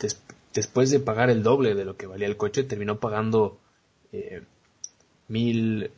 des- 0.00 0.20
después 0.54 0.90
de 0.90 1.00
pagar 1.00 1.30
el 1.30 1.42
doble 1.42 1.74
de 1.74 1.84
lo 1.84 1.96
que 1.96 2.06
valía 2.06 2.26
el 2.26 2.36
coche, 2.36 2.64
terminó 2.64 2.98
pagando 3.00 3.58
eh, 4.12 4.42
mil 5.28 5.90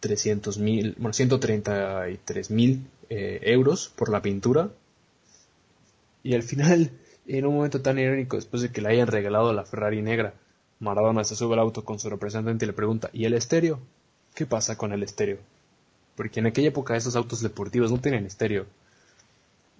trescientos 0.00 0.58
mil, 0.58 0.94
bueno, 0.98 1.12
133 1.14 2.50
mil 2.50 2.86
eh, 3.10 3.40
euros 3.44 3.92
por 3.96 4.10
la 4.10 4.22
pintura. 4.22 4.70
Y 6.22 6.34
al 6.34 6.42
final, 6.42 6.92
en 7.26 7.44
un 7.46 7.54
momento 7.56 7.82
tan 7.82 7.98
irónico, 7.98 8.36
después 8.36 8.62
de 8.62 8.72
que 8.72 8.80
le 8.80 8.88
hayan 8.88 9.06
regalado 9.08 9.52
la 9.52 9.64
Ferrari 9.66 10.00
negra, 10.02 10.32
Maradona 10.78 11.24
se 11.24 11.36
sube 11.36 11.54
al 11.54 11.60
auto 11.60 11.84
con 11.84 11.98
su 11.98 12.08
representante 12.08 12.64
y 12.64 12.68
le 12.68 12.72
pregunta, 12.72 13.10
¿y 13.12 13.26
el 13.26 13.34
estéreo? 13.34 13.80
¿Qué 14.34 14.46
pasa 14.46 14.76
con 14.76 14.92
el 14.92 15.02
estéreo? 15.02 15.38
Porque 16.16 16.40
en 16.40 16.46
aquella 16.46 16.68
época 16.68 16.96
esos 16.96 17.16
autos 17.16 17.40
deportivos 17.40 17.90
no 17.90 17.98
tenían 18.00 18.26
estéreo. 18.26 18.66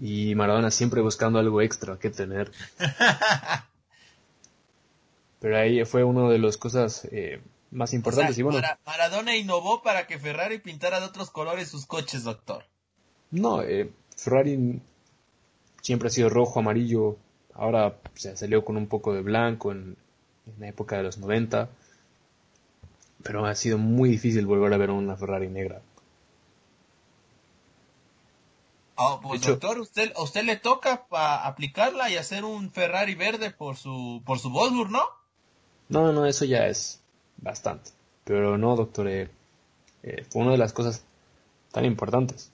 Y 0.00 0.34
Maradona 0.34 0.70
siempre 0.70 1.00
buscando 1.02 1.38
algo 1.38 1.60
extra 1.60 1.98
que 1.98 2.10
tener. 2.10 2.50
Pero 5.40 5.56
ahí 5.58 5.84
fue 5.84 6.04
una 6.04 6.28
de 6.28 6.38
las 6.38 6.56
cosas 6.56 7.06
eh, 7.12 7.40
más 7.70 7.88
O 7.88 7.90
sea, 7.90 7.96
importantes. 7.98 8.38
y 8.38 8.42
bueno, 8.42 8.58
Mara- 8.60 8.78
Maradona 8.84 9.36
innovó 9.36 9.82
para 9.82 10.06
que 10.06 10.18
Ferrari 10.18 10.58
pintara 10.58 11.00
de 11.00 11.06
otros 11.06 11.30
colores 11.30 11.68
sus 11.68 11.86
coches, 11.86 12.24
doctor. 12.24 12.64
no, 13.30 13.62
eh, 13.62 13.90
Ferrari 14.16 14.80
siempre 15.80 16.08
ha 16.08 16.10
sido 16.10 16.28
rojo, 16.28 16.60
amarillo. 16.60 17.16
Ahora 17.54 17.96
se 18.14 18.36
salió 18.36 18.64
con 18.64 18.76
un 18.76 18.86
poco 18.86 19.14
de 19.14 19.22
blanco 19.22 19.72
en, 19.72 19.96
en 20.46 20.60
la 20.60 20.68
época 20.68 20.96
de 20.96 21.04
los 21.04 21.18
90. 21.18 21.68
Pero 23.22 23.44
ha 23.44 23.54
sido 23.54 23.78
muy 23.78 24.08
difícil 24.10 24.46
volver 24.46 24.72
a 24.72 24.76
ver 24.78 24.90
una 24.90 25.16
Ferrari 25.16 25.48
negra. 25.48 25.82
Pues 29.22 29.40
hecho- 29.40 29.52
doctor, 29.52 29.78
usted, 29.80 30.12
a 30.14 30.22
usted 30.22 30.44
le 30.44 30.56
toca 30.56 31.06
pa 31.06 31.46
aplicarla 31.46 32.10
y 32.10 32.16
hacer 32.16 32.44
un 32.44 32.70
Ferrari 32.70 33.14
verde 33.14 33.50
por 33.50 33.76
su, 33.76 34.22
por 34.26 34.38
su 34.38 34.50
Wolfsburg, 34.50 34.90
¿no? 34.90 35.02
No, 35.88 36.12
no, 36.12 36.26
eso 36.26 36.44
ya 36.44 36.66
es 36.66 37.00
bastante. 37.38 37.90
Pero 38.24 38.58
no, 38.58 38.76
doctor, 38.76 39.08
eh, 39.08 39.30
eh, 40.02 40.24
fue 40.28 40.42
una 40.42 40.52
de 40.52 40.58
las 40.58 40.72
cosas 40.74 41.02
tan 41.72 41.84
importantes. 41.86 42.50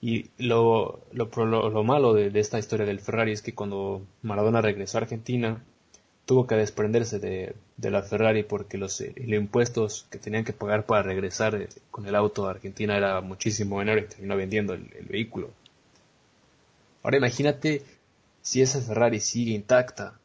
Y 0.00 0.26
lo, 0.38 1.00
lo, 1.12 1.30
lo, 1.36 1.70
lo 1.70 1.84
malo 1.84 2.14
de, 2.14 2.30
de 2.30 2.40
esta 2.40 2.58
historia 2.58 2.84
del 2.84 3.00
Ferrari 3.00 3.32
es 3.32 3.42
que 3.42 3.54
cuando 3.54 4.02
Maradona 4.22 4.60
regresó 4.60 4.98
a 4.98 5.02
Argentina, 5.02 5.62
tuvo 6.26 6.46
que 6.46 6.56
desprenderse 6.56 7.18
de, 7.20 7.54
de 7.76 7.90
la 7.90 8.02
Ferrari 8.02 8.42
porque 8.42 8.76
los, 8.76 9.00
eh, 9.00 9.14
los 9.16 9.38
impuestos 9.38 10.06
que 10.10 10.18
tenían 10.18 10.44
que 10.44 10.52
pagar 10.52 10.84
para 10.84 11.02
regresar 11.02 11.54
eh, 11.54 11.68
con 11.90 12.06
el 12.06 12.16
auto 12.16 12.46
a 12.46 12.50
Argentina 12.50 12.96
era 12.96 13.20
muchísimo 13.20 13.78
menor 13.78 13.98
y 13.98 14.08
terminó 14.08 14.36
vendiendo 14.36 14.74
el, 14.74 14.92
el 14.98 15.06
vehículo. 15.06 15.50
Ahora 17.02 17.16
imagínate 17.18 17.84
si 18.42 18.60
esa 18.60 18.80
Ferrari 18.80 19.20
sigue 19.20 19.52
intacta, 19.52 20.18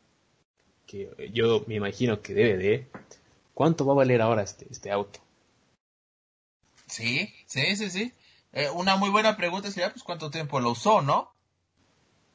que 0.88 1.32
yo 1.34 1.64
me 1.68 1.76
imagino 1.76 2.22
que 2.22 2.34
debe 2.34 2.58
de, 2.58 2.88
¿cuánto 3.54 3.86
va 3.86 3.94
a 3.94 3.98
valer 3.98 4.22
ahora 4.22 4.42
este, 4.42 4.66
este 4.70 4.92
auto? 4.92 5.20
Sí, 6.88 7.34
sí, 7.46 7.76
sí, 7.76 7.90
sí. 7.90 8.12
Eh, 8.52 8.70
una 8.72 8.98
muy 8.98 9.10
buena 9.10 9.38
pregunta 9.38 9.72
sería, 9.72 9.92
pues, 9.92 10.04
¿cuánto 10.04 10.30
tiempo 10.30 10.60
lo 10.60 10.72
usó, 10.72 11.02
no? 11.02 11.32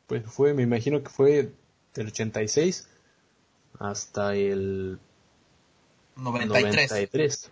Pues 0.06 0.24
fue, 0.24 0.54
me 0.54 0.62
imagino 0.62 1.02
que 1.02 1.10
fue 1.10 1.52
del 1.94 2.06
86 2.06 2.88
hasta 3.80 4.34
el 4.34 4.98
93, 6.16 6.90
93. 6.90 7.50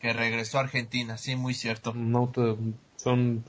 que 0.00 0.12
regresó 0.12 0.58
a 0.58 0.62
Argentina, 0.62 1.16
sí, 1.18 1.34
muy 1.36 1.54
cierto. 1.54 1.92
Son 2.96 3.44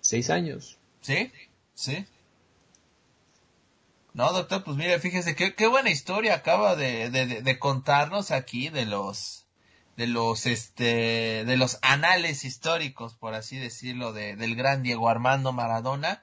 seis 0.00 0.30
años. 0.30 0.76
¿Sí? 1.00 1.30
¿Sí? 1.74 2.04
No, 4.14 4.32
doctor, 4.32 4.64
pues 4.64 4.76
mire, 4.76 4.98
fíjese 4.98 5.34
qué, 5.34 5.54
qué 5.54 5.66
buena 5.66 5.90
historia 5.90 6.34
acaba 6.34 6.74
de, 6.74 7.10
de, 7.10 7.26
de- 7.26 7.42
de 7.42 7.58
contarnos 7.58 8.30
aquí 8.30 8.68
de 8.70 8.86
los 8.86 9.44
de 9.96 10.06
los 10.06 10.44
este 10.46 11.44
de 11.44 11.56
los 11.56 11.78
anales 11.82 12.44
históricos, 12.44 13.14
por 13.14 13.34
así 13.34 13.56
decirlo, 13.58 14.12
de, 14.12 14.36
del 14.36 14.54
gran 14.56 14.82
Diego 14.82 15.08
Armando 15.08 15.52
Maradona. 15.52 16.22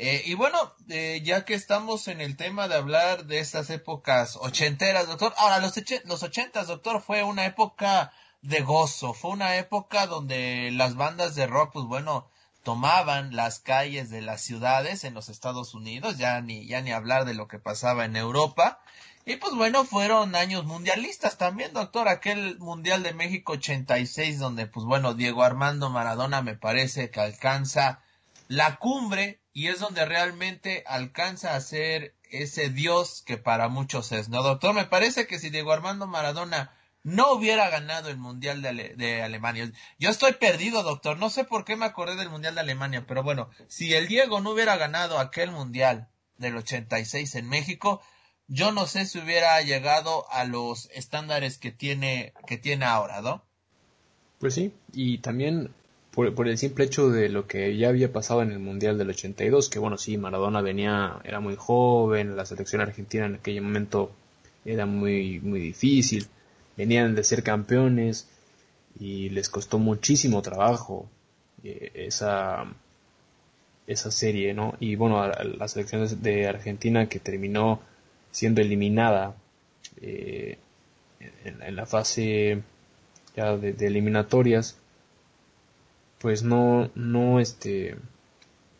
Eh, 0.00 0.22
y 0.26 0.34
bueno, 0.34 0.56
eh, 0.88 1.22
ya 1.24 1.44
que 1.44 1.54
estamos 1.54 2.06
en 2.06 2.20
el 2.20 2.36
tema 2.36 2.68
de 2.68 2.76
hablar 2.76 3.24
de 3.24 3.40
estas 3.40 3.68
épocas 3.68 4.36
ochenteras, 4.40 5.08
doctor, 5.08 5.34
ahora 5.38 5.58
los, 5.58 5.74
los 6.04 6.22
ochentas, 6.22 6.68
doctor, 6.68 7.02
fue 7.02 7.24
una 7.24 7.46
época 7.46 8.12
de 8.40 8.60
gozo, 8.60 9.12
fue 9.12 9.32
una 9.32 9.56
época 9.56 10.06
donde 10.06 10.70
las 10.70 10.94
bandas 10.94 11.34
de 11.34 11.48
rock, 11.48 11.72
pues 11.72 11.86
bueno, 11.86 12.28
tomaban 12.62 13.34
las 13.34 13.58
calles 13.58 14.08
de 14.08 14.22
las 14.22 14.40
ciudades 14.40 15.02
en 15.02 15.14
los 15.14 15.28
Estados 15.28 15.74
Unidos, 15.74 16.16
ya 16.16 16.40
ni, 16.42 16.64
ya 16.68 16.80
ni 16.80 16.92
hablar 16.92 17.24
de 17.24 17.34
lo 17.34 17.48
que 17.48 17.58
pasaba 17.58 18.04
en 18.04 18.14
Europa. 18.14 18.78
Y 19.26 19.34
pues 19.34 19.56
bueno, 19.56 19.84
fueron 19.84 20.36
años 20.36 20.64
mundialistas 20.64 21.38
también, 21.38 21.72
doctor, 21.72 22.06
aquel 22.06 22.56
Mundial 22.60 23.02
de 23.02 23.14
México 23.14 23.54
86, 23.54 24.38
donde 24.38 24.68
pues 24.68 24.86
bueno, 24.86 25.14
Diego 25.14 25.42
Armando 25.42 25.90
Maradona 25.90 26.40
me 26.40 26.54
parece 26.54 27.10
que 27.10 27.20
alcanza 27.20 28.00
la 28.46 28.76
cumbre 28.76 29.40
y 29.58 29.66
es 29.66 29.80
donde 29.80 30.04
realmente 30.04 30.84
alcanza 30.86 31.56
a 31.56 31.60
ser 31.60 32.14
ese 32.30 32.70
Dios 32.70 33.24
que 33.26 33.38
para 33.38 33.68
muchos 33.68 34.12
es, 34.12 34.28
¿no, 34.28 34.44
doctor? 34.44 34.72
Me 34.72 34.84
parece 34.84 35.26
que 35.26 35.40
si 35.40 35.50
Diego 35.50 35.72
Armando 35.72 36.06
Maradona 36.06 36.76
no 37.02 37.32
hubiera 37.32 37.68
ganado 37.68 38.08
el 38.08 38.18
Mundial 38.18 38.62
de, 38.62 38.94
de 38.94 39.20
Alemania. 39.20 39.68
Yo 39.98 40.10
estoy 40.10 40.34
perdido, 40.34 40.84
doctor. 40.84 41.18
No 41.18 41.28
sé 41.28 41.42
por 41.42 41.64
qué 41.64 41.74
me 41.74 41.86
acordé 41.86 42.14
del 42.14 42.30
Mundial 42.30 42.54
de 42.54 42.60
Alemania, 42.60 43.04
pero 43.08 43.24
bueno, 43.24 43.50
si 43.66 43.94
el 43.94 44.06
Diego 44.06 44.40
no 44.40 44.50
hubiera 44.50 44.76
ganado 44.76 45.18
aquel 45.18 45.50
Mundial 45.50 46.08
del 46.36 46.56
86 46.56 47.34
en 47.34 47.48
México, 47.48 48.00
yo 48.46 48.70
no 48.70 48.86
sé 48.86 49.06
si 49.06 49.18
hubiera 49.18 49.60
llegado 49.62 50.30
a 50.30 50.44
los 50.44 50.88
estándares 50.92 51.58
que 51.58 51.72
tiene, 51.72 52.32
que 52.46 52.58
tiene 52.58 52.84
ahora, 52.84 53.22
¿no? 53.22 53.42
Pues 54.38 54.54
sí, 54.54 54.72
y 54.92 55.18
también 55.18 55.74
por, 56.14 56.34
por 56.34 56.48
el 56.48 56.58
simple 56.58 56.84
hecho 56.84 57.10
de 57.10 57.28
lo 57.28 57.46
que 57.46 57.76
ya 57.76 57.88
había 57.88 58.12
pasado 58.12 58.42
en 58.42 58.50
el 58.52 58.58
Mundial 58.58 58.98
del 58.98 59.10
82, 59.10 59.68
que 59.70 59.78
bueno, 59.78 59.98
sí, 59.98 60.18
Maradona 60.18 60.60
venía, 60.62 61.18
era 61.24 61.40
muy 61.40 61.56
joven, 61.56 62.36
la 62.36 62.46
selección 62.46 62.80
argentina 62.82 63.26
en 63.26 63.36
aquel 63.36 63.60
momento 63.62 64.10
era 64.64 64.86
muy, 64.86 65.40
muy 65.40 65.60
difícil, 65.60 66.26
venían 66.76 67.14
de 67.14 67.24
ser 67.24 67.42
campeones 67.42 68.28
y 69.00 69.28
les 69.30 69.48
costó 69.48 69.78
muchísimo 69.78 70.42
trabajo 70.42 71.08
eh, 71.64 71.90
esa, 71.94 72.64
esa 73.86 74.10
serie, 74.10 74.52
¿no? 74.54 74.74
Y 74.80 74.96
bueno, 74.96 75.26
la 75.28 75.68
selección 75.68 76.06
de- 76.22 76.46
Argentina 76.46 77.08
que 77.08 77.18
terminó 77.20 77.80
siendo 78.30 78.60
eliminada 78.60 79.34
eh, 80.02 80.58
en, 81.44 81.62
en 81.62 81.76
la 81.76 81.86
fase 81.86 82.62
ya 83.36 83.56
de 83.56 83.86
eliminatorias, 83.86 84.77
pues 86.20 86.42
no, 86.42 86.90
no, 86.94 87.40
este, 87.40 87.96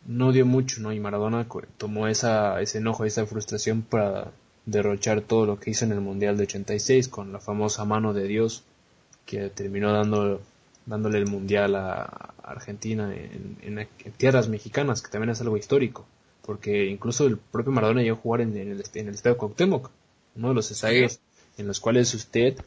no 0.05 0.31
dio 0.31 0.45
mucho, 0.45 0.81
¿no? 0.81 0.91
Y 0.91 0.99
Maradona 0.99 1.47
tomó 1.77 2.07
esa, 2.07 2.61
ese 2.61 2.79
enojo, 2.79 3.05
esa 3.05 3.25
frustración 3.25 3.81
para 3.81 4.31
derrochar 4.65 5.21
todo 5.21 5.45
lo 5.45 5.59
que 5.59 5.71
hizo 5.71 5.85
en 5.85 5.91
el 5.91 6.01
Mundial 6.01 6.37
de 6.37 6.43
86 6.43 7.07
con 7.07 7.31
la 7.31 7.39
famosa 7.39 7.85
mano 7.85 8.13
de 8.13 8.27
Dios 8.27 8.63
que 9.25 9.49
terminó 9.49 9.93
dando, 9.93 10.41
dándole 10.85 11.19
el 11.19 11.27
Mundial 11.27 11.75
a 11.75 12.33
Argentina 12.43 13.13
en, 13.13 13.87
tierras 14.17 14.49
mexicanas, 14.49 15.01
que 15.01 15.11
también 15.11 15.29
es 15.29 15.41
algo 15.41 15.57
histórico, 15.57 16.05
porque 16.41 16.87
incluso 16.87 17.27
el 17.27 17.37
propio 17.37 17.71
Maradona 17.71 18.01
llegó 18.01 18.17
a 18.17 18.21
jugar 18.21 18.41
en, 18.41 18.57
el, 18.57 18.83
en 18.93 19.07
el 19.07 19.13
Estadio 19.13 19.37
Cuauhtémoc, 19.37 19.91
uno 20.35 20.49
de 20.49 20.53
los 20.55 20.71
estadios 20.71 21.19
en 21.57 21.67
los 21.67 21.79
cuales 21.79 22.13
usted 22.13 22.57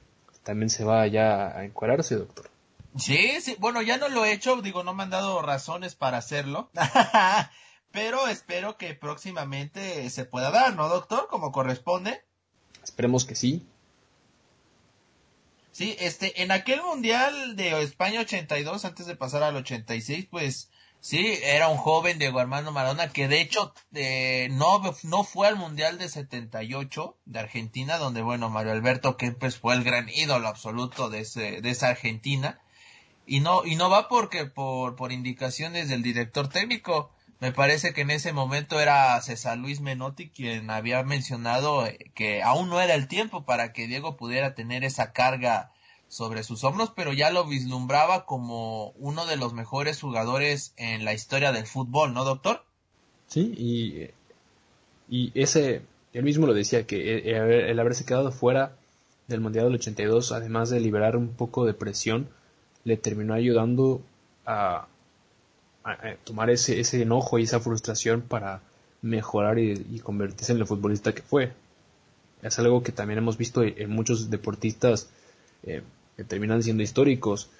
también 0.44 0.70
se 0.70 0.84
va 0.84 1.06
ya 1.06 1.56
a 1.56 1.64
encuadrarse, 1.64 2.16
doctor. 2.16 2.51
Sí, 2.96 3.40
sí, 3.40 3.56
bueno, 3.58 3.80
ya 3.80 3.96
no 3.96 4.08
lo 4.08 4.24
he 4.24 4.32
hecho, 4.32 4.60
digo, 4.60 4.84
no 4.84 4.92
me 4.92 5.04
han 5.04 5.10
dado 5.10 5.40
razones 5.40 5.94
para 5.94 6.18
hacerlo, 6.18 6.70
pero 7.90 8.28
espero 8.28 8.76
que 8.76 8.94
próximamente 8.94 10.08
se 10.10 10.26
pueda 10.26 10.50
dar, 10.50 10.76
¿no, 10.76 10.88
doctor? 10.88 11.26
Como 11.28 11.52
corresponde. 11.52 12.22
Esperemos 12.82 13.24
que 13.24 13.34
sí. 13.34 13.66
Sí, 15.70 15.96
este, 16.00 16.42
en 16.42 16.50
aquel 16.50 16.82
mundial 16.82 17.56
de 17.56 17.80
España 17.82 18.20
82, 18.20 18.84
antes 18.84 19.06
de 19.06 19.16
pasar 19.16 19.42
al 19.42 19.56
86, 19.56 20.26
pues 20.30 20.70
sí, 21.00 21.38
era 21.42 21.68
un 21.68 21.78
joven 21.78 22.18
Diego 22.18 22.40
Armando 22.40 22.72
Maradona 22.72 23.08
que 23.08 23.26
de 23.26 23.40
hecho 23.40 23.72
eh, 23.94 24.48
no, 24.50 24.82
no 25.02 25.24
fue 25.24 25.48
al 25.48 25.56
mundial 25.56 25.96
de 25.96 26.10
78 26.10 27.16
de 27.24 27.40
Argentina, 27.40 27.96
donde 27.96 28.20
bueno, 28.20 28.50
Mario 28.50 28.72
Alberto 28.72 29.16
Kempes 29.16 29.56
fue 29.56 29.74
el 29.74 29.82
gran 29.82 30.10
ídolo 30.10 30.46
absoluto 30.46 31.08
de, 31.08 31.20
ese, 31.20 31.62
de 31.62 31.70
esa 31.70 31.88
Argentina 31.88 32.61
y 33.32 33.40
no 33.40 33.64
y 33.64 33.76
no 33.76 33.88
va 33.88 34.08
porque 34.08 34.44
por 34.44 34.94
por 34.94 35.10
indicaciones 35.10 35.88
del 35.88 36.02
director 36.02 36.48
técnico 36.48 37.10
me 37.40 37.50
parece 37.50 37.94
que 37.94 38.02
en 38.02 38.10
ese 38.10 38.34
momento 38.34 38.78
era 38.78 39.18
César 39.22 39.56
Luis 39.56 39.80
Menotti 39.80 40.28
quien 40.28 40.68
había 40.68 41.02
mencionado 41.02 41.86
eh, 41.86 42.10
que 42.14 42.42
aún 42.42 42.68
no 42.68 42.78
era 42.78 42.94
el 42.94 43.08
tiempo 43.08 43.46
para 43.46 43.72
que 43.72 43.86
Diego 43.86 44.18
pudiera 44.18 44.54
tener 44.54 44.84
esa 44.84 45.12
carga 45.12 45.72
sobre 46.08 46.42
sus 46.42 46.62
hombros, 46.62 46.92
pero 46.94 47.14
ya 47.14 47.30
lo 47.30 47.46
vislumbraba 47.46 48.26
como 48.26 48.90
uno 48.98 49.24
de 49.24 49.38
los 49.38 49.54
mejores 49.54 49.98
jugadores 49.98 50.74
en 50.76 51.06
la 51.06 51.14
historia 51.14 51.52
del 51.52 51.66
fútbol, 51.66 52.12
¿no, 52.12 52.24
doctor? 52.24 52.62
Sí, 53.28 53.54
y, 53.56 54.10
y 55.08 55.32
ese, 55.34 55.80
él 56.12 56.22
mismo 56.22 56.46
lo 56.46 56.52
decía, 56.52 56.86
que 56.86 57.30
el 57.30 57.80
haberse 57.80 58.04
quedado 58.04 58.30
fuera 58.30 58.76
del 59.26 59.40
Mundial 59.40 59.64
del 59.64 59.76
82, 59.76 60.32
además 60.32 60.68
de 60.68 60.80
liberar 60.80 61.16
un 61.16 61.28
poco 61.28 61.64
de 61.64 61.72
presión, 61.72 62.28
le 62.84 62.96
terminó 62.96 63.34
ayudando 63.34 64.00
a, 64.46 64.86
tomar 66.24 66.50
ese, 66.50 66.80
ese 66.80 67.02
enojo 67.02 67.38
y 67.38 67.44
esa 67.44 67.60
frustración 67.60 68.22
para 68.22 68.60
mejorar 69.02 69.58
y, 69.58 69.98
convertirse 70.00 70.52
en 70.52 70.58
el 70.58 70.66
futbolista 70.66 71.12
que 71.12 71.22
fue. 71.22 71.52
Es 72.40 72.58
algo 72.58 72.82
que 72.82 72.92
también 72.92 73.18
hemos 73.18 73.36
visto 73.36 73.62
en 73.62 73.90
muchos 73.90 74.30
deportistas 74.30 75.08
eh, 75.64 75.82
que 76.16 76.24
terminan 76.24 76.62
siendo 76.62 76.82
históricos. 76.82 77.50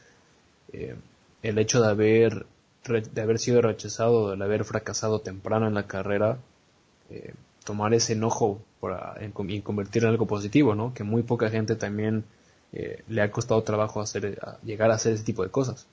Eh, 0.72 0.94
el 1.42 1.58
hecho 1.58 1.80
de 1.80 1.88
haber, 1.88 2.46
de 2.86 3.20
haber 3.20 3.38
sido 3.38 3.60
rechazado, 3.60 4.36
de 4.36 4.44
haber 4.44 4.64
fracasado 4.64 5.20
temprano 5.20 5.66
en 5.66 5.74
la 5.74 5.86
carrera, 5.86 6.38
eh, 7.10 7.34
tomar 7.64 7.94
ese 7.94 8.14
enojo 8.14 8.60
para, 8.80 9.16
y 9.48 9.60
convertirlo 9.60 10.08
en 10.08 10.12
algo 10.14 10.26
positivo, 10.26 10.74
¿no? 10.74 10.94
Que 10.94 11.04
muy 11.04 11.22
poca 11.22 11.50
gente 11.50 11.76
también 11.76 12.24
eh, 12.72 13.04
le 13.08 13.22
ha 13.22 13.30
costado 13.30 13.62
trabajo 13.62 14.00
hacer, 14.00 14.40
llegar 14.62 14.90
a 14.90 14.94
hacer 14.94 15.12
ese 15.12 15.24
tipo 15.24 15.42
de 15.42 15.50
cosas. 15.50 15.86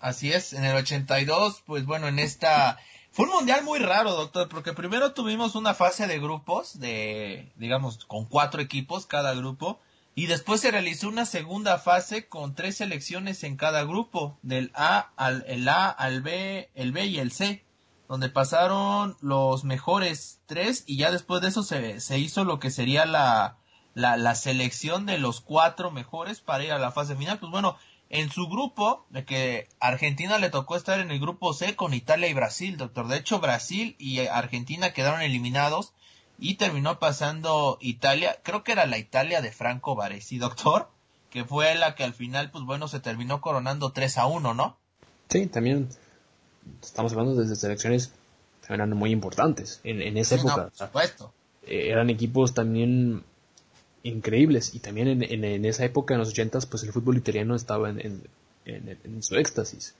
Así 0.00 0.32
es, 0.32 0.52
en 0.52 0.64
el 0.64 0.76
82, 0.76 1.62
pues 1.64 1.86
bueno, 1.86 2.08
en 2.08 2.18
esta... 2.18 2.78
Fue 3.12 3.26
un 3.26 3.32
mundial 3.32 3.62
muy 3.62 3.78
raro, 3.78 4.12
doctor, 4.12 4.48
porque 4.48 4.72
primero 4.72 5.12
tuvimos 5.12 5.54
una 5.54 5.74
fase 5.74 6.06
de 6.06 6.18
grupos, 6.18 6.80
de, 6.80 7.52
digamos, 7.56 8.04
con 8.06 8.24
cuatro 8.24 8.60
equipos 8.60 9.06
cada 9.06 9.34
grupo, 9.34 9.78
y 10.14 10.26
después 10.26 10.60
se 10.60 10.70
realizó 10.70 11.08
una 11.08 11.24
segunda 11.24 11.78
fase 11.78 12.26
con 12.26 12.54
tres 12.54 12.76
selecciones 12.76 13.44
en 13.44 13.56
cada 13.56 13.84
grupo, 13.84 14.38
del 14.42 14.70
A 14.74 15.10
al 15.16 15.44
el 15.46 15.68
A, 15.68 15.88
al 15.88 16.22
B, 16.22 16.70
el 16.74 16.92
B 16.92 17.06
y 17.06 17.18
el 17.18 17.32
C, 17.32 17.62
donde 18.08 18.28
pasaron 18.28 19.16
los 19.20 19.64
mejores 19.64 20.40
tres, 20.46 20.84
y 20.86 20.96
ya 20.96 21.10
después 21.10 21.42
de 21.42 21.48
eso 21.48 21.62
se, 21.62 22.00
se 22.00 22.18
hizo 22.18 22.44
lo 22.44 22.58
que 22.58 22.70
sería 22.70 23.06
la, 23.06 23.56
la, 23.94 24.16
la 24.16 24.34
selección 24.34 25.06
de 25.06 25.18
los 25.18 25.40
cuatro 25.40 25.90
mejores 25.90 26.40
para 26.40 26.64
ir 26.64 26.72
a 26.72 26.78
la 26.78 26.92
fase 26.92 27.16
final. 27.16 27.38
Pues 27.38 27.50
bueno, 27.52 27.76
en 28.12 28.30
su 28.30 28.46
grupo, 28.46 29.06
de 29.08 29.24
que 29.24 29.68
Argentina 29.80 30.38
le 30.38 30.50
tocó 30.50 30.76
estar 30.76 31.00
en 31.00 31.10
el 31.10 31.18
grupo 31.18 31.54
C 31.54 31.74
con 31.76 31.94
Italia 31.94 32.28
y 32.28 32.34
Brasil, 32.34 32.76
doctor. 32.76 33.08
De 33.08 33.16
hecho, 33.16 33.40
Brasil 33.40 33.96
y 33.98 34.20
Argentina 34.26 34.92
quedaron 34.92 35.22
eliminados 35.22 35.94
y 36.38 36.56
terminó 36.56 36.98
pasando 36.98 37.78
Italia, 37.80 38.38
creo 38.42 38.64
que 38.64 38.72
era 38.72 38.84
la 38.84 38.98
Italia 38.98 39.40
de 39.40 39.50
Franco 39.50 39.94
Baresi, 39.94 40.36
doctor, 40.36 40.90
que 41.30 41.44
fue 41.44 41.74
la 41.74 41.94
que 41.94 42.04
al 42.04 42.12
final, 42.12 42.50
pues 42.50 42.64
bueno, 42.64 42.86
se 42.86 43.00
terminó 43.00 43.40
coronando 43.40 43.92
3 43.92 44.18
a 44.18 44.26
1, 44.26 44.52
¿no? 44.52 44.76
Sí, 45.30 45.46
también 45.46 45.88
estamos 46.82 47.12
hablando 47.12 47.34
de 47.34 47.56
selecciones 47.56 48.12
que 48.66 48.74
eran 48.74 48.90
muy 48.90 49.10
importantes 49.10 49.80
en, 49.84 50.02
en 50.02 50.18
esa 50.18 50.34
época. 50.34 50.64
por 50.64 50.74
supuesto. 50.74 51.32
Eh, 51.66 51.88
eran 51.90 52.10
equipos 52.10 52.52
también 52.52 53.24
increíbles 54.02 54.74
y 54.74 54.80
también 54.80 55.08
en, 55.08 55.44
en, 55.44 55.64
esa 55.64 55.84
época 55.84 56.14
en 56.14 56.20
los 56.20 56.30
ochentas 56.30 56.66
pues 56.66 56.82
el 56.82 56.92
fútbol 56.92 57.16
italiano 57.16 57.54
estaba 57.54 57.90
en, 57.90 58.22
en, 58.64 59.22
su 59.22 59.36
éxtasis 59.36 59.94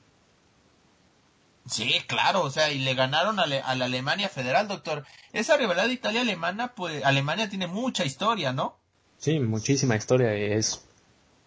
Sí, 1.65 1.95
claro, 2.07 2.43
o 2.43 2.49
sea, 2.49 2.73
y 2.73 2.79
le 2.79 2.93
ganaron 2.93 3.39
a, 3.39 3.45
la 3.45 3.85
Alemania 3.85 4.27
Federal, 4.27 4.67
doctor. 4.67 5.05
Esa 5.31 5.55
rivalidad 5.55 5.87
Italia-Alemania, 5.87 6.73
pues 6.75 7.01
Alemania 7.05 7.47
tiene 7.47 7.67
mucha 7.67 8.03
historia, 8.03 8.51
¿no? 8.51 8.75
Sí, 9.17 9.39
muchísima 9.39 9.95
historia. 9.95 10.33
Es, 10.33 10.83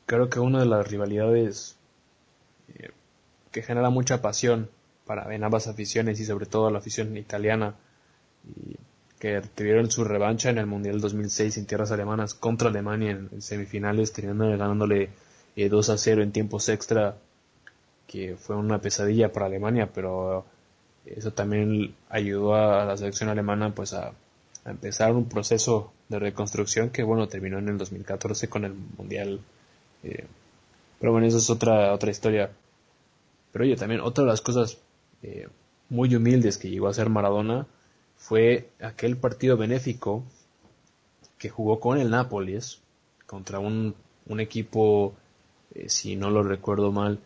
creo 0.07 0.31
que 0.31 0.41
una 0.41 0.61
de 0.61 0.65
las 0.65 0.89
rivalidades 0.89 1.77
eh, 2.75 2.93
que 3.53 3.63
genera 3.63 3.91
mucha 3.91 4.23
pasión 4.23 4.71
para 5.05 5.35
en 5.35 5.45
ambas 5.45 5.67
aficiones 5.67 6.19
y 6.19 6.25
sobre 6.25 6.47
todo 6.47 6.71
la 6.71 6.79
afición 6.79 7.15
italiana. 7.19 7.75
Y 8.47 8.77
que 9.27 9.43
tuvieron 9.55 9.91
su 9.91 10.05
revancha 10.05 10.51
en 10.51 10.59
el 10.59 10.67
Mundial 10.67 11.01
2006 11.01 11.59
en 11.59 11.67
tierras 11.67 11.91
alemanas 11.91 12.35
contra 12.35 12.69
Alemania 12.69 13.11
en, 13.11 13.43
semifinales, 13.43 14.13
terminando 14.13 14.49
ganándole 14.57 15.11
2 15.57 15.89
eh, 15.89 15.93
a 15.93 15.99
0 15.99 16.23
en 16.23 16.31
tiempos 16.31 16.69
extra, 16.69 17.17
que 18.07 18.37
fue 18.37 18.55
una 18.55 18.81
pesadilla 18.81 19.33
para 19.33 19.47
Alemania, 19.47 19.91
pero 19.93 20.45
eso 21.05 21.33
también 21.33 21.95
ayudó 22.09 22.55
a 22.55 22.85
la 22.85 22.97
selección 22.97 23.29
alemana 23.29 23.75
pues 23.75 23.95
a, 23.95 24.13
empezar 24.65 25.13
un 25.13 25.29
proceso 25.29 25.93
de 26.09 26.19
reconstrucción 26.19 26.91
que 26.91 27.05
bueno 27.05 27.29
terminó 27.29 27.59
en 27.59 27.69
el 27.69 27.79
2014 27.79 28.49
con 28.49 28.65
el 28.65 28.75
Mundial. 28.75 29.41
Eh, 30.05 30.25
pero 31.01 31.13
bueno, 31.13 31.27
eso 31.27 31.39
es 31.39 31.51
otra, 31.51 31.93
otra 31.93 32.11
historia. 32.11 32.51
Pero 33.53 33.65
oye, 33.65 33.77
también 33.77 34.01
otra 34.01 34.25
de 34.25 34.31
las 34.31 34.41
cosas 34.41 34.79
eh, 35.23 35.49
muy 35.89 36.15
humildes 36.15 36.59
que 36.59 36.71
llegó 36.71 36.89
a 36.89 36.95
ser 36.95 37.11
Maradona 37.11 37.67
fue 38.17 38.71
aquel 38.81 39.17
partido 39.17 39.57
benéfico 39.57 40.25
que 41.39 41.51
jugó 41.51 41.81
con 41.81 41.99
el 41.99 42.11
Nápoles 42.11 42.81
contra 43.27 43.59
un, 43.59 43.95
un 44.27 44.41
equipo, 44.41 45.15
eh, 45.75 45.89
si 45.89 46.17
no 46.17 46.31
lo 46.31 46.43
recuerdo 46.43 46.93
mal, 46.93 47.19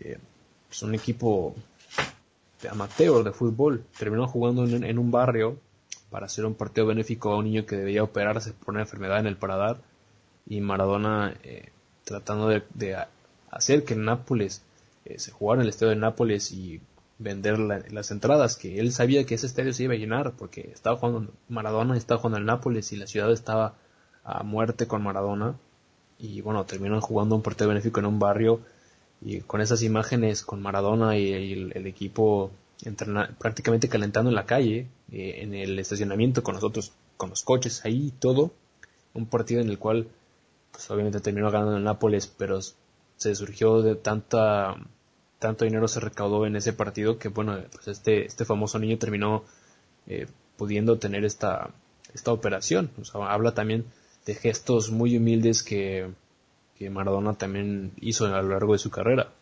eh, 0.00 0.18
pues 0.68 0.82
un 0.82 0.94
equipo 0.94 1.54
de 2.62 2.68
amateur 2.68 3.24
de 3.24 3.32
fútbol. 3.32 3.84
Terminó 3.98 4.26
jugando 4.26 4.64
en, 4.64 4.98
un 4.98 5.10
barrio 5.10 5.58
para 6.10 6.26
hacer 6.26 6.44
un 6.44 6.54
partido 6.54 6.86
benéfico 6.86 7.32
a 7.32 7.38
un 7.38 7.44
niño 7.46 7.66
que 7.66 7.76
debía 7.76 8.02
operarse 8.02 8.52
por 8.52 8.74
una 8.74 8.82
enfermedad 8.82 9.20
en 9.20 9.26
el 9.26 9.36
paradar 9.36 9.78
y 10.46 10.60
Maradona 10.60 11.34
eh, 11.42 11.70
tratando 12.04 12.48
de, 12.48 12.96
hacer 13.50 13.84
que 13.84 13.94
el 13.94 14.04
Nápoles 14.04 14.62
se 15.16 15.30
jugara 15.32 15.60
en 15.60 15.64
el 15.64 15.68
estadio 15.68 15.90
de 15.90 15.96
Nápoles 15.96 16.50
y 16.52 16.80
vender 17.18 17.58
las 17.58 18.10
entradas, 18.10 18.56
que 18.56 18.80
él 18.80 18.92
sabía 18.92 19.24
que 19.24 19.34
ese 19.34 19.46
estadio 19.46 19.72
se 19.72 19.84
iba 19.84 19.94
a 19.94 19.98
llenar 19.98 20.32
porque 20.32 20.70
estaba 20.72 20.96
jugando 20.96 21.32
Maradona, 21.48 21.96
estaba 21.96 22.20
jugando 22.20 22.38
el 22.38 22.46
Nápoles 22.46 22.92
y 22.92 22.96
la 22.96 23.06
ciudad 23.06 23.30
estaba 23.32 23.74
a 24.24 24.42
muerte 24.42 24.86
con 24.86 25.02
Maradona. 25.02 25.56
Y 26.18 26.40
bueno, 26.40 26.64
terminaron 26.64 27.00
jugando 27.00 27.36
un 27.36 27.42
partido 27.42 27.68
benéfico 27.68 28.00
en 28.00 28.06
un 28.06 28.18
barrio 28.18 28.60
y 29.20 29.40
con 29.40 29.60
esas 29.60 29.82
imágenes 29.82 30.42
con 30.42 30.62
Maradona 30.62 31.16
y, 31.16 31.52
el, 31.72 31.86
equipo 31.86 32.50
prácticamente 33.38 33.88
calentando 33.88 34.30
en 34.30 34.36
la 34.36 34.46
calle, 34.46 34.88
eh, 35.10 35.36
en 35.42 35.54
el 35.54 35.78
estacionamiento 35.78 36.42
con 36.42 36.54
nosotros, 36.54 36.92
con 37.16 37.30
los 37.30 37.42
coches 37.42 37.84
ahí 37.84 38.12
todo, 38.18 38.52
un 39.14 39.26
partido 39.26 39.60
en 39.60 39.70
el 39.70 39.78
cual 39.78 40.08
pues 40.72 40.90
obviamente 40.90 41.20
terminó 41.20 41.50
ganando 41.50 41.76
el 41.76 41.84
Nápoles, 41.84 42.26
pero 42.26 42.60
se 43.16 43.34
surgió 43.34 43.80
de 43.80 43.94
tanta 43.94 44.76
tanto 45.44 45.66
dinero 45.66 45.88
se 45.88 46.00
recaudó 46.00 46.46
en 46.46 46.56
ese 46.56 46.72
partido 46.72 47.18
que, 47.18 47.28
bueno, 47.28 47.58
pues 47.70 47.88
este, 47.88 48.24
este 48.24 48.46
famoso 48.46 48.78
niño 48.78 48.96
terminó 48.96 49.44
eh, 50.06 50.26
pudiendo 50.56 50.98
tener 50.98 51.22
esta, 51.26 51.68
esta 52.14 52.32
operación. 52.32 52.90
Habla 53.12 53.52
también 53.52 53.84
de 54.24 54.36
gestos 54.36 54.90
muy 54.90 55.18
humildes 55.18 55.62
que, 55.62 56.10
que 56.78 56.88
Maradona 56.88 57.34
también 57.34 57.92
hizo 58.00 58.24
a 58.24 58.40
lo 58.40 58.48
largo 58.48 58.72
de 58.72 58.78
su 58.78 58.88
carrera. 58.90 59.32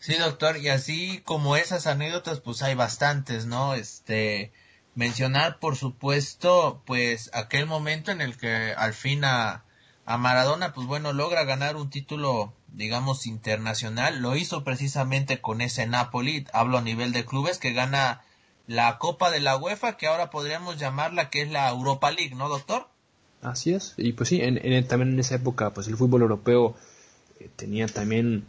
Sí, 0.00 0.16
doctor, 0.18 0.56
y 0.56 0.68
así 0.68 1.20
como 1.24 1.54
esas 1.54 1.86
anécdotas, 1.86 2.40
pues 2.40 2.60
hay 2.62 2.74
bastantes, 2.74 3.46
¿no? 3.46 3.74
Este, 3.74 4.50
mencionar, 4.96 5.60
por 5.60 5.76
supuesto, 5.76 6.82
pues 6.86 7.30
aquel 7.34 7.66
momento 7.66 8.10
en 8.10 8.20
el 8.20 8.36
que 8.36 8.74
al 8.76 8.94
fin 8.94 9.24
a, 9.24 9.62
a 10.06 10.18
Maradona, 10.18 10.72
pues 10.72 10.88
bueno, 10.88 11.12
logra 11.12 11.44
ganar 11.44 11.76
un 11.76 11.88
título, 11.88 12.52
digamos, 12.74 13.26
internacional. 13.26 14.20
Lo 14.20 14.36
hizo 14.36 14.64
precisamente 14.64 15.40
con 15.40 15.60
ese 15.60 15.86
Napoli, 15.86 16.46
hablo 16.52 16.78
a 16.78 16.82
nivel 16.82 17.12
de 17.12 17.24
clubes, 17.24 17.58
que 17.58 17.72
gana 17.72 18.22
la 18.66 18.98
Copa 18.98 19.30
de 19.30 19.40
la 19.40 19.56
UEFA, 19.56 19.96
que 19.96 20.06
ahora 20.06 20.30
podríamos 20.30 20.78
llamarla 20.78 21.30
que 21.30 21.42
es 21.42 21.50
la 21.50 21.68
Europa 21.68 22.10
League, 22.10 22.34
¿no, 22.34 22.48
doctor? 22.48 22.88
Así 23.42 23.72
es, 23.72 23.94
y 23.96 24.12
pues 24.12 24.28
sí, 24.28 24.40
en, 24.40 24.86
también 24.86 25.14
en 25.14 25.20
esa 25.20 25.34
época, 25.34 25.74
pues 25.74 25.88
el 25.88 25.96
fútbol 25.96 26.22
europeo 26.22 26.76
eh, 27.40 27.50
tenía 27.56 27.88
también 27.88 28.46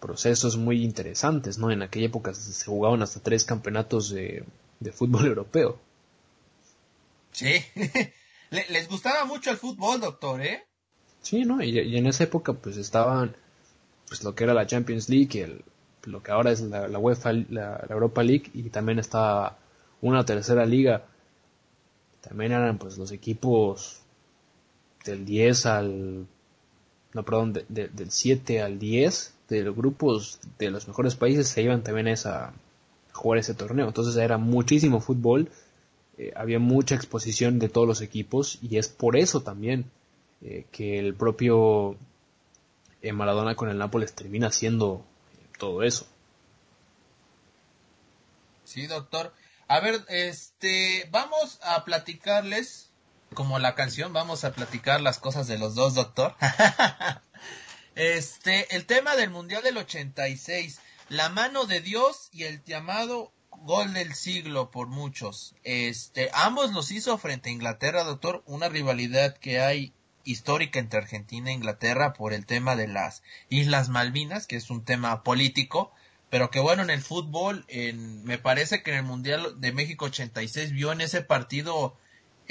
procesos 0.00 0.56
muy 0.56 0.84
interesantes, 0.84 1.58
¿no? 1.58 1.70
En 1.70 1.82
aquella 1.82 2.06
época 2.06 2.34
se, 2.34 2.64
jugaban 2.66 3.02
hasta 3.02 3.20
tres 3.20 3.44
campeonatos 3.44 4.10
de, 4.10 4.44
fútbol 4.92 5.26
europeo. 5.26 5.80
Sí, 7.32 7.64
les 8.50 8.88
gustaba 8.88 9.24
mucho 9.24 9.50
el 9.50 9.56
fútbol, 9.56 10.00
doctor, 10.00 10.42
¿eh? 10.42 10.66
Sí, 11.22 11.44
¿no? 11.44 11.62
Y, 11.62 11.96
en 11.96 12.06
esa 12.06 12.24
época 12.24 12.52
pues 12.52 12.76
estaban 12.76 13.34
pues 14.08 14.24
lo 14.24 14.34
que 14.34 14.44
era 14.44 14.54
la 14.54 14.66
Champions 14.66 15.08
League, 15.08 15.40
el, 15.40 15.62
lo 16.04 16.22
que 16.22 16.32
ahora 16.32 16.50
es 16.50 16.60
la, 16.62 16.98
UEFA, 16.98 17.32
la, 17.50 17.86
Europa 17.88 18.22
League 18.22 18.50
y 18.54 18.70
también 18.70 18.98
estaba 18.98 19.58
una 20.00 20.24
tercera 20.24 20.66
liga. 20.66 21.04
También 22.20 22.52
eran 22.52 22.78
pues 22.78 22.98
los 22.98 23.12
equipos 23.12 24.00
del 25.04 25.24
10 25.24 25.66
al 25.66 26.26
no, 27.12 27.24
perdón, 27.24 27.52
del 27.68 28.10
7 28.10 28.62
al 28.62 28.78
10 28.78 29.34
de 29.48 29.62
los 29.62 29.76
grupos 29.76 30.38
de 30.58 30.70
los 30.70 30.86
mejores 30.86 31.16
países 31.16 31.48
se 31.48 31.62
iban 31.62 31.82
también 31.82 32.06
a, 32.06 32.12
esa, 32.12 32.52
jugar 33.12 33.38
ese 33.38 33.54
torneo. 33.54 33.88
Entonces 33.88 34.16
era 34.16 34.38
muchísimo 34.38 35.00
fútbol, 35.00 35.50
eh, 36.18 36.32
había 36.36 36.60
mucha 36.60 36.94
exposición 36.94 37.58
de 37.58 37.68
todos 37.68 37.86
los 37.86 38.00
equipos 38.00 38.58
y 38.62 38.76
es 38.76 38.88
por 38.88 39.16
eso 39.16 39.42
también 39.42 39.86
eh, 40.42 40.66
que 40.72 40.98
el 40.98 41.14
propio 41.14 41.96
eh, 43.02 43.12
Maradona 43.12 43.54
con 43.54 43.68
el 43.68 43.78
Nápoles 43.78 44.14
termina 44.14 44.48
haciendo 44.48 45.04
todo 45.58 45.82
eso. 45.82 46.06
Sí, 48.64 48.86
doctor. 48.86 49.34
A 49.68 49.80
ver, 49.80 50.04
este, 50.08 51.08
vamos 51.10 51.58
a 51.62 51.84
platicarles 51.84 52.90
como 53.34 53.58
la 53.58 53.74
canción, 53.74 54.12
vamos 54.12 54.44
a 54.44 54.52
platicar 54.52 55.00
las 55.00 55.18
cosas 55.18 55.46
de 55.46 55.58
los 55.58 55.74
dos, 55.74 55.94
doctor. 55.94 56.34
este, 57.94 58.74
el 58.74 58.86
tema 58.86 59.16
del 59.16 59.30
Mundial 59.30 59.62
del 59.62 59.76
86, 59.76 60.80
la 61.08 61.28
mano 61.28 61.66
de 61.66 61.80
Dios 61.80 62.28
y 62.32 62.44
el 62.44 62.64
llamado 62.64 63.32
gol 63.50 63.92
del 63.92 64.14
siglo 64.14 64.70
por 64.70 64.88
muchos. 64.88 65.54
Este, 65.62 66.30
ambos 66.32 66.72
los 66.72 66.90
hizo 66.90 67.18
frente 67.18 67.50
a 67.50 67.52
Inglaterra, 67.52 68.04
doctor, 68.04 68.42
una 68.46 68.68
rivalidad 68.68 69.36
que 69.36 69.60
hay 69.60 69.94
histórica 70.24 70.78
entre 70.78 71.00
Argentina 71.00 71.50
e 71.50 71.54
Inglaterra 71.54 72.12
por 72.12 72.32
el 72.32 72.46
tema 72.46 72.76
de 72.76 72.88
las 72.88 73.22
Islas 73.48 73.88
Malvinas, 73.88 74.46
que 74.46 74.56
es 74.56 74.70
un 74.70 74.84
tema 74.84 75.22
político, 75.22 75.92
pero 76.30 76.50
que 76.50 76.60
bueno, 76.60 76.82
en 76.82 76.90
el 76.90 77.02
fútbol, 77.02 77.64
en, 77.68 78.24
me 78.24 78.38
parece 78.38 78.82
que 78.82 78.92
en 78.92 78.98
el 78.98 79.02
Mundial 79.04 79.60
de 79.60 79.72
México 79.72 80.06
86 80.06 80.72
vio 80.72 80.92
en 80.92 81.00
ese 81.00 81.22
partido 81.22 81.96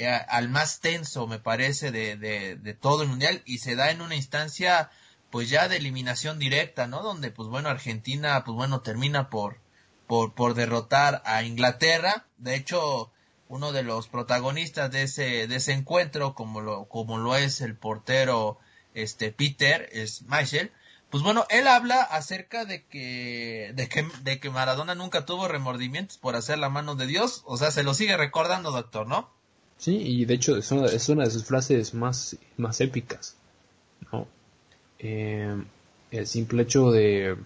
eh, 0.00 0.08
al 0.08 0.48
más 0.48 0.80
tenso, 0.80 1.26
me 1.26 1.38
parece, 1.38 1.90
de, 1.90 2.16
de, 2.16 2.74
todo 2.74 3.02
el 3.02 3.08
mundial 3.08 3.42
y 3.44 3.58
se 3.58 3.76
da 3.76 3.90
en 3.90 4.00
una 4.00 4.16
instancia 4.16 4.90
pues 5.30 5.50
ya 5.50 5.68
de 5.68 5.76
eliminación 5.76 6.38
directa, 6.38 6.86
¿no? 6.86 7.02
Donde 7.02 7.30
pues 7.30 7.50
bueno, 7.50 7.68
Argentina 7.68 8.42
pues 8.44 8.56
bueno 8.56 8.80
termina 8.80 9.28
por, 9.28 9.60
por, 10.06 10.34
por 10.34 10.54
derrotar 10.54 11.22
a 11.26 11.42
Inglaterra. 11.42 12.26
De 12.38 12.54
hecho, 12.54 13.12
uno 13.50 13.72
de 13.72 13.82
los 13.82 14.06
protagonistas 14.06 14.92
de 14.92 15.02
ese, 15.02 15.48
de 15.48 15.56
ese 15.56 15.72
encuentro, 15.72 16.34
como 16.34 16.60
lo, 16.60 16.84
como 16.84 17.18
lo 17.18 17.34
es 17.34 17.60
el 17.60 17.74
portero 17.74 18.58
este 18.94 19.32
Peter, 19.32 19.88
es 19.92 20.22
Michael, 20.22 20.70
pues 21.10 21.24
bueno, 21.24 21.44
él 21.50 21.66
habla 21.66 22.00
acerca 22.00 22.64
de 22.64 22.84
que, 22.84 23.72
de 23.74 23.88
que, 23.88 24.06
de 24.22 24.38
que 24.38 24.50
Maradona 24.50 24.94
nunca 24.94 25.26
tuvo 25.26 25.48
remordimientos 25.48 26.16
por 26.16 26.36
hacer 26.36 26.58
la 26.58 26.68
mano 26.68 26.94
de 26.94 27.08
Dios, 27.08 27.42
o 27.44 27.56
sea, 27.56 27.72
se 27.72 27.82
lo 27.82 27.92
sigue 27.92 28.16
recordando, 28.16 28.70
doctor, 28.70 29.08
¿no? 29.08 29.28
Sí, 29.78 29.96
y 29.96 30.24
de 30.26 30.34
hecho 30.34 30.56
es 30.56 30.70
una, 30.70 30.86
es 30.86 31.08
una 31.08 31.24
de 31.24 31.30
sus 31.32 31.44
frases 31.44 31.92
más, 31.92 32.36
más 32.56 32.80
épicas. 32.80 33.36
¿no? 34.12 34.28
Eh, 35.00 35.60
el 36.12 36.26
simple 36.28 36.62
hecho 36.62 36.92
de 36.92 37.36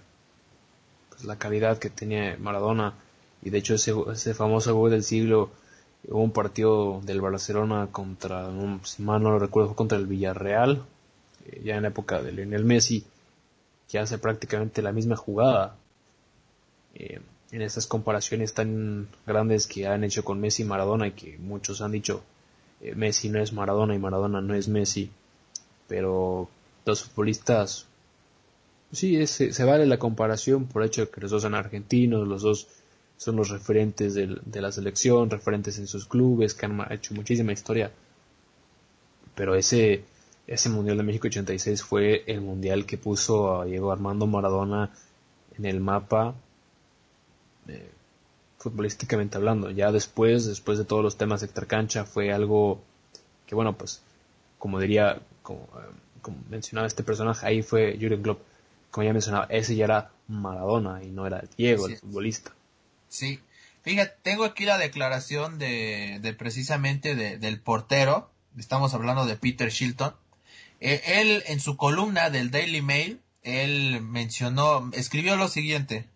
pues, 1.08 1.24
la 1.24 1.38
calidad 1.38 1.78
que 1.78 1.88
tenía 1.88 2.36
Maradona 2.38 2.92
y 3.40 3.48
de 3.48 3.58
hecho 3.58 3.74
ese, 3.74 3.94
ese 4.12 4.34
famoso 4.34 4.74
gol 4.74 4.90
del 4.90 5.04
siglo 5.04 5.50
hubo 6.08 6.22
un 6.22 6.32
partido 6.32 7.00
del 7.04 7.20
Barcelona 7.20 7.88
contra 7.90 8.50
si 8.84 9.02
mal 9.02 9.22
no 9.22 9.30
lo 9.30 9.38
recuerdo 9.38 9.74
contra 9.74 9.98
el 9.98 10.06
Villarreal 10.06 10.84
eh, 11.46 11.62
ya 11.64 11.76
en 11.76 11.82
la 11.82 11.88
época 11.88 12.22
de 12.22 12.32
Lionel 12.32 12.64
Messi 12.64 13.04
que 13.88 13.98
hace 13.98 14.18
prácticamente 14.18 14.82
la 14.82 14.92
misma 14.92 15.16
jugada. 15.16 15.76
Eh, 16.94 17.20
en 17.52 17.62
estas 17.62 17.86
comparaciones 17.86 18.54
tan 18.54 19.08
grandes 19.26 19.66
que 19.66 19.86
han 19.86 20.02
hecho 20.02 20.24
con 20.24 20.40
Messi 20.40 20.62
y 20.62 20.66
Maradona 20.66 21.06
y 21.06 21.12
que 21.12 21.38
muchos 21.38 21.80
han 21.82 21.92
dicho 21.92 22.24
eh, 22.80 22.94
Messi 22.94 23.28
no 23.28 23.40
es 23.40 23.52
Maradona 23.52 23.94
y 23.94 23.98
Maradona 23.98 24.40
no 24.40 24.54
es 24.54 24.68
Messi, 24.68 25.10
pero 25.86 26.48
los 26.84 27.04
futbolistas 27.04 27.86
sí 28.92 29.26
se, 29.26 29.64
vale 29.64 29.86
la 29.86 29.98
comparación 29.98 30.66
por 30.66 30.82
el 30.82 30.88
hecho 30.88 31.02
de 31.02 31.10
que 31.10 31.20
los 31.20 31.30
dos 31.30 31.42
son 31.42 31.54
argentinos, 31.54 32.26
los 32.26 32.42
dos 32.42 32.68
son 33.16 33.36
los 33.36 33.48
referentes 33.48 34.14
de, 34.14 34.60
la 34.60 34.72
selección, 34.72 35.30
referentes 35.30 35.78
en 35.78 35.86
sus 35.86 36.06
clubes, 36.06 36.54
que 36.54 36.66
han 36.66 36.84
hecho 36.90 37.14
muchísima 37.14 37.52
historia. 37.52 37.90
Pero 39.34 39.54
ese, 39.54 40.04
ese 40.46 40.68
Mundial 40.68 40.96
de 40.96 41.02
México 41.02 41.28
86 41.28 41.82
fue 41.82 42.24
el 42.26 42.40
Mundial 42.40 42.86
que 42.86 42.98
puso 42.98 43.60
a 43.60 43.64
Diego 43.64 43.92
Armando 43.92 44.26
Maradona 44.26 44.90
en 45.56 45.64
el 45.64 45.80
mapa 45.80 46.34
eh, 47.68 47.90
futbolísticamente 48.58 49.36
hablando. 49.36 49.70
Ya 49.70 49.92
después, 49.92 50.46
después 50.46 50.78
de 50.78 50.84
todos 50.84 51.02
los 51.02 51.16
temas 51.16 51.40
de 51.40 51.46
extracancha, 51.46 52.04
fue 52.04 52.32
algo 52.32 52.82
que, 53.46 53.54
bueno, 53.54 53.76
pues, 53.76 54.02
como 54.58 54.80
diría, 54.80 55.20
como, 55.42 55.68
eh, 55.76 56.32
mencionaba 56.48 56.86
este 56.86 57.02
personaje, 57.02 57.46
ahí 57.46 57.62
fue 57.62 57.96
Jurgen 58.00 58.22
Klopp. 58.22 58.40
Como 58.90 59.04
ya 59.04 59.12
mencionaba, 59.12 59.46
ese 59.50 59.76
ya 59.76 59.84
era 59.84 60.10
Maradona 60.28 61.02
y 61.02 61.10
no 61.10 61.26
era 61.26 61.44
Diego, 61.56 61.88
el 61.88 61.96
futbolista. 61.96 62.52
Sí. 63.14 63.38
Fíjate, 63.82 64.16
tengo 64.22 64.44
aquí 64.44 64.64
la 64.64 64.76
declaración 64.76 65.60
de, 65.60 66.18
de 66.20 66.34
precisamente 66.34 67.14
del 67.14 67.60
portero. 67.60 68.28
Estamos 68.58 68.92
hablando 68.92 69.24
de 69.24 69.36
Peter 69.36 69.70
Shilton. 69.70 70.16
Eh, 70.80 71.00
él, 71.06 71.44
en 71.46 71.60
su 71.60 71.76
columna 71.76 72.28
del 72.30 72.50
Daily 72.50 72.82
Mail, 72.82 73.20
él 73.42 74.00
mencionó, 74.02 74.90
escribió 74.94 75.36
lo 75.36 75.46
siguiente. 75.46 76.08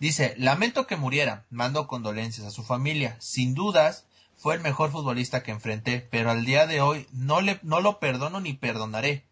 Dice, 0.00 0.34
lamento 0.36 0.88
que 0.88 0.96
muriera, 0.96 1.44
mando 1.50 1.86
condolencias 1.86 2.48
a 2.48 2.50
su 2.50 2.64
familia. 2.64 3.16
Sin 3.20 3.54
dudas, 3.54 4.06
fue 4.36 4.56
el 4.56 4.60
mejor 4.60 4.90
futbolista 4.90 5.44
que 5.44 5.52
enfrenté, 5.52 6.00
pero 6.10 6.32
al 6.32 6.44
día 6.44 6.66
de 6.66 6.80
hoy 6.80 7.06
no, 7.12 7.40
le, 7.42 7.60
no 7.62 7.80
lo 7.80 8.00
perdono 8.00 8.40
ni 8.40 8.54
perdonaré. 8.54 9.24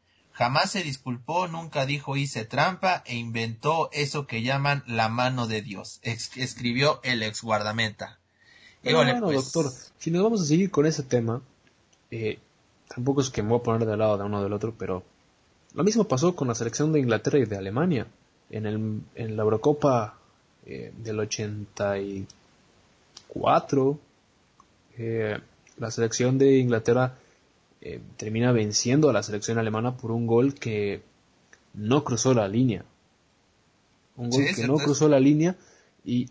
Jamás 0.42 0.72
se 0.72 0.82
disculpó, 0.82 1.46
nunca 1.46 1.86
dijo 1.86 2.16
hice 2.16 2.44
trampa 2.44 3.04
e 3.06 3.14
inventó 3.14 3.88
eso 3.92 4.26
que 4.26 4.42
llaman 4.42 4.82
la 4.88 5.08
mano 5.08 5.46
de 5.46 5.62
Dios, 5.62 6.00
escribió 6.02 6.98
el 7.04 7.22
ex 7.22 7.42
guardameta. 7.42 8.18
bueno, 8.82 9.20
pues, 9.20 9.36
doctor, 9.36 9.70
si 9.98 10.10
nos 10.10 10.24
vamos 10.24 10.42
a 10.42 10.44
seguir 10.44 10.72
con 10.72 10.84
ese 10.84 11.04
tema, 11.04 11.40
eh, 12.10 12.40
tampoco 12.92 13.20
es 13.20 13.30
que 13.30 13.44
me 13.44 13.50
voy 13.50 13.60
a 13.60 13.62
poner 13.62 13.86
de 13.86 13.96
lado 13.96 14.18
de 14.18 14.24
uno 14.24 14.42
del 14.42 14.52
otro, 14.52 14.74
pero 14.76 15.04
lo 15.74 15.84
mismo 15.84 16.08
pasó 16.08 16.34
con 16.34 16.48
la 16.48 16.56
selección 16.56 16.90
de 16.90 16.98
Inglaterra 16.98 17.38
y 17.38 17.44
de 17.44 17.56
Alemania. 17.56 18.08
En, 18.50 18.66
el, 18.66 19.00
en 19.14 19.36
la 19.36 19.44
Eurocopa 19.44 20.18
eh, 20.66 20.92
del 20.98 21.20
84, 21.20 23.98
eh, 24.98 25.38
la 25.78 25.90
selección 25.92 26.36
de 26.36 26.58
Inglaterra 26.58 27.16
eh, 27.84 28.00
termina 28.16 28.52
venciendo 28.52 29.10
a 29.10 29.12
la 29.12 29.24
selección 29.24 29.58
alemana 29.58 29.96
por 29.96 30.12
un 30.12 30.28
gol 30.28 30.54
que 30.54 31.02
no 31.74 32.04
cruzó 32.04 32.32
la 32.32 32.46
línea. 32.46 32.84
Un 34.16 34.30
gol 34.30 34.44
que 34.54 34.66
no 34.68 34.76
cruzó 34.76 35.08
la 35.08 35.18
línea 35.18 35.56
y, 36.04 36.30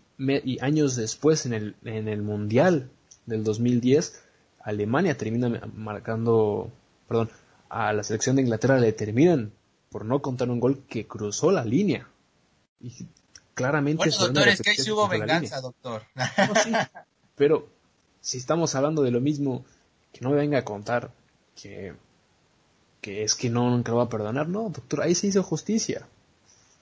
años 0.60 0.96
después 0.96 1.44
en 1.44 1.52
el, 1.52 1.76
en 1.84 2.08
el 2.08 2.22
Mundial 2.22 2.90
del 3.26 3.44
2010, 3.44 4.22
Alemania 4.60 5.18
termina 5.18 5.48
marcando, 5.74 6.70
perdón, 7.06 7.30
a 7.68 7.92
la 7.92 8.02
selección 8.02 8.36
de 8.36 8.42
Inglaterra 8.42 8.78
le 8.78 8.92
terminan 8.94 9.52
por 9.90 10.06
no 10.06 10.22
contar 10.22 10.50
un 10.50 10.58
gol 10.58 10.84
que 10.88 11.06
cruzó 11.06 11.52
la 11.52 11.66
línea. 11.66 12.08
Y 12.80 13.06
claramente 13.52 14.08
bueno, 14.08 14.16
doctor, 14.18 14.48
es 14.48 14.62
que 14.62 14.70
ahí 14.70 14.90
hubo 14.90 15.06
venganza, 15.06 15.60
doctor. 15.60 16.02
pero 17.36 17.68
si 18.22 18.38
estamos 18.38 18.74
hablando 18.74 19.02
de 19.02 19.10
lo 19.10 19.20
mismo, 19.20 19.66
que 20.14 20.20
no 20.22 20.30
me 20.30 20.36
venga 20.36 20.58
a 20.58 20.64
contar 20.64 21.10
que, 21.60 21.94
que 23.00 23.24
es 23.24 23.34
que 23.34 23.50
no 23.50 23.70
nunca 23.70 23.92
lo 23.92 23.98
va 23.98 24.04
a 24.04 24.08
perdonar, 24.08 24.48
no, 24.48 24.70
doctor, 24.70 25.02
ahí 25.02 25.14
se 25.14 25.26
hizo 25.28 25.42
justicia. 25.42 26.06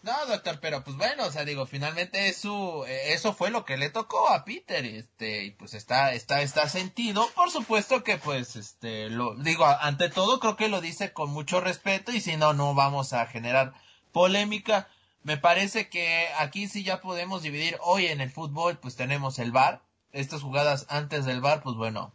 No, 0.02 0.12
doctor, 0.26 0.60
pero 0.62 0.82
pues 0.82 0.96
bueno, 0.96 1.26
o 1.26 1.30
sea, 1.30 1.44
digo, 1.44 1.66
finalmente 1.66 2.28
eso, 2.28 2.86
eh, 2.86 3.12
eso 3.12 3.34
fue 3.34 3.50
lo 3.50 3.66
que 3.66 3.76
le 3.76 3.90
tocó 3.90 4.30
a 4.30 4.46
Peter, 4.46 4.82
este, 4.86 5.44
y 5.44 5.50
pues 5.50 5.74
está, 5.74 6.14
está, 6.14 6.40
está 6.40 6.68
sentido. 6.70 7.28
Por 7.34 7.50
supuesto 7.50 8.02
que 8.02 8.16
pues, 8.16 8.56
este, 8.56 9.10
lo, 9.10 9.34
digo, 9.36 9.66
ante 9.66 10.08
todo 10.08 10.40
creo 10.40 10.56
que 10.56 10.70
lo 10.70 10.80
dice 10.80 11.12
con 11.12 11.30
mucho 11.30 11.60
respeto 11.60 12.12
y 12.12 12.22
si 12.22 12.38
no, 12.38 12.54
no 12.54 12.74
vamos 12.74 13.12
a 13.12 13.26
generar 13.26 13.74
polémica. 14.10 14.88
Me 15.22 15.36
parece 15.36 15.90
que 15.90 16.28
aquí 16.38 16.66
sí 16.66 16.82
ya 16.82 17.02
podemos 17.02 17.42
dividir, 17.42 17.76
hoy 17.82 18.06
en 18.06 18.22
el 18.22 18.30
fútbol 18.30 18.78
pues 18.78 18.96
tenemos 18.96 19.38
el 19.38 19.52
VAR, 19.52 19.82
estas 20.12 20.40
jugadas 20.40 20.86
antes 20.88 21.26
del 21.26 21.42
VAR, 21.42 21.62
pues 21.62 21.76
bueno, 21.76 22.14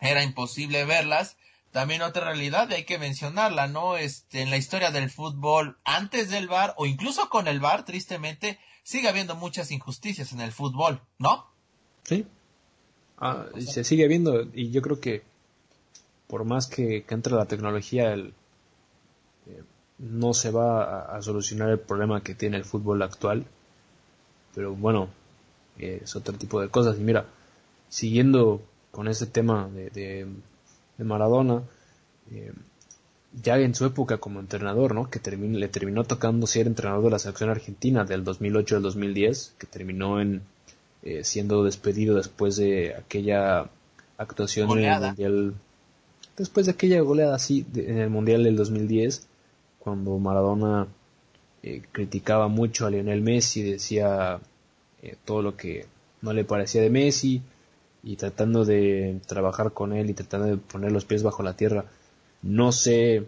era 0.00 0.22
imposible 0.22 0.86
verlas 0.86 1.36
también 1.74 2.02
otra 2.02 2.26
realidad 2.26 2.68
y 2.70 2.74
hay 2.74 2.84
que 2.84 3.00
mencionarla, 3.00 3.66
¿no? 3.66 3.96
Este, 3.96 4.42
en 4.42 4.50
la 4.50 4.56
historia 4.56 4.92
del 4.92 5.10
fútbol, 5.10 5.76
antes 5.84 6.30
del 6.30 6.46
VAR 6.46 6.72
o 6.76 6.86
incluso 6.86 7.28
con 7.28 7.48
el 7.48 7.58
VAR, 7.58 7.84
tristemente, 7.84 8.60
sigue 8.84 9.08
habiendo 9.08 9.34
muchas 9.34 9.72
injusticias 9.72 10.32
en 10.32 10.40
el 10.40 10.52
fútbol, 10.52 11.02
¿no? 11.18 11.50
Sí. 12.04 12.28
Ah, 13.18 13.46
se 13.58 13.82
sigue 13.82 14.06
viendo 14.06 14.42
y 14.54 14.70
yo 14.70 14.82
creo 14.82 15.00
que 15.00 15.24
por 16.28 16.44
más 16.44 16.68
que, 16.68 17.04
entre 17.08 17.34
la 17.34 17.46
tecnología, 17.46 18.12
el, 18.12 18.34
eh, 19.48 19.64
no 19.98 20.32
se 20.32 20.52
va 20.52 21.16
a, 21.16 21.20
solucionar 21.22 21.70
el 21.70 21.80
problema 21.80 22.22
que 22.22 22.36
tiene 22.36 22.56
el 22.56 22.64
fútbol 22.64 23.02
actual. 23.02 23.46
Pero 24.54 24.76
bueno, 24.76 25.08
es 25.76 26.14
otro 26.14 26.38
tipo 26.38 26.60
de 26.60 26.68
cosas. 26.68 26.98
Y 26.98 27.00
mira, 27.00 27.26
siguiendo 27.88 28.62
con 28.92 29.08
ese 29.08 29.26
tema 29.26 29.68
de 29.68 30.24
Maradona, 30.98 31.62
eh, 32.30 32.52
ya 33.42 33.58
en 33.58 33.74
su 33.74 33.84
época 33.84 34.18
como 34.18 34.38
entrenador, 34.38 34.94
¿no? 34.94 35.10
Que 35.10 35.20
le 35.36 35.68
terminó 35.68 36.04
tocando 36.04 36.46
ser 36.46 36.66
entrenador 36.66 37.04
de 37.04 37.10
la 37.10 37.18
selección 37.18 37.50
argentina 37.50 38.04
del 38.04 38.22
2008 38.22 38.76
al 38.76 38.82
2010, 38.82 39.54
que 39.58 39.66
terminó 39.66 40.20
en 40.20 40.42
eh, 41.02 41.24
siendo 41.24 41.64
despedido 41.64 42.14
después 42.14 42.56
de 42.56 42.94
aquella 42.94 43.68
actuación 44.16 44.70
en 44.78 44.84
el 44.84 45.00
mundial, 45.00 45.54
después 46.36 46.66
de 46.66 46.72
aquella 46.72 47.00
goleada 47.00 47.34
así 47.34 47.66
en 47.74 47.98
el 47.98 48.10
mundial 48.10 48.44
del 48.44 48.56
2010, 48.56 49.26
cuando 49.80 50.16
Maradona 50.18 50.86
eh, 51.62 51.82
criticaba 51.90 52.46
mucho 52.48 52.86
a 52.86 52.90
Lionel 52.90 53.20
Messi, 53.20 53.62
decía 53.62 54.38
todo 55.26 55.42
lo 55.42 55.54
que 55.54 55.84
no 56.22 56.32
le 56.32 56.44
parecía 56.44 56.80
de 56.80 56.88
Messi, 56.88 57.42
y 58.04 58.16
tratando 58.16 58.64
de 58.64 59.20
trabajar 59.26 59.72
con 59.72 59.94
él 59.94 60.10
y 60.10 60.14
tratando 60.14 60.46
de 60.46 60.56
poner 60.58 60.92
los 60.92 61.06
pies 61.06 61.22
bajo 61.22 61.42
la 61.42 61.56
tierra. 61.56 61.86
No 62.42 62.70
sé 62.70 63.24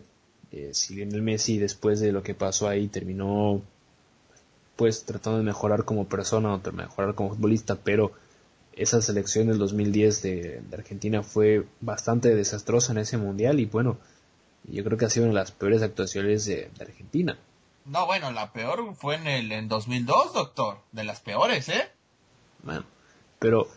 eh, 0.52 0.70
si 0.72 0.94
Lionel 0.94 1.22
Messi 1.22 1.58
después 1.58 1.98
de 1.98 2.12
lo 2.12 2.22
que 2.22 2.34
pasó 2.34 2.68
ahí 2.68 2.86
terminó 2.86 3.62
pues 4.76 5.04
tratando 5.06 5.38
de 5.38 5.44
mejorar 5.44 5.86
como 5.86 6.06
persona 6.06 6.54
o 6.54 6.58
de 6.58 6.70
mejorar 6.70 7.14
como 7.14 7.30
futbolista, 7.30 7.76
pero 7.76 8.12
esa 8.74 9.00
selección 9.00 9.46
del 9.46 9.58
2010 9.58 10.22
de, 10.22 10.62
Argentina 10.70 11.22
fue 11.22 11.66
bastante 11.80 12.34
desastrosa 12.34 12.92
en 12.92 12.98
ese 12.98 13.16
mundial 13.16 13.58
y 13.58 13.64
bueno, 13.64 13.96
yo 14.64 14.84
creo 14.84 14.98
que 14.98 15.06
ha 15.06 15.10
sido 15.10 15.24
una 15.24 15.32
de 15.32 15.40
las 15.40 15.52
peores 15.52 15.80
actuaciones 15.80 16.44
de, 16.44 16.70
de 16.76 16.84
Argentina. 16.84 17.38
No, 17.86 18.04
bueno, 18.04 18.30
la 18.32 18.52
peor 18.52 18.94
fue 18.94 19.14
en 19.14 19.26
el 19.26 19.50
en 19.52 19.68
2002, 19.68 20.34
doctor, 20.34 20.80
de 20.92 21.04
las 21.04 21.20
peores, 21.20 21.70
¿eh? 21.70 21.88
Bueno, 22.62 22.84
pero 23.38 23.68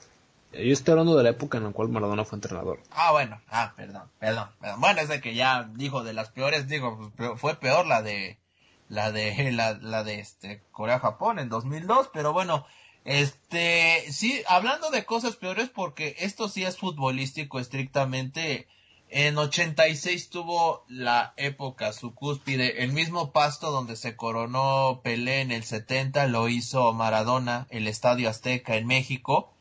yo 0.51 0.73
estoy 0.73 0.91
hablando 0.91 1.15
de 1.15 1.23
la 1.23 1.29
época 1.29 1.57
en 1.57 1.65
la 1.65 1.71
cual 1.71 1.89
Maradona 1.89 2.25
fue 2.25 2.37
entrenador. 2.37 2.81
Ah, 2.91 3.11
bueno, 3.11 3.39
ah, 3.49 3.73
perdón, 3.75 4.09
perdón, 4.19 4.49
Bueno, 4.77 5.01
es 5.01 5.09
de 5.09 5.21
que 5.21 5.35
ya 5.35 5.69
dijo 5.75 6.03
de 6.03 6.13
las 6.13 6.29
peores, 6.29 6.67
digo, 6.67 7.11
pues, 7.15 7.39
fue 7.39 7.55
peor 7.55 7.85
la 7.85 8.01
de, 8.01 8.39
la 8.87 9.11
de, 9.11 9.51
la, 9.53 9.73
la 9.73 10.03
de 10.03 10.19
este, 10.19 10.63
Corea-Japón 10.71 11.39
en 11.39 11.49
2002, 11.49 12.09
pero 12.13 12.33
bueno, 12.33 12.65
este, 13.05 14.11
sí, 14.11 14.41
hablando 14.47 14.89
de 14.89 15.05
cosas 15.05 15.35
peores 15.35 15.69
porque 15.69 16.15
esto 16.19 16.49
sí 16.49 16.63
es 16.63 16.77
futbolístico 16.77 17.59
estrictamente, 17.59 18.67
en 19.11 19.37
86 19.37 20.29
tuvo 20.29 20.85
la 20.87 21.33
época, 21.37 21.93
su 21.93 22.13
cúspide, 22.13 22.83
el 22.83 22.91
mismo 22.91 23.31
pasto 23.31 23.71
donde 23.71 23.95
se 23.95 24.15
coronó 24.15 25.01
Pelé 25.03 25.41
en 25.41 25.51
el 25.51 25.63
70 25.63 26.27
lo 26.27 26.47
hizo 26.47 26.93
Maradona, 26.93 27.65
el 27.71 27.87
Estadio 27.87 28.29
Azteca 28.29 28.75
en 28.75 28.85
México, 28.85 29.51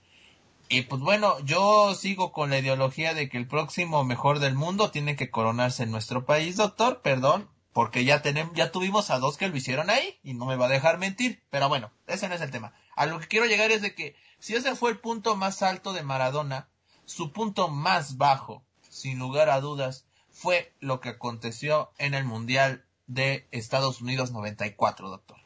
y 0.68 0.82
pues 0.82 1.00
bueno, 1.00 1.38
yo 1.40 1.94
sigo 1.94 2.32
con 2.32 2.50
la 2.50 2.58
ideología 2.58 3.14
de 3.14 3.28
que 3.28 3.38
el 3.38 3.46
próximo 3.46 4.04
mejor 4.04 4.38
del 4.38 4.54
mundo 4.54 4.90
tiene 4.90 5.16
que 5.16 5.30
coronarse 5.30 5.84
en 5.84 5.90
nuestro 5.90 6.26
país, 6.26 6.56
doctor, 6.56 7.00
perdón, 7.00 7.48
porque 7.72 8.04
ya 8.04 8.22
tenemos, 8.22 8.54
ya 8.54 8.72
tuvimos 8.72 9.10
a 9.10 9.18
dos 9.18 9.36
que 9.36 9.48
lo 9.48 9.56
hicieron 9.56 9.88
ahí 9.88 10.18
y 10.22 10.34
no 10.34 10.46
me 10.46 10.56
va 10.56 10.66
a 10.66 10.70
dejar 10.70 10.98
mentir, 10.98 11.42
pero 11.50 11.68
bueno, 11.68 11.90
ese 12.06 12.28
no 12.28 12.34
es 12.34 12.40
el 12.40 12.50
tema. 12.50 12.74
A 12.96 13.06
lo 13.06 13.18
que 13.18 13.28
quiero 13.28 13.46
llegar 13.46 13.70
es 13.70 13.82
de 13.82 13.94
que 13.94 14.16
si 14.38 14.54
ese 14.54 14.74
fue 14.76 14.90
el 14.90 14.98
punto 14.98 15.36
más 15.36 15.62
alto 15.62 15.92
de 15.92 16.02
Maradona, 16.02 16.68
su 17.04 17.32
punto 17.32 17.68
más 17.68 18.16
bajo, 18.16 18.64
sin 18.90 19.18
lugar 19.18 19.48
a 19.48 19.60
dudas, 19.60 20.06
fue 20.30 20.74
lo 20.80 21.00
que 21.00 21.10
aconteció 21.10 21.92
en 21.98 22.14
el 22.14 22.24
Mundial 22.24 22.84
de 23.06 23.48
Estados 23.52 24.00
Unidos 24.00 24.32
94, 24.32 25.08
doctor. 25.08 25.37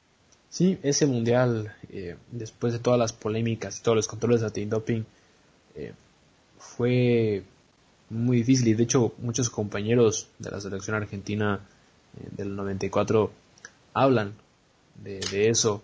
Sí, 0.52 0.78
ese 0.82 1.06
mundial, 1.06 1.74
eh, 1.88 2.16
después 2.30 2.74
de 2.74 2.78
todas 2.78 2.98
las 2.98 3.14
polémicas 3.14 3.78
y 3.78 3.82
todos 3.82 3.96
los 3.96 4.06
controles 4.06 4.42
antidoping, 4.42 5.06
eh, 5.74 5.94
fue 6.58 7.42
muy 8.10 8.36
difícil. 8.36 8.68
Y 8.68 8.74
de 8.74 8.82
hecho 8.82 9.14
muchos 9.16 9.48
compañeros 9.48 10.28
de 10.38 10.50
la 10.50 10.60
selección 10.60 10.94
argentina 10.94 11.66
eh, 12.18 12.28
del 12.32 12.54
94 12.54 13.32
hablan 13.94 14.34
de, 15.02 15.20
de, 15.20 15.48
eso, 15.48 15.82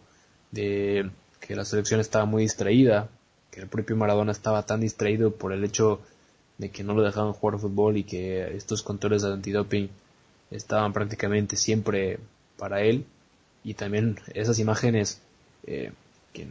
de 0.50 1.10
que 1.40 1.56
la 1.56 1.64
selección 1.64 2.00
estaba 2.00 2.26
muy 2.26 2.42
distraída, 2.42 3.08
que 3.50 3.60
el 3.60 3.68
propio 3.68 3.96
Maradona 3.96 4.32
estaba 4.32 4.66
tan 4.66 4.80
distraído 4.80 5.30
por 5.30 5.54
el 5.54 5.64
hecho 5.64 6.02
de 6.58 6.70
que 6.70 6.84
no 6.84 6.92
lo 6.92 7.02
dejaban 7.02 7.32
jugar 7.32 7.58
fútbol 7.58 7.96
y 7.96 8.04
que 8.04 8.54
estos 8.54 8.82
controles 8.82 9.24
antidoping 9.24 9.88
estaban 10.50 10.92
prácticamente 10.92 11.56
siempre 11.56 12.18
para 12.58 12.82
él 12.82 13.06
y 13.64 13.74
también 13.74 14.18
esas 14.34 14.58
imágenes 14.58 15.20
eh, 15.66 15.92
que 16.32 16.48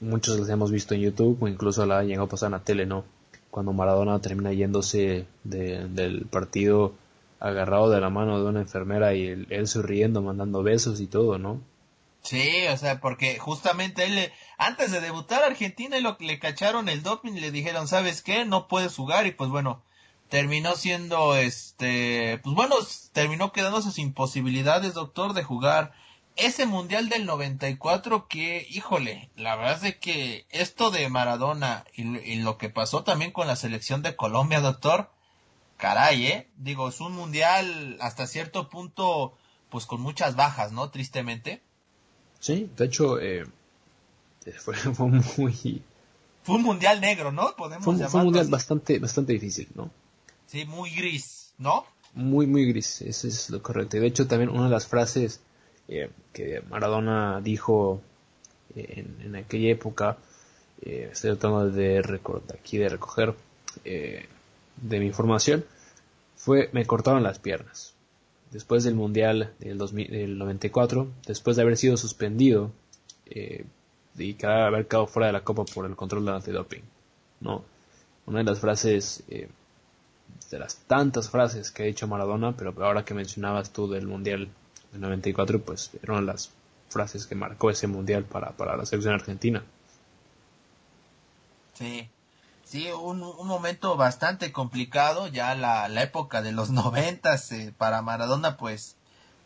muchos 0.00 0.38
las 0.38 0.48
hemos 0.48 0.70
visto 0.70 0.94
en 0.94 1.00
YouTube 1.00 1.42
o 1.42 1.48
incluso 1.48 1.86
la 1.86 2.00
han 2.00 2.06
llegado 2.06 2.26
a 2.26 2.30
pasar 2.30 2.48
en 2.48 2.52
la 2.52 2.64
tele, 2.64 2.86
¿no? 2.86 3.04
Cuando 3.50 3.72
Maradona 3.72 4.18
termina 4.20 4.52
yéndose 4.52 5.26
del 5.44 6.26
partido 6.30 6.94
agarrado 7.38 7.90
de 7.90 8.00
la 8.00 8.08
mano 8.08 8.42
de 8.42 8.48
una 8.48 8.60
enfermera 8.60 9.14
y 9.14 9.26
él, 9.26 9.66
sonriendo, 9.66 10.22
mandando 10.22 10.62
besos 10.62 11.00
y 11.00 11.06
todo, 11.06 11.38
¿no? 11.38 11.60
Sí, 12.22 12.66
o 12.72 12.76
sea, 12.76 13.00
porque 13.00 13.38
justamente 13.38 14.04
él, 14.04 14.30
antes 14.58 14.92
de 14.92 15.00
debutar 15.00 15.42
a 15.42 15.46
Argentina, 15.46 15.98
lo, 15.98 16.16
le 16.20 16.38
cacharon 16.38 16.88
el 16.88 17.02
doping 17.02 17.32
y 17.32 17.40
le 17.40 17.50
dijeron, 17.50 17.88
¿sabes 17.88 18.22
qué? 18.22 18.44
No 18.44 18.68
puedes 18.68 18.94
jugar 18.94 19.26
y 19.26 19.32
pues 19.32 19.50
bueno, 19.50 19.82
terminó 20.28 20.76
siendo, 20.76 21.34
este, 21.34 22.38
pues 22.44 22.54
bueno, 22.54 22.76
terminó 23.12 23.52
quedándose 23.52 23.90
sin 23.90 24.12
posibilidades, 24.14 24.94
doctor, 24.94 25.34
de 25.34 25.42
jugar 25.42 25.92
ese 26.36 26.66
mundial 26.66 27.08
del 27.08 27.26
94 27.26 28.26
que, 28.26 28.66
híjole, 28.70 29.30
la 29.36 29.56
verdad 29.56 29.84
es 29.84 29.96
que 29.96 30.46
esto 30.50 30.90
de 30.90 31.08
Maradona 31.08 31.84
y, 31.94 32.36
lo 32.36 32.58
que 32.58 32.70
pasó 32.70 33.04
también 33.04 33.32
con 33.32 33.46
la 33.46 33.56
selección 33.56 34.02
de 34.02 34.16
Colombia, 34.16 34.60
doctor, 34.60 35.10
caray, 35.76 36.26
eh, 36.26 36.48
digo, 36.56 36.88
es 36.88 37.00
un 37.00 37.12
mundial 37.12 37.98
hasta 38.00 38.26
cierto 38.26 38.70
punto, 38.70 39.36
pues 39.68 39.84
con 39.86 40.00
muchas 40.00 40.36
bajas, 40.36 40.72
¿no? 40.72 40.90
Tristemente. 40.90 41.62
Sí, 42.40 42.70
de 42.76 42.86
hecho, 42.86 43.20
eh, 43.20 43.46
fue, 44.58 44.74
muy... 45.36 45.82
Fue 46.42 46.56
un 46.56 46.62
mundial 46.62 47.00
negro, 47.00 47.30
¿no? 47.30 47.54
Podemos 47.56 47.84
fue, 47.84 48.08
fue 48.08 48.20
un 48.20 48.26
mundial 48.26 48.48
bastante, 48.48 48.98
bastante 48.98 49.34
difícil, 49.34 49.68
¿no? 49.74 49.90
Sí, 50.46 50.64
muy 50.64 50.90
gris, 50.90 51.52
¿no? 51.58 51.84
Muy, 52.14 52.46
muy 52.46 52.66
gris, 52.66 53.02
eso 53.02 53.28
es 53.28 53.50
lo 53.50 53.62
correcto. 53.62 53.96
Y 53.96 54.00
de 54.00 54.06
hecho, 54.06 54.26
también 54.26 54.50
una 54.50 54.64
de 54.64 54.70
las 54.70 54.86
frases 54.86 55.40
eh, 55.98 56.10
que 56.32 56.62
Maradona 56.70 57.40
dijo 57.42 58.00
eh, 58.74 59.04
en, 59.22 59.36
aquella 59.36 59.70
época, 59.70 60.16
eh, 60.80 61.10
estoy 61.12 61.32
tratando 61.32 61.70
de 61.70 61.98
aquí 62.54 62.78
de 62.78 62.88
recoger 62.88 63.34
de 63.84 64.98
mi 65.00 65.06
información, 65.06 65.64
fue 66.36 66.70
me 66.72 66.86
cortaron 66.86 67.22
las 67.22 67.38
piernas. 67.38 67.94
Después 68.50 68.84
del 68.84 68.94
Mundial 68.94 69.52
del, 69.58 70.38
94, 70.38 71.08
después 71.26 71.56
de 71.56 71.62
haber 71.62 71.76
sido 71.76 71.96
suspendido 71.96 72.70
y 73.26 74.36
haber 74.44 74.86
quedado 74.86 75.06
fuera 75.06 75.26
de 75.26 75.32
la 75.32 75.44
Copa 75.44 75.64
por 75.64 75.86
el 75.86 75.96
control 75.96 76.24
del 76.26 76.34
antidoping. 76.34 76.82
¿no? 77.40 77.64
Una 78.26 78.38
de 78.38 78.44
las 78.44 78.60
frases, 78.60 79.24
de 79.28 80.58
las 80.58 80.76
tantas 80.86 81.30
frases 81.30 81.70
que 81.70 81.82
ha 81.82 81.86
dicho 81.86 82.06
Maradona, 82.06 82.54
pero 82.56 82.74
ahora 82.84 83.04
que 83.04 83.14
mencionabas 83.14 83.72
tú 83.72 83.88
del 83.88 84.06
Mundial 84.06 84.48
el 84.92 85.00
94 85.00 85.60
pues 85.62 85.90
eran 86.02 86.26
las 86.26 86.50
frases 86.88 87.26
que 87.26 87.34
marcó 87.34 87.70
ese 87.70 87.86
mundial 87.86 88.24
para, 88.24 88.50
para 88.52 88.76
la 88.76 88.86
selección 88.86 89.14
argentina. 89.14 89.64
Sí, 91.74 92.08
sí, 92.64 92.88
un, 92.90 93.22
un 93.22 93.46
momento 93.46 93.96
bastante 93.96 94.52
complicado, 94.52 95.26
ya 95.26 95.54
la, 95.54 95.88
la 95.88 96.02
época 96.02 96.42
de 96.42 96.52
los 96.52 96.70
noventas 96.82 97.50
eh, 97.52 97.74
para 97.76 98.02
Maradona 98.02 98.56
pues 98.56 98.96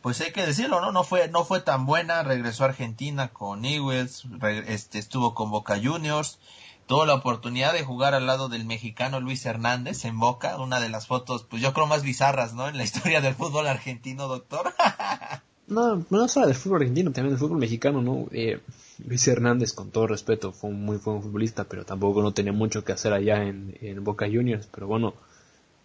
pues 0.07 0.21
hay 0.21 0.31
que 0.31 0.47
decirlo, 0.47 0.81
¿no? 0.81 0.93
No 0.93 1.03
fue, 1.03 1.27
no 1.27 1.45
fue 1.45 1.59
tan 1.59 1.85
buena, 1.85 2.23
regresó 2.23 2.63
a 2.63 2.69
Argentina 2.69 3.31
con 3.33 3.63
Newells, 3.63 4.25
este, 4.69 5.01
estuvo 5.01 5.35
con 5.35 5.51
Boca 5.51 5.81
Juniors, 5.83 6.39
tuvo 6.87 7.05
la 7.05 7.15
oportunidad 7.15 7.73
de 7.73 7.85
jugar 7.85 8.15
al 8.15 8.27
lado 8.27 8.49
del 8.49 8.65
mexicano 8.65 9.21
Luis 9.21 9.45
Hernández 9.45 10.05
en 10.05 10.19
Boca, 10.19 10.59
una 10.59 10.81
de 10.81 10.89
las 10.89 11.07
fotos, 11.07 11.45
pues 11.49 11.61
yo 11.61 11.73
creo 11.73 11.87
más 11.87 12.03
bizarras, 12.03 12.55
¿no? 12.55 12.69
En 12.69 12.77
la 12.77 12.85
historia 12.85 13.21
del 13.21 13.35
fútbol 13.35 13.67
argentino, 13.67 14.29
doctor. 14.29 14.73
no, 15.67 16.05
no 16.11 16.29
solo 16.29 16.47
del 16.47 16.55
fútbol 16.55 16.83
argentino, 16.83 17.11
también 17.11 17.35
del 17.35 17.41
fútbol 17.41 17.59
mexicano, 17.59 18.03
¿no? 18.03 18.27
Eh, 18.31 18.61
Luis 19.05 19.27
Hernández, 19.27 19.73
con 19.73 19.91
todo 19.91 20.07
respeto, 20.07 20.53
fue 20.53 20.71
un 20.71 20.85
muy 20.85 20.99
buen 20.99 21.23
futbolista, 21.23 21.65
pero 21.65 21.85
tampoco 21.85 22.23
no 22.23 22.33
tenía 22.33 22.53
mucho 22.53 22.85
que 22.85 22.93
hacer 22.93 23.13
allá 23.13 23.43
en, 23.43 23.77
en 23.81 24.03
Boca 24.03 24.27
Juniors, 24.27 24.69
pero 24.73 24.87
bueno, 24.87 25.15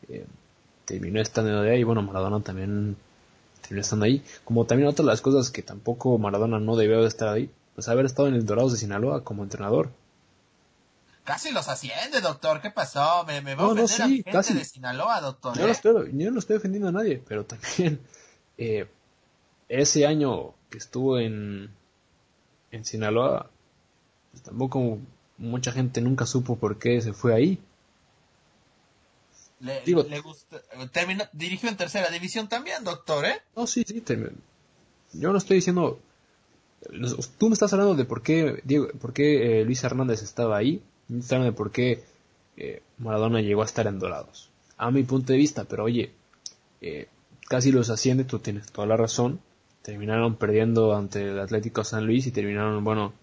eh, 0.07 0.25
terminó 0.85 1.19
estando 1.19 1.61
de 1.61 1.71
ahí, 1.71 1.83
bueno, 1.83 2.03
Maradona 2.03 2.41
también 2.41 2.95
terminó 3.61 3.81
estando 3.81 4.05
ahí, 4.05 4.23
como 4.45 4.65
también 4.65 4.87
otras 4.87 5.05
las 5.05 5.21
cosas 5.21 5.49
que 5.49 5.61
tampoco 5.61 6.17
Maradona 6.17 6.59
no 6.59 6.75
debió 6.75 7.01
de 7.01 7.07
estar 7.07 7.29
ahí, 7.29 7.49
pues 7.75 7.89
haber 7.89 8.05
estado 8.05 8.27
en 8.27 8.35
el 8.35 8.45
Dorados 8.45 8.73
de 8.73 8.77
Sinaloa 8.77 9.23
como 9.23 9.43
entrenador. 9.43 9.89
Casi 11.23 11.51
los 11.51 11.67
asciende, 11.67 12.19
doctor, 12.19 12.61
¿qué 12.61 12.71
pasó? 12.71 13.23
Me, 13.25 13.41
me 13.41 13.53
va 13.55 13.63
a 13.63 13.67
ofender 13.67 14.01
a 14.01 14.07
gente 14.07 14.31
casi. 14.31 14.53
de 14.53 14.65
Sinaloa, 14.65 15.21
doctor. 15.21 15.55
Yo, 15.55 15.63
no 15.63 15.67
¿eh? 15.67 15.71
estoy, 15.71 16.11
yo 16.13 16.31
no 16.31 16.39
estoy 16.39 16.55
defendiendo 16.55 16.89
a 16.89 16.91
nadie, 16.91 17.21
pero 17.27 17.45
también 17.45 18.01
eh, 18.57 18.87
ese 19.69 20.07
año 20.07 20.53
que 20.69 20.79
estuvo 20.79 21.19
en, 21.19 21.71
en 22.71 22.85
Sinaloa, 22.85 23.49
pues 24.31 24.43
tampoco 24.43 24.97
mucha 25.37 25.71
gente 25.71 26.01
nunca 26.01 26.25
supo 26.25 26.57
por 26.57 26.79
qué 26.79 27.01
se 27.01 27.13
fue 27.13 27.35
ahí. 27.35 27.59
Le, 29.59 29.81
Digo, 29.81 30.03
le 30.03 30.19
gusta, 30.21 30.59
terminó, 30.91 31.25
dirigió 31.33 31.69
en 31.69 31.77
tercera 31.77 32.09
división 32.09 32.47
también, 32.47 32.83
doctor, 32.83 33.25
¿eh? 33.25 33.41
No, 33.55 33.67
sí, 33.67 33.83
sí, 33.85 34.03
yo 35.13 35.31
no 35.31 35.37
estoy 35.37 35.57
diciendo, 35.57 35.99
tú 37.37 37.47
me 37.47 37.53
estás 37.53 37.71
hablando 37.73 37.95
de 37.95 38.05
por 38.05 38.23
qué, 38.23 38.61
Diego, 38.63 38.87
por 38.99 39.13
qué 39.13 39.61
eh, 39.61 39.65
Luis 39.65 39.83
Hernández 39.83 40.23
estaba 40.23 40.57
ahí, 40.57 40.81
de 41.11 41.51
por 41.51 41.71
qué 41.71 42.03
eh, 42.57 42.81
Maradona 42.97 43.41
llegó 43.41 43.61
a 43.61 43.65
estar 43.65 43.87
en 43.87 43.99
Dorados. 43.99 44.49
A 44.77 44.91
mi 44.91 45.03
punto 45.03 45.33
de 45.33 45.37
vista, 45.37 45.65
pero 45.65 45.83
oye, 45.83 46.11
eh, 46.81 47.07
casi 47.47 47.71
los 47.71 47.89
asciende, 47.89 48.23
tú 48.23 48.39
tienes 48.39 48.71
toda 48.71 48.87
la 48.87 48.97
razón, 48.97 49.41
terminaron 49.81 50.35
perdiendo 50.35 50.95
ante 50.95 51.29
el 51.29 51.39
Atlético 51.39 51.83
San 51.83 52.05
Luis 52.05 52.27
y 52.27 52.31
terminaron, 52.31 52.83
bueno, 52.83 53.13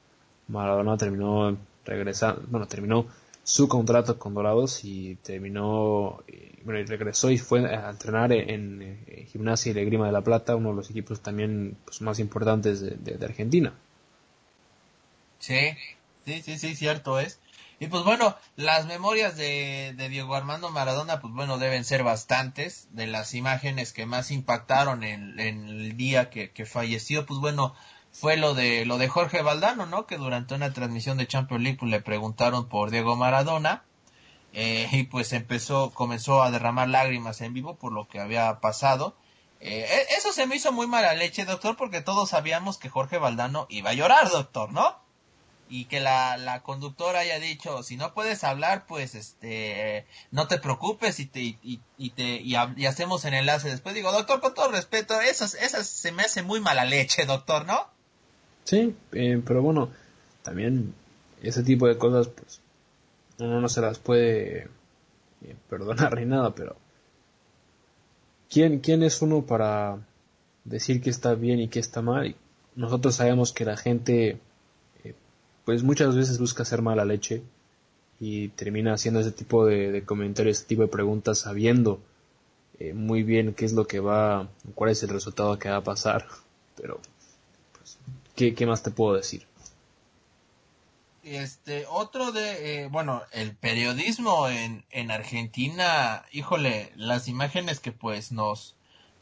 Maradona 0.48 0.96
terminó 0.96 1.56
regresando, 1.84 2.42
bueno, 2.48 2.66
terminó 2.66 3.06
su 3.42 3.66
contrato 3.66 4.18
con 4.18 4.34
Dorados 4.34 4.84
y 4.84 5.14
terminó, 5.16 6.22
bueno, 6.64 6.80
y 6.80 6.84
regresó 6.84 7.30
y 7.30 7.38
fue 7.38 7.64
a 7.66 7.88
entrenar 7.88 8.32
en, 8.32 8.98
Gimnasia 9.28 9.70
y 9.70 9.74
la 9.74 9.82
Grima 9.82 10.06
de 10.06 10.12
la 10.12 10.20
Plata, 10.20 10.56
uno 10.56 10.70
de 10.70 10.76
los 10.76 10.90
equipos 10.90 11.20
también 11.20 11.76
pues, 11.84 12.02
más 12.02 12.18
importantes 12.18 12.80
de, 12.80 12.90
de, 12.90 13.16
de 13.16 13.24
Argentina. 13.24 13.72
Sí, 15.38 15.70
sí, 16.26 16.42
sí, 16.42 16.58
sí, 16.58 16.76
cierto 16.76 17.18
es. 17.18 17.40
Y 17.80 17.86
pues 17.86 18.02
bueno, 18.02 18.34
las 18.56 18.86
memorias 18.86 19.36
de, 19.36 19.94
de, 19.96 20.08
Diego 20.08 20.34
Armando 20.34 20.70
Maradona, 20.70 21.20
pues 21.20 21.32
bueno, 21.32 21.58
deben 21.58 21.84
ser 21.84 22.02
bastantes. 22.02 22.88
De 22.90 23.06
las 23.06 23.34
imágenes 23.34 23.92
que 23.92 24.04
más 24.04 24.32
impactaron 24.32 25.04
en, 25.04 25.38
en 25.38 25.68
el 25.68 25.96
día 25.96 26.28
que, 26.28 26.50
que, 26.50 26.66
falleció, 26.66 27.24
pues 27.24 27.38
bueno, 27.38 27.74
fue 28.10 28.36
lo 28.36 28.54
de, 28.54 28.84
lo 28.84 28.98
de 28.98 29.08
Jorge 29.08 29.42
Valdano, 29.42 29.86
¿no? 29.86 30.06
Que 30.06 30.16
durante 30.16 30.54
una 30.54 30.72
transmisión 30.72 31.18
de 31.18 31.28
Champions 31.28 31.62
League 31.62 31.78
pues, 31.78 31.90
le 31.90 32.00
preguntaron 32.00 32.68
por 32.68 32.90
Diego 32.90 33.14
Maradona. 33.14 33.84
Eh, 34.54 34.88
y 34.92 35.04
pues 35.04 35.32
empezó, 35.32 35.90
comenzó 35.92 36.42
a 36.42 36.50
derramar 36.50 36.88
lágrimas 36.88 37.40
en 37.42 37.52
vivo 37.52 37.76
por 37.76 37.92
lo 37.92 38.08
que 38.08 38.18
había 38.18 38.58
pasado. 38.60 39.14
Eh, 39.60 39.86
e, 39.88 40.16
eso 40.16 40.32
se 40.32 40.46
me 40.46 40.56
hizo 40.56 40.72
muy 40.72 40.88
mala 40.88 41.14
leche, 41.14 41.44
doctor, 41.44 41.76
porque 41.76 42.00
todos 42.00 42.30
sabíamos 42.30 42.78
que 42.78 42.88
Jorge 42.88 43.18
Valdano 43.18 43.66
iba 43.68 43.90
a 43.90 43.94
llorar, 43.94 44.30
doctor, 44.30 44.72
¿no? 44.72 44.96
Y 45.68 45.84
que 45.86 46.00
la, 46.00 46.36
la 46.36 46.62
conductora 46.62 47.20
haya 47.20 47.38
dicho 47.38 47.82
si 47.82 47.96
no 47.96 48.14
puedes 48.14 48.44
hablar 48.44 48.86
pues 48.86 49.14
este 49.14 50.06
no 50.30 50.48
te 50.48 50.58
preocupes 50.58 51.20
y 51.20 51.26
te 51.26 51.40
y, 51.40 51.80
y 51.96 52.10
te 52.10 52.40
y, 52.40 52.54
hacemos 52.86 53.24
el 53.24 53.34
enlace 53.34 53.68
después 53.68 53.94
digo 53.94 54.12
doctor 54.12 54.40
con 54.40 54.54
todo 54.54 54.70
respeto 54.70 55.20
esas 55.20 55.54
esas 55.54 55.86
se 55.86 56.12
me 56.12 56.22
hace 56.22 56.42
muy 56.42 56.60
mala 56.60 56.84
leche 56.84 57.26
doctor 57.26 57.66
no 57.66 57.86
sí 58.64 58.94
eh, 59.12 59.42
pero 59.46 59.62
bueno 59.62 59.90
también 60.42 60.94
ese 61.42 61.62
tipo 61.62 61.86
de 61.86 61.98
cosas 61.98 62.28
pues 62.28 62.60
uno 63.38 63.60
no 63.60 63.68
se 63.68 63.80
las 63.80 63.98
puede 63.98 64.68
eh, 65.42 65.56
perdonar 65.68 66.16
ni 66.16 66.24
nada 66.24 66.54
pero 66.54 66.76
quién 68.50 68.80
quién 68.80 69.02
es 69.02 69.22
uno 69.22 69.42
para 69.42 69.98
decir 70.64 71.00
que 71.00 71.10
está 71.10 71.34
bien 71.34 71.60
y 71.60 71.68
que 71.68 71.80
está 71.80 72.02
mal 72.02 72.34
nosotros 72.74 73.16
sabemos 73.16 73.52
que 73.52 73.64
la 73.64 73.76
gente 73.76 74.38
pues 75.68 75.82
muchas 75.82 76.16
veces 76.16 76.38
busca 76.38 76.62
hacer 76.62 76.80
mala 76.80 77.04
leche 77.04 77.42
y 78.18 78.48
termina 78.48 78.94
haciendo 78.94 79.20
ese 79.20 79.32
tipo 79.32 79.66
de, 79.66 80.02
comentarios, 80.06 80.56
ese 80.56 80.66
tipo 80.66 80.80
de 80.80 80.88
preguntas 80.88 81.40
sabiendo 81.40 82.00
eh, 82.78 82.94
muy 82.94 83.22
bien 83.22 83.52
qué 83.52 83.66
es 83.66 83.74
lo 83.74 83.86
que 83.86 84.00
va, 84.00 84.48
cuál 84.74 84.92
es 84.92 85.02
el 85.02 85.10
resultado 85.10 85.58
que 85.58 85.68
va 85.68 85.76
a 85.76 85.84
pasar. 85.84 86.26
Pero, 86.74 87.02
pues, 87.76 87.98
¿qué, 88.34 88.66
más 88.66 88.82
te 88.82 88.90
puedo 88.90 89.14
decir? 89.14 89.46
Este, 91.22 91.84
otro 91.90 92.32
de, 92.32 92.84
eh, 92.84 92.88
bueno, 92.88 93.20
el 93.32 93.54
periodismo 93.54 94.48
en, 94.48 94.86
en 94.88 95.10
Argentina, 95.10 96.24
híjole, 96.32 96.92
las 96.96 97.28
imágenes 97.28 97.78
que 97.78 97.92
pues 97.92 98.32
nos, 98.32 98.74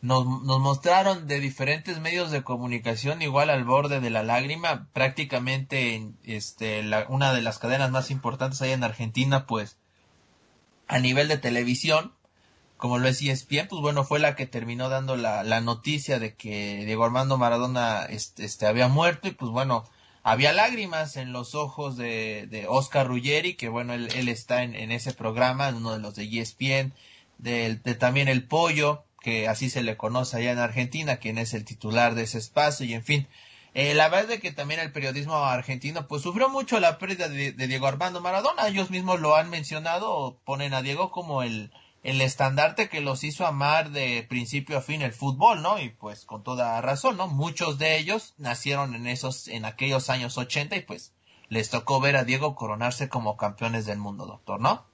nos, 0.07 0.25
nos 0.25 0.61
mostraron 0.61 1.27
de 1.27 1.41
diferentes 1.41 1.99
medios 1.99 2.31
de 2.31 2.45
comunicación 2.45 3.23
igual 3.23 3.51
al 3.51 3.65
borde 3.65 3.99
de 3.99 4.11
la 4.11 4.23
lágrima, 4.23 4.89
prácticamente 4.93 6.13
este, 6.23 6.85
la, 6.85 7.07
una 7.09 7.33
de 7.33 7.43
las 7.43 7.59
cadenas 7.59 7.91
más 7.91 8.13
importantes 8.13 8.63
ahí 8.63 8.71
en 8.71 8.85
Argentina, 8.85 9.47
pues 9.47 9.79
a 10.87 11.01
nivel 11.01 11.27
de 11.27 11.39
televisión, 11.39 12.13
como 12.77 12.99
lo 12.99 13.09
es 13.09 13.21
ESPN, 13.21 13.67
pues 13.69 13.83
bueno, 13.83 14.05
fue 14.05 14.21
la 14.21 14.37
que 14.37 14.47
terminó 14.47 14.89
dando 14.89 15.17
la, 15.17 15.43
la 15.43 15.61
noticia 15.61 16.21
de 16.21 16.37
que 16.37 16.85
Diego 16.85 17.05
Armando 17.05 17.37
Maradona 17.37 18.05
este, 18.05 18.45
este, 18.45 18.67
había 18.67 18.87
muerto 18.87 19.27
y 19.27 19.33
pues 19.33 19.51
bueno, 19.51 19.83
había 20.23 20.53
lágrimas 20.53 21.17
en 21.17 21.33
los 21.33 21.57
ojos 21.57 21.97
de, 21.97 22.47
de 22.49 22.67
Oscar 22.69 23.09
Ruggeri, 23.09 23.55
que 23.55 23.69
bueno, 23.69 23.93
él, 23.93 24.09
él 24.15 24.29
está 24.29 24.63
en, 24.63 24.77
en, 24.77 24.93
ese 24.93 25.13
programa, 25.13 25.69
en 25.69 25.77
uno 25.77 25.95
de 25.95 25.99
los 25.99 26.15
de 26.15 26.27
ESPN, 26.27 26.95
de, 27.39 27.75
de 27.75 27.95
también 27.97 28.29
El 28.29 28.47
Pollo, 28.47 29.06
que 29.27 29.49
así 29.49 29.71
se 29.71 29.83
le 29.83 29.97
conoce 29.97 30.37
allá 30.37 30.53
en 30.53 30.61
Argentina, 30.61 31.17
quien 31.17 31.37
es 31.37 31.53
el 31.53 31.65
titular 31.65 32.15
de 32.15 32.23
ese 32.23 32.39
espacio 32.39 32.87
y 32.87 32.95
en 32.95 33.03
fin. 33.03 33.27
Eh, 33.75 33.93
la 33.93 34.09
verdad 34.09 34.31
es 34.31 34.41
que 34.41 34.53
también 34.53 34.79
el 34.79 34.93
periodismo 34.93 35.35
argentino 35.35 36.07
pues 36.07 36.23
sufrió 36.23 36.49
mucho 36.49 36.79
la 36.79 36.97
pérdida 36.99 37.29
de, 37.29 37.51
Diego 37.51 37.89
Armando 37.89 38.21
Maradona. 38.21 38.69
Ellos 38.69 38.89
mismos 38.91 39.19
lo 39.19 39.35
han 39.35 39.51
mencionado, 39.51 40.39
ponen 40.45 40.75
a 40.75 40.83
Diego 40.83 41.11
como 41.11 41.43
el, 41.43 41.73
el 42.05 42.21
estandarte 42.21 42.89
que 42.89 43.01
los 43.01 43.25
hizo 43.25 43.45
amar 43.45 43.91
de 43.91 44.25
principio 44.29 44.79
a 44.79 44.81
fin 44.81 45.03
el 45.03 45.13
fútbol, 45.13 45.61
¿no? 45.61 45.81
Y 45.81 45.89
pues 45.89 46.25
con 46.25 46.45
toda 46.45 46.81
razón, 46.81 47.17
¿no? 47.17 47.27
Muchos 47.27 47.79
de 47.79 47.99
ellos 47.99 48.35
nacieron 48.39 48.95
en 48.95 49.09
esos, 49.09 49.49
en 49.49 49.65
aquellos 49.65 50.09
años 50.09 50.39
80 50.39 50.77
y 50.77 50.83
pues 50.83 51.15
les 51.49 51.69
tocó 51.69 51.99
ver 51.99 52.17
a 52.17 52.23
Diego 52.23 52.55
coronarse 52.55 53.09
como 53.09 53.37
campeones 53.37 53.87
del 53.87 53.99
mundo, 53.99 54.25
doctor, 54.25 54.61
¿no? 54.61 54.87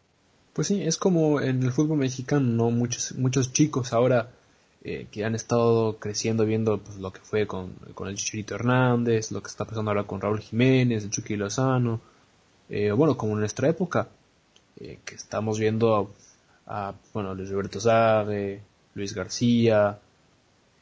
Pues 0.53 0.68
sí, 0.68 0.82
es 0.82 0.96
como 0.96 1.40
en 1.40 1.62
el 1.62 1.72
fútbol 1.72 1.98
mexicano, 1.98 2.46
¿no? 2.46 2.70
Muchos, 2.70 3.12
muchos 3.12 3.53
chicos 3.53 3.92
ahora 3.92 4.30
eh, 4.84 5.07
que 5.11 5.24
han 5.24 5.34
estado 5.34 5.98
creciendo 5.98 6.44
viendo 6.44 6.78
pues, 6.78 6.98
lo 6.98 7.12
que 7.12 7.20
fue 7.20 7.46
con, 7.46 7.72
con, 7.94 8.09
el 8.09 8.16
Chicharito 8.16 8.55
Hernández, 8.55 9.30
lo 9.32 9.42
que 9.42 9.48
está 9.48 9.64
pasando 9.64 9.90
ahora 9.90 10.05
con 10.05 10.20
Raúl 10.20 10.40
Jiménez, 10.40 11.05
el 11.05 11.11
Chucky 11.11 11.36
Lozano, 11.36 12.00
eh, 12.68 12.90
bueno, 12.92 13.16
como 13.16 13.32
en 13.34 13.40
nuestra 13.40 13.68
época, 13.68 14.09
eh, 14.80 14.98
que 15.05 15.14
estamos 15.14 15.59
viendo 15.59 16.14
a, 16.66 16.94
bueno, 17.12 17.34
Luis 17.34 17.50
Roberto 17.50 17.80
Zague, 17.80 18.62
Luis 18.94 19.14
García, 19.14 19.98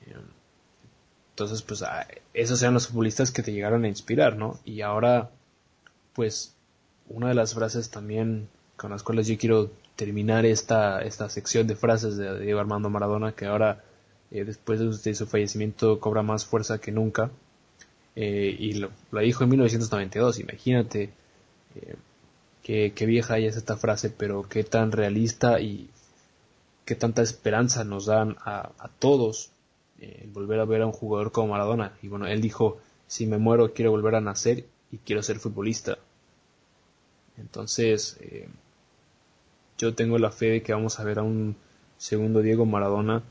eh, 0.06 0.14
entonces 1.30 1.62
pues 1.62 1.82
a, 1.82 2.06
esos 2.32 2.62
eran 2.62 2.74
los 2.74 2.88
futbolistas 2.88 3.32
que 3.32 3.42
te 3.42 3.52
llegaron 3.52 3.84
a 3.84 3.88
inspirar, 3.88 4.36
¿no? 4.36 4.60
Y 4.64 4.82
ahora, 4.82 5.30
pues, 6.14 6.54
una 7.08 7.28
de 7.28 7.34
las 7.34 7.54
frases 7.54 7.90
también 7.90 8.48
con 8.80 8.90
las 8.90 9.02
cuales 9.02 9.26
yo 9.28 9.36
quiero 9.36 9.70
terminar 9.94 10.46
esta, 10.46 11.02
esta 11.02 11.28
sección 11.28 11.66
de 11.66 11.76
frases 11.76 12.16
de 12.16 12.40
Diego 12.40 12.60
Armando 12.60 12.88
Maradona, 12.88 13.32
que 13.32 13.44
ahora, 13.44 13.84
eh, 14.30 14.44
después 14.44 15.02
de 15.02 15.14
su 15.14 15.26
fallecimiento, 15.26 16.00
cobra 16.00 16.22
más 16.22 16.46
fuerza 16.46 16.80
que 16.80 16.90
nunca. 16.90 17.30
Eh, 18.16 18.56
y 18.58 18.72
lo, 18.72 18.90
dijo 19.20 19.44
en 19.44 19.50
1992, 19.50 20.40
imagínate 20.40 21.10
eh, 21.74 21.96
qué, 22.62 23.06
vieja 23.06 23.36
es 23.36 23.58
esta 23.58 23.76
frase, 23.76 24.08
pero 24.08 24.48
qué 24.48 24.64
tan 24.64 24.92
realista 24.92 25.60
y 25.60 25.90
qué 26.86 26.94
tanta 26.94 27.20
esperanza 27.20 27.84
nos 27.84 28.06
dan 28.06 28.38
a, 28.46 28.72
todos 28.98 29.50
el 30.00 30.30
volver 30.30 30.58
a 30.58 30.64
ver 30.64 30.80
a 30.80 30.86
un 30.86 30.92
jugador 30.92 31.32
como 31.32 31.48
Maradona. 31.48 31.92
Y 32.00 32.08
bueno, 32.08 32.26
él 32.26 32.40
dijo, 32.40 32.78
si 33.06 33.26
me 33.26 33.36
muero 33.36 33.74
quiero 33.74 33.90
volver 33.90 34.14
a 34.14 34.22
nacer 34.22 34.64
y 34.90 34.96
quiero 34.96 35.22
ser 35.22 35.38
futbolista. 35.38 35.98
Entonces, 37.36 38.16
eh, 38.20 38.48
yo 39.80 39.94
tengo 39.94 40.18
la 40.18 40.30
fe 40.30 40.50
de 40.50 40.62
que 40.62 40.74
vamos 40.74 41.00
a 41.00 41.04
ver 41.04 41.18
a 41.18 41.22
un 41.22 41.56
segundo 41.96 42.42
Diego 42.42 42.66
Maradona. 42.66 43.22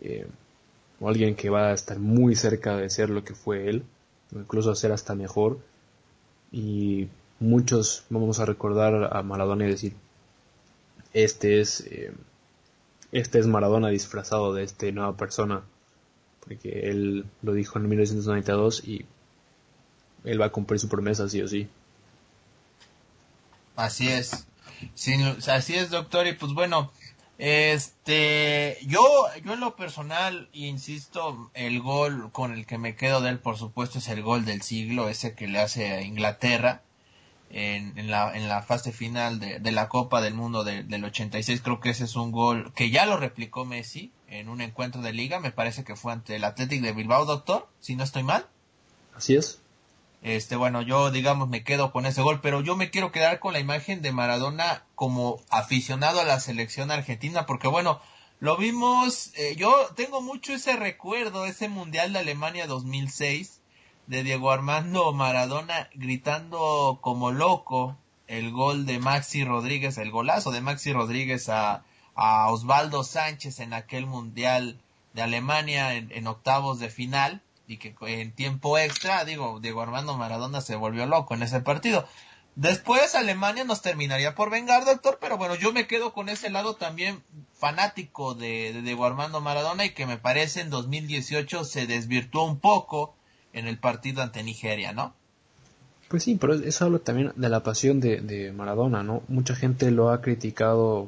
Eh, 0.00 0.26
o 1.00 1.08
alguien 1.08 1.34
que 1.34 1.48
va 1.48 1.68
a 1.68 1.72
estar 1.72 1.98
muy 1.98 2.36
cerca 2.36 2.76
de 2.76 2.90
ser 2.90 3.08
lo 3.08 3.24
que 3.24 3.34
fue 3.34 3.68
él, 3.70 3.84
incluso 4.32 4.74
ser 4.74 4.92
hasta 4.92 5.14
mejor. 5.14 5.58
Y 6.52 7.08
muchos 7.38 8.04
vamos 8.10 8.38
a 8.38 8.44
recordar 8.44 9.16
a 9.16 9.22
Maradona 9.22 9.64
y 9.64 9.70
decir, 9.70 9.94
este 11.14 11.60
es, 11.60 11.80
eh, 11.80 12.12
este 13.12 13.38
es 13.38 13.46
Maradona 13.46 13.88
disfrazado 13.88 14.52
de 14.52 14.64
esta 14.64 14.90
nueva 14.92 15.16
persona, 15.16 15.62
porque 16.44 16.90
él 16.90 17.24
lo 17.40 17.54
dijo 17.54 17.78
en 17.78 17.88
1992 17.88 18.84
y 18.86 19.06
él 20.24 20.40
va 20.40 20.46
a 20.46 20.52
cumplir 20.52 20.78
su 20.78 20.88
promesa 20.88 21.28
sí 21.30 21.40
o 21.40 21.48
sí. 21.48 21.66
Así 23.74 24.08
es. 24.08 24.46
Así 25.48 25.74
es, 25.76 25.90
doctor. 25.90 26.26
Y 26.26 26.34
pues 26.34 26.52
bueno, 26.52 26.90
este, 27.38 28.78
yo, 28.86 29.00
yo 29.44 29.54
en 29.54 29.60
lo 29.60 29.74
personal, 29.74 30.48
insisto, 30.52 31.50
el 31.54 31.80
gol 31.80 32.30
con 32.32 32.52
el 32.52 32.66
que 32.66 32.76
me 32.78 32.96
quedo 32.96 33.20
de 33.20 33.30
él, 33.30 33.38
por 33.38 33.56
supuesto, 33.56 33.98
es 33.98 34.08
el 34.08 34.22
gol 34.22 34.44
del 34.44 34.62
siglo, 34.62 35.08
ese 35.08 35.34
que 35.34 35.48
le 35.48 35.58
hace 35.58 35.90
a 35.90 36.02
Inglaterra 36.02 36.82
en, 37.50 38.10
la, 38.10 38.36
en 38.36 38.48
la 38.48 38.62
fase 38.62 38.92
final 38.92 39.40
de, 39.40 39.58
de 39.58 39.72
la 39.72 39.88
Copa 39.88 40.20
del 40.20 40.34
Mundo 40.34 40.64
del 40.64 41.04
86. 41.04 41.60
Creo 41.62 41.80
que 41.80 41.90
ese 41.90 42.04
es 42.04 42.16
un 42.16 42.30
gol 42.30 42.72
que 42.74 42.90
ya 42.90 43.06
lo 43.06 43.16
replicó 43.16 43.64
Messi 43.64 44.12
en 44.28 44.48
un 44.48 44.60
encuentro 44.60 45.02
de 45.02 45.12
liga. 45.12 45.40
Me 45.40 45.50
parece 45.50 45.82
que 45.82 45.96
fue 45.96 46.12
ante 46.12 46.36
el 46.36 46.44
Athletic 46.44 46.82
de 46.82 46.92
Bilbao, 46.92 47.24
doctor, 47.24 47.68
si 47.80 47.96
no 47.96 48.04
estoy 48.04 48.22
mal. 48.22 48.46
Así 49.14 49.34
es. 49.34 49.60
Este, 50.22 50.56
bueno, 50.56 50.82
yo 50.82 51.10
digamos 51.10 51.48
me 51.48 51.64
quedo 51.64 51.92
con 51.92 52.04
ese 52.06 52.22
gol, 52.22 52.40
pero 52.40 52.60
yo 52.60 52.76
me 52.76 52.90
quiero 52.90 53.10
quedar 53.10 53.38
con 53.38 53.52
la 53.54 53.60
imagen 53.60 54.02
de 54.02 54.12
Maradona 54.12 54.84
como 54.94 55.40
aficionado 55.48 56.20
a 56.20 56.24
la 56.24 56.40
selección 56.40 56.90
argentina, 56.90 57.46
porque 57.46 57.68
bueno, 57.68 58.00
lo 58.38 58.56
vimos, 58.56 59.32
eh, 59.36 59.54
yo 59.56 59.72
tengo 59.96 60.20
mucho 60.20 60.52
ese 60.52 60.76
recuerdo, 60.76 61.46
ese 61.46 61.68
Mundial 61.68 62.12
de 62.12 62.20
Alemania 62.20 62.66
2006, 62.66 63.60
de 64.06 64.22
Diego 64.24 64.50
Armando 64.50 65.12
Maradona 65.12 65.88
gritando 65.94 66.98
como 67.00 67.30
loco 67.30 67.96
el 68.26 68.50
gol 68.50 68.86
de 68.86 68.98
Maxi 68.98 69.44
Rodríguez, 69.44 69.98
el 69.98 70.10
golazo 70.10 70.50
de 70.50 70.60
Maxi 70.60 70.92
Rodríguez 70.92 71.48
a, 71.48 71.84
a 72.14 72.50
Osvaldo 72.50 73.04
Sánchez 73.04 73.60
en 73.60 73.72
aquel 73.72 74.06
Mundial 74.06 74.80
de 75.12 75.22
Alemania 75.22 75.94
en, 75.94 76.26
octavos 76.26 76.78
de 76.78 76.90
final 76.90 77.42
y 77.70 77.76
que 77.76 77.94
en 78.00 78.32
tiempo 78.32 78.78
extra, 78.78 79.24
digo, 79.24 79.60
Diego 79.60 79.80
Armando 79.80 80.16
Maradona 80.16 80.60
se 80.60 80.74
volvió 80.74 81.06
loco 81.06 81.34
en 81.34 81.44
ese 81.44 81.60
partido. 81.60 82.04
Después 82.56 83.14
Alemania 83.14 83.62
nos 83.62 83.80
terminaría 83.80 84.34
por 84.34 84.50
vengar, 84.50 84.84
doctor, 84.84 85.18
pero 85.20 85.38
bueno, 85.38 85.54
yo 85.54 85.72
me 85.72 85.86
quedo 85.86 86.12
con 86.12 86.28
ese 86.28 86.50
lado 86.50 86.74
también 86.74 87.22
fanático 87.54 88.34
de, 88.34 88.72
de 88.72 88.82
Diego 88.82 89.04
Armando 89.04 89.40
Maradona 89.40 89.84
y 89.84 89.90
que 89.90 90.04
me 90.04 90.18
parece 90.18 90.62
en 90.62 90.70
2018 90.70 91.64
se 91.64 91.86
desvirtuó 91.86 92.44
un 92.44 92.58
poco 92.58 93.14
en 93.52 93.68
el 93.68 93.78
partido 93.78 94.20
ante 94.20 94.42
Nigeria, 94.42 94.92
¿no? 94.92 95.14
Pues 96.08 96.24
sí, 96.24 96.36
pero 96.40 96.54
eso 96.54 96.86
habla 96.86 96.98
también 96.98 97.32
de 97.36 97.48
la 97.48 97.62
pasión 97.62 98.00
de, 98.00 98.52
Maradona, 98.52 99.04
¿no? 99.04 99.22
Mucha 99.28 99.54
gente 99.54 99.92
lo 99.92 100.10
ha 100.10 100.20
criticado 100.20 101.06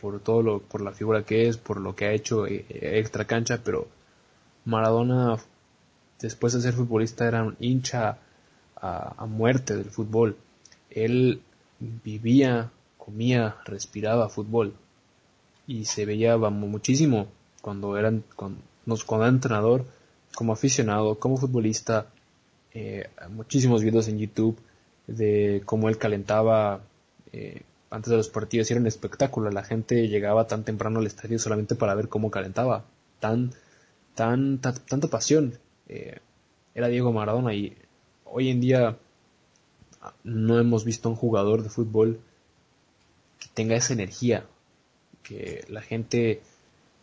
por 0.00 0.20
todo 0.20 0.42
lo, 0.42 0.60
por 0.60 0.80
la 0.80 0.92
figura 0.92 1.24
que 1.24 1.48
es, 1.48 1.56
por 1.56 1.80
lo 1.80 1.96
que 1.96 2.04
ha 2.04 2.12
hecho 2.12 2.46
eh, 2.46 2.64
extra 2.70 3.24
cancha, 3.24 3.62
pero 3.64 3.88
Maradona, 4.66 5.38
después 6.20 6.52
de 6.52 6.60
ser 6.60 6.74
futbolista, 6.74 7.26
era 7.26 7.42
un 7.42 7.56
hincha 7.60 8.18
a, 8.76 9.26
muerte 9.26 9.76
del 9.76 9.90
fútbol. 9.90 10.36
Él 10.90 11.42
vivía, 11.80 12.70
comía, 12.96 13.56
respiraba 13.64 14.28
fútbol 14.28 14.74
y 15.66 15.84
se 15.84 16.04
veía 16.04 16.36
muchísimo 16.36 17.28
cuando 17.60 17.96
eran 17.96 18.24
cuando, 18.34 18.60
cuando 19.06 19.24
era 19.24 19.34
entrenador 19.34 19.84
como 20.34 20.52
aficionado, 20.52 21.18
como 21.18 21.38
futbolista, 21.38 22.06
eh, 22.72 23.08
muchísimos 23.30 23.82
videos 23.82 24.08
en 24.08 24.18
YouTube 24.18 24.58
de 25.06 25.62
cómo 25.64 25.88
él 25.88 25.98
calentaba 25.98 26.82
eh, 27.32 27.62
antes 27.90 28.10
de 28.10 28.16
los 28.16 28.28
partidos. 28.28 28.70
Era 28.70 28.80
un 28.80 28.86
espectáculo. 28.86 29.50
La 29.50 29.64
gente 29.64 30.08
llegaba 30.08 30.46
tan 30.46 30.64
temprano 30.64 31.00
al 31.00 31.06
estadio 31.06 31.38
solamente 31.38 31.74
para 31.74 31.94
ver 31.94 32.08
cómo 32.08 32.30
calentaba. 32.30 32.84
Tan, 33.20 33.52
tan, 34.14 34.60
tanta 34.60 35.08
pasión. 35.08 35.58
Eh, 35.88 36.18
era 36.74 36.88
Diego 36.88 37.12
Maradona 37.12 37.54
y 37.54 37.76
hoy 38.24 38.50
en 38.50 38.60
día 38.60 38.98
no 40.24 40.58
hemos 40.58 40.84
visto 40.84 41.08
un 41.08 41.16
jugador 41.16 41.62
de 41.62 41.70
fútbol 41.70 42.20
que 43.38 43.48
tenga 43.54 43.76
esa 43.76 43.92
energía. 43.92 44.46
Que 45.22 45.64
la 45.68 45.82
gente 45.82 46.42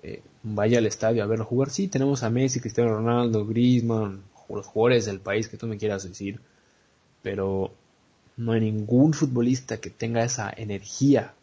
eh, 0.03 0.21
vaya 0.43 0.77
al 0.77 0.85
estadio 0.85 1.23
a 1.23 1.27
verlo 1.27 1.45
jugar. 1.45 1.69
Sí, 1.69 1.87
tenemos 1.87 2.23
a 2.23 2.29
Messi, 2.29 2.59
Cristiano 2.59 2.95
Ronaldo, 2.95 3.45
Griezmann, 3.45 4.23
los 4.49 4.67
jugadores 4.67 5.05
del 5.05 5.19
país 5.19 5.47
que 5.47 5.57
tú 5.57 5.67
me 5.67 5.77
quieras 5.77 6.03
decir, 6.03 6.39
pero 7.21 7.71
no 8.37 8.51
hay 8.51 8.61
ningún 8.61 9.13
futbolista 9.13 9.79
que 9.79 9.89
tenga 9.89 10.23
esa 10.23 10.51
energía. 10.55 11.33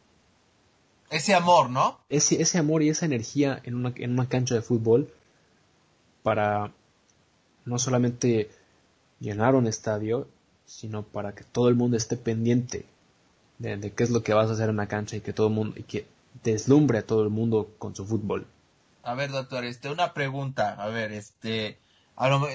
Ese 1.11 1.35
amor, 1.35 1.71
¿no? 1.71 1.99
Ese, 2.09 2.41
ese 2.41 2.59
amor 2.59 2.83
y 2.83 2.89
esa 2.89 3.07
energía 3.07 3.61
en 3.65 3.75
una, 3.75 3.93
en 3.97 4.13
una 4.13 4.29
cancha 4.29 4.55
de 4.55 4.63
fútbol 4.63 5.13
para 6.23 6.73
no 7.71 7.79
solamente 7.79 8.51
llenar 9.21 9.55
un 9.55 9.67
estadio, 9.67 10.29
sino 10.67 11.05
para 11.05 11.35
que 11.35 11.45
todo 11.45 11.69
el 11.69 11.77
mundo 11.77 11.97
esté 11.97 12.17
pendiente 12.17 12.85
de, 13.59 13.93
qué 13.93 14.03
es 14.03 14.11
lo 14.11 14.23
que 14.23 14.35
vas 14.35 14.51
a 14.51 14.55
hacer 14.55 14.69
en 14.69 14.77
la 14.77 14.89
cancha 14.89 15.17
y 15.17 15.21
que 15.21 15.33
todo 15.33 15.47
el 15.47 15.55
mundo 15.55 15.75
y 15.79 15.85
que 15.85 16.07
deslumbre 16.43 16.99
a 16.99 17.07
todo 17.07 17.23
el 17.23 17.31
mundo 17.31 17.75
con 17.79 17.95
su 17.95 18.05
fútbol. 18.05 18.47
A 19.03 19.15
ver, 19.15 19.31
doctor, 19.31 19.65
este, 19.65 19.89
una 19.89 20.13
pregunta. 20.13 20.75
A 20.83 20.89
ver, 20.89 21.13
este, 21.13 21.79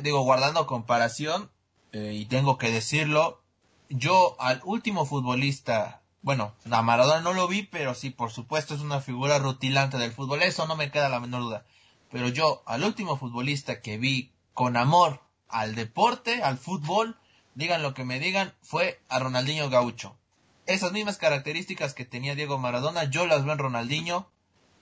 digo, 0.04 0.22
guardando 0.24 0.68
comparación, 0.68 1.50
eh, 1.94 2.14
y 2.14 2.26
tengo 2.26 2.58
que 2.58 2.72
decirlo, 2.72 3.42
yo 3.90 4.36
al 4.40 4.62
último 4.66 5.06
futbolista, 5.06 6.02
bueno, 6.24 6.54
a 6.70 6.82
Maradona 6.82 7.22
no 7.22 7.34
lo 7.34 7.48
vi, 7.48 7.64
pero 7.64 7.96
sí, 7.96 8.10
por 8.10 8.32
supuesto, 8.32 8.76
es 8.76 8.82
una 8.82 9.00
figura 9.00 9.40
rutilante 9.40 9.98
del 9.98 10.12
fútbol, 10.12 10.42
eso 10.42 10.68
no 10.68 10.76
me 10.76 10.92
queda 10.92 11.10
la 11.10 11.22
menor 11.22 11.44
duda. 11.44 11.66
Pero 12.12 12.28
yo, 12.28 12.64
al 12.66 12.84
último 12.84 13.18
futbolista 13.18 13.82
que 13.82 13.98
vi 13.98 14.35
con 14.56 14.76
amor 14.76 15.22
al 15.48 15.76
deporte, 15.76 16.42
al 16.42 16.58
fútbol, 16.58 17.20
digan 17.54 17.84
lo 17.84 17.94
que 17.94 18.06
me 18.06 18.20
digan, 18.20 18.56
fue 18.64 19.00
a 19.10 19.20
Ronaldinho 19.20 19.70
Gaucho 19.70 20.18
esas 20.66 20.92
mismas 20.92 21.18
características 21.18 21.94
que 21.94 22.06
tenía 22.06 22.36
Diego 22.36 22.58
Maradona, 22.58 23.06
yo 23.06 23.26
las 23.26 23.44
veo 23.44 23.54
en 23.54 23.60
Ronaldinho, 23.60 24.28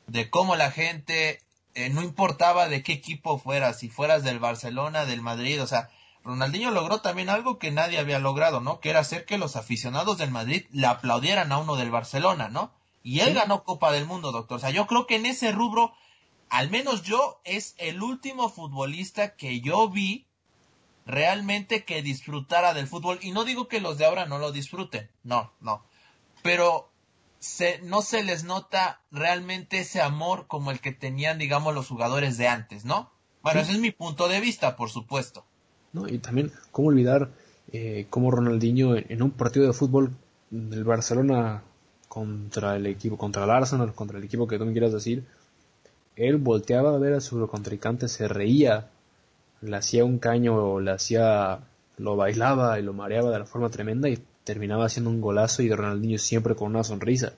de 0.08 0.30
cómo 0.30 0.56
la 0.56 0.72
gente, 0.72 1.42
eh, 1.76 1.90
no 1.90 2.02
importaba 2.02 2.68
de 2.68 2.84
qué 2.84 2.94
equipo 2.94 3.38
fueras, 3.38 3.80
si 3.80 3.90
fueras 3.90 4.24
del 4.24 4.40
Barcelona, 4.40 5.06
del 5.06 5.22
Madrid, 5.22 5.62
o 5.62 5.68
sea, 5.68 5.90
Ronaldinho 6.24 6.72
logró 6.72 7.02
también 7.02 7.30
algo 7.30 7.60
que 7.60 7.72
nadie 7.72 8.00
había 8.00 8.20
logrado, 8.20 8.62
¿no? 8.62 8.80
Que 8.80 8.92
era 8.92 9.02
hacer 9.02 9.26
que 9.26 9.38
los 9.38 9.58
aficionados 9.58 10.18
del 10.18 10.32
Madrid 10.32 10.66
le 10.72 10.88
aplaudieran 10.88 11.52
a 11.52 11.58
uno 11.58 11.76
del 11.76 11.92
Barcelona, 11.92 12.48
¿no? 12.48 12.72
Y 13.04 13.20
él 13.20 13.34
ganó 13.34 13.66
Copa 13.66 13.92
del 13.92 14.06
Mundo, 14.06 14.32
doctor. 14.32 14.56
O 14.56 14.60
sea, 14.60 14.70
yo 14.70 14.88
creo 14.88 15.06
que 15.06 15.18
en 15.18 15.26
ese 15.26 15.52
rubro, 15.52 15.94
al 16.54 16.70
menos 16.70 17.02
yo, 17.02 17.42
es 17.46 17.74
el 17.80 18.04
último 18.04 18.48
futbolista 18.48 19.36
que 19.36 19.60
yo 19.60 19.90
vi 19.90 20.28
realmente 21.08 21.84
que 21.84 22.04
disfrutara 22.04 22.76
del 22.76 22.86
fútbol. 22.86 23.18
Y 23.24 23.32
no 23.32 23.44
digo 23.44 23.68
que 23.68 23.82
los 23.82 23.98
de 23.98 24.06
ahora 24.06 24.28
no 24.28 24.38
lo 24.38 24.52
disfruten, 24.52 25.10
no, 25.24 25.52
no. 25.62 25.84
Pero 26.44 26.92
se, 27.40 27.82
no 27.82 28.04
se 28.04 28.24
les 28.24 28.44
nota 28.44 29.02
realmente 29.10 29.80
ese 29.80 30.00
amor 30.00 30.46
como 30.46 30.70
el 30.70 30.80
que 30.80 30.92
tenían, 30.92 31.40
digamos, 31.40 31.74
los 31.74 31.88
jugadores 31.88 32.38
de 32.38 32.48
antes, 32.48 32.86
¿no? 32.86 33.10
Bueno, 33.42 33.62
ese 33.62 33.72
es 33.72 33.80
mi 33.80 33.90
punto 33.90 34.28
de 34.28 34.40
vista, 34.40 34.76
por 34.76 34.92
supuesto. 34.92 35.44
No, 35.92 36.08
y 36.08 36.20
también, 36.20 36.52
¿cómo 36.70 36.90
olvidar 36.90 37.32
eh, 37.72 38.06
cómo 38.12 38.30
Ronaldinho 38.30 38.96
en, 38.96 39.24
un 39.24 39.32
partido 39.32 39.66
de 39.66 39.74
fútbol 39.74 40.12
del 40.52 40.84
Barcelona 40.84 41.64
contra 42.08 42.76
el 42.76 42.86
equipo, 42.86 43.18
contra 43.18 43.44
el 43.44 43.50
Arsenal, 43.50 43.96
contra 43.96 44.20
el 44.20 44.24
equipo 44.24 44.48
que 44.48 44.60
tú 44.60 44.66
me 44.68 44.72
quieras 44.72 44.94
decir, 44.94 45.26
él 46.16 46.38
volteaba 46.38 46.96
a 46.96 47.00
ver 47.00 47.14
a 47.14 47.22
su 47.22 47.48
contrincante, 47.48 48.08
se 48.08 48.28
reía 48.28 48.90
le 49.64 49.78
hacía 49.78 50.04
un 50.06 50.20
caño 50.20 50.80
le 50.80 50.92
hacía, 50.92 51.60
lo 51.98 52.16
bailaba 52.16 52.80
y 52.80 52.84
lo 52.84 52.94
mareaba 52.94 53.32
de 53.32 53.40
la 53.40 53.46
forma 53.46 53.70
tremenda 53.70 54.10
y 54.10 54.20
terminaba 54.44 54.86
haciendo 54.86 55.10
un 55.10 55.22
golazo 55.22 55.64
y 55.64 55.74
Ronaldinho 55.74 56.18
siempre 56.18 56.56
con 56.56 56.70
una 56.70 56.84
sonrisa. 56.84 57.34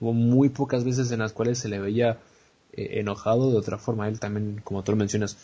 Hubo 0.00 0.12
muy 0.12 0.50
pocas 0.50 0.84
veces 0.84 1.10
en 1.10 1.20
las 1.20 1.32
cuales 1.32 1.58
se 1.58 1.68
le 1.68 1.80
veía 1.80 2.18
eh, 2.74 3.00
enojado 3.00 3.50
de 3.50 3.56
otra 3.56 3.78
forma. 3.78 4.08
Él 4.08 4.20
también, 4.20 4.60
como 4.62 4.82
tú 4.84 4.94
mencionas, 4.94 5.38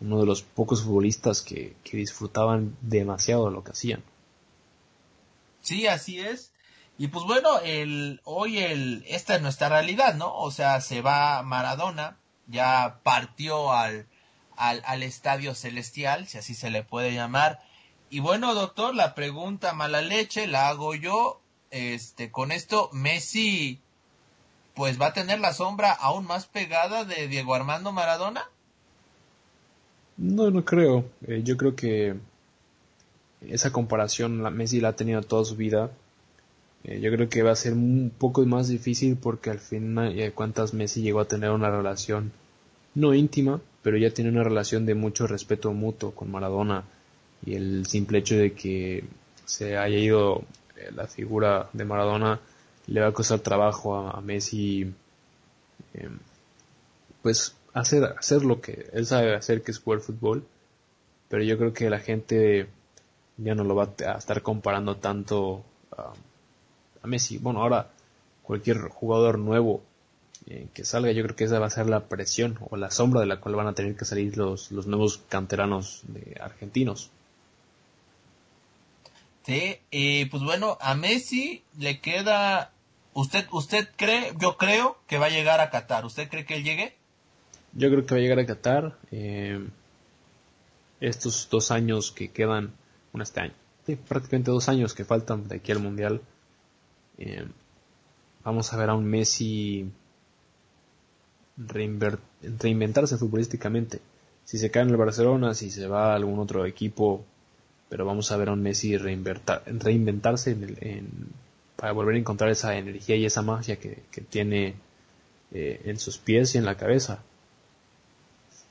uno 0.00 0.20
de 0.20 0.26
los 0.26 0.42
pocos 0.42 0.82
futbolistas 0.82 1.42
que, 1.42 1.74
que 1.82 1.96
disfrutaban 1.96 2.76
demasiado 2.80 3.46
de 3.46 3.52
lo 3.52 3.64
que 3.64 3.72
hacían. 3.72 4.02
Sí, 5.62 5.88
así 5.88 6.20
es. 6.20 6.52
Y 6.98 7.08
pues 7.08 7.24
bueno, 7.26 7.60
el, 7.60 8.20
hoy 8.24 8.58
el, 8.58 9.04
esta 9.06 9.36
es 9.36 9.42
nuestra 9.42 9.68
realidad, 9.68 10.14
¿no? 10.14 10.34
O 10.34 10.50
sea, 10.50 10.80
se 10.80 11.02
va 11.02 11.42
Maradona, 11.42 12.16
ya 12.46 13.00
partió 13.02 13.72
al, 13.72 14.06
al, 14.56 14.82
al 14.86 15.02
estadio 15.02 15.54
celestial, 15.54 16.26
si 16.26 16.38
así 16.38 16.54
se 16.54 16.70
le 16.70 16.82
puede 16.82 17.12
llamar. 17.12 17.60
Y 18.08 18.20
bueno, 18.20 18.54
doctor, 18.54 18.94
la 18.94 19.14
pregunta 19.14 19.72
mala 19.72 20.00
leche 20.00 20.46
la 20.46 20.68
hago 20.68 20.94
yo. 20.94 21.40
Este, 21.70 22.30
con 22.30 22.52
esto, 22.52 22.88
Messi, 22.92 23.80
pues 24.74 25.00
va 25.00 25.08
a 25.08 25.12
tener 25.12 25.40
la 25.40 25.52
sombra 25.52 25.92
aún 25.92 26.26
más 26.26 26.46
pegada 26.46 27.04
de 27.04 27.28
Diego 27.28 27.54
Armando 27.54 27.92
Maradona. 27.92 28.48
No, 30.16 30.50
no 30.50 30.64
creo. 30.64 31.04
Eh, 31.26 31.42
yo 31.44 31.56
creo 31.56 31.74
que 31.76 32.14
esa 33.42 33.72
comparación 33.72 34.42
la, 34.42 34.50
Messi 34.50 34.80
la 34.80 34.90
ha 34.90 34.96
tenido 34.96 35.22
toda 35.22 35.44
su 35.44 35.56
vida. 35.56 35.90
Eh, 36.86 37.00
yo 37.00 37.10
creo 37.10 37.28
que 37.28 37.42
va 37.42 37.50
a 37.50 37.56
ser 37.56 37.72
un 37.72 38.12
poco 38.16 38.44
más 38.46 38.68
difícil 38.68 39.16
porque 39.16 39.50
al 39.50 39.58
final 39.58 40.14
de 40.14 40.30
cuentas 40.32 40.72
Messi 40.72 41.02
llegó 41.02 41.20
a 41.20 41.28
tener 41.28 41.50
una 41.50 41.68
relación 41.68 42.30
no 42.94 43.12
íntima, 43.12 43.60
pero 43.82 43.98
ya 43.98 44.10
tiene 44.10 44.30
una 44.30 44.44
relación 44.44 44.86
de 44.86 44.94
mucho 44.94 45.26
respeto 45.26 45.72
mutuo 45.72 46.12
con 46.12 46.30
Maradona. 46.30 46.84
Y 47.44 47.54
el 47.54 47.86
simple 47.86 48.18
hecho 48.18 48.36
de 48.36 48.52
que 48.52 49.04
se 49.44 49.76
haya 49.76 49.98
ido 49.98 50.44
eh, 50.76 50.90
la 50.94 51.06
figura 51.08 51.68
de 51.72 51.84
Maradona 51.84 52.40
le 52.86 53.00
va 53.00 53.08
a 53.08 53.12
costar 53.12 53.40
trabajo 53.40 53.96
a, 53.96 54.20
Messi 54.20 54.92
em, 55.94 56.18
pues 57.22 57.56
hacer, 57.74 58.04
hacer 58.18 58.44
lo 58.44 58.60
que 58.60 58.86
él 58.92 59.06
sabe 59.06 59.34
hacer 59.34 59.62
que 59.62 59.72
es 59.72 59.80
jugar 59.80 60.00
fútbol. 60.00 60.44
Pero 61.28 61.42
yo 61.42 61.58
creo 61.58 61.72
que 61.72 61.90
la 61.90 61.98
gente 61.98 62.68
ya 63.38 63.54
no 63.56 63.64
lo 63.64 63.74
va 63.74 63.90
a 64.06 64.18
estar 64.18 64.42
comparando 64.42 64.96
tanto 64.96 65.64
a, 67.02 67.06
Messi. 67.06 67.38
Bueno, 67.38 67.62
ahora 67.62 67.90
cualquier 68.42 68.88
jugador 68.88 69.38
nuevo 69.38 69.82
eh, 70.46 70.68
que 70.74 70.84
salga, 70.84 71.12
yo 71.12 71.22
creo 71.22 71.36
que 71.36 71.44
esa 71.44 71.58
va 71.58 71.66
a 71.66 71.70
ser 71.70 71.86
la 71.86 72.04
presión 72.04 72.58
o 72.70 72.76
la 72.76 72.90
sombra 72.90 73.20
de 73.20 73.26
la 73.26 73.40
cual 73.40 73.56
van 73.56 73.66
a 73.66 73.74
tener 73.74 73.96
que 73.96 74.04
salir 74.04 74.36
los, 74.36 74.70
los 74.70 74.86
nuevos 74.86 75.22
canteranos 75.28 76.02
de 76.08 76.36
argentinos. 76.40 77.10
Sí, 79.44 79.78
y 79.90 80.24
pues 80.26 80.42
bueno, 80.42 80.76
a 80.80 80.94
Messi 80.94 81.62
le 81.78 82.00
queda. 82.00 82.72
¿Usted, 83.14 83.46
usted 83.52 83.88
cree, 83.96 84.32
yo 84.38 84.56
creo 84.56 84.98
que 85.06 85.18
va 85.18 85.26
a 85.26 85.30
llegar 85.30 85.60
a 85.60 85.70
Qatar? 85.70 86.04
¿Usted 86.04 86.28
cree 86.28 86.44
que 86.44 86.56
él 86.56 86.64
llegue? 86.64 86.94
Yo 87.72 87.88
creo 87.88 88.04
que 88.04 88.14
va 88.14 88.18
a 88.18 88.22
llegar 88.22 88.38
a 88.40 88.46
Qatar. 88.46 88.98
Eh, 89.10 89.66
estos 91.00 91.48
dos 91.50 91.70
años 91.70 92.10
que 92.10 92.30
quedan 92.30 92.72
este 93.22 93.40
año. 93.40 93.54
prácticamente 94.08 94.50
dos 94.50 94.68
años 94.68 94.94
que 94.94 95.04
faltan 95.04 95.48
de 95.48 95.56
aquí 95.56 95.72
al 95.72 95.78
Mundial. 95.78 96.20
Eh, 97.18 97.46
vamos 98.44 98.72
a 98.72 98.76
ver 98.76 98.90
a 98.90 98.94
un 98.94 99.04
Messi 99.04 99.90
reinventarse 101.56 103.16
futbolísticamente. 103.16 104.00
Si 104.44 104.58
se 104.58 104.70
cae 104.70 104.82
en 104.82 104.90
el 104.90 104.96
Barcelona, 104.96 105.54
si 105.54 105.70
se 105.70 105.86
va 105.86 106.12
a 106.12 106.16
algún 106.16 106.38
otro 106.38 106.66
equipo, 106.66 107.24
pero 107.88 108.04
vamos 108.04 108.30
a 108.30 108.36
ver 108.36 108.48
a 108.48 108.52
un 108.52 108.62
Messi 108.62 108.96
reinventarse 108.96 110.56
para 111.76 111.92
volver 111.92 112.16
a 112.16 112.18
encontrar 112.18 112.50
esa 112.50 112.76
energía 112.76 113.16
y 113.16 113.26
esa 113.26 113.42
magia 113.42 113.76
que, 113.76 114.02
tiene 114.30 114.74
eh, 115.52 115.82
en 115.84 115.98
sus 115.98 116.18
pies 116.18 116.54
y 116.54 116.58
en 116.58 116.64
la 116.64 116.76
cabeza. 116.76 117.22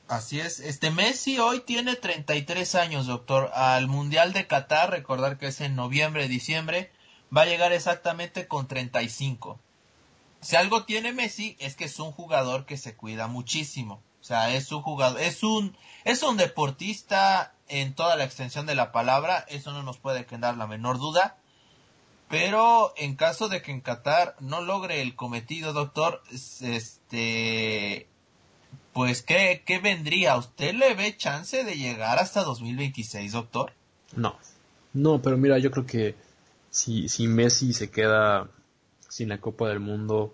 Así 0.07 0.39
es. 0.39 0.59
Este 0.59 0.91
Messi 0.91 1.39
hoy 1.39 1.61
tiene 1.61 1.95
33 1.95 2.75
años, 2.75 3.07
doctor. 3.07 3.49
Al 3.53 3.87
Mundial 3.87 4.33
de 4.33 4.45
Qatar, 4.45 4.91
recordar 4.91 5.37
que 5.37 5.47
es 5.47 5.61
en 5.61 5.75
noviembre, 5.75 6.27
diciembre, 6.27 6.91
va 7.35 7.43
a 7.43 7.45
llegar 7.45 7.71
exactamente 7.73 8.47
con 8.47 8.67
35. 8.67 9.59
Si 10.41 10.55
algo 10.55 10.83
tiene 10.83 11.11
Messi 11.11 11.55
es 11.59 11.75
que 11.75 11.85
es 11.85 11.99
un 11.99 12.11
jugador 12.11 12.65
que 12.65 12.77
se 12.77 12.95
cuida 12.95 13.27
muchísimo. 13.27 14.01
O 14.21 14.23
sea, 14.23 14.53
es 14.53 14.71
un 14.71 14.81
jugador, 14.81 15.21
es 15.21 15.43
un, 15.43 15.77
es 16.03 16.23
un 16.23 16.37
deportista 16.37 17.53
en 17.67 17.93
toda 17.93 18.15
la 18.15 18.23
extensión 18.23 18.65
de 18.65 18.75
la 18.75 18.91
palabra. 18.91 19.45
Eso 19.49 19.71
no 19.71 19.83
nos 19.83 19.97
puede 19.97 20.25
quedar 20.25 20.57
la 20.57 20.67
menor 20.67 20.97
duda. 20.97 21.37
Pero 22.27 22.93
en 22.97 23.15
caso 23.15 23.49
de 23.49 23.61
que 23.61 23.71
en 23.71 23.81
Qatar 23.81 24.35
no 24.39 24.61
logre 24.61 25.01
el 25.01 25.15
cometido, 25.15 25.73
doctor, 25.73 26.23
este, 26.31 28.07
pues 28.93 29.21
¿qué, 29.21 29.61
¿qué 29.65 29.79
vendría? 29.79 30.35
¿Usted 30.37 30.73
le 30.73 30.95
ve 30.95 31.15
chance 31.17 31.63
de 31.63 31.75
llegar 31.75 32.17
hasta 32.17 32.43
2026, 32.43 33.31
doctor? 33.31 33.73
No, 34.15 34.37
no, 34.93 35.21
pero 35.21 35.37
mira, 35.37 35.59
yo 35.59 35.69
creo 35.69 35.85
que 35.85 36.15
si, 36.75 37.07
si 37.07 37.27
Messi 37.27 37.71
se 37.71 37.89
queda 37.89 38.49
sin 39.07 39.29
la 39.29 39.39
Copa 39.39 39.69
del 39.69 39.79
Mundo, 39.79 40.33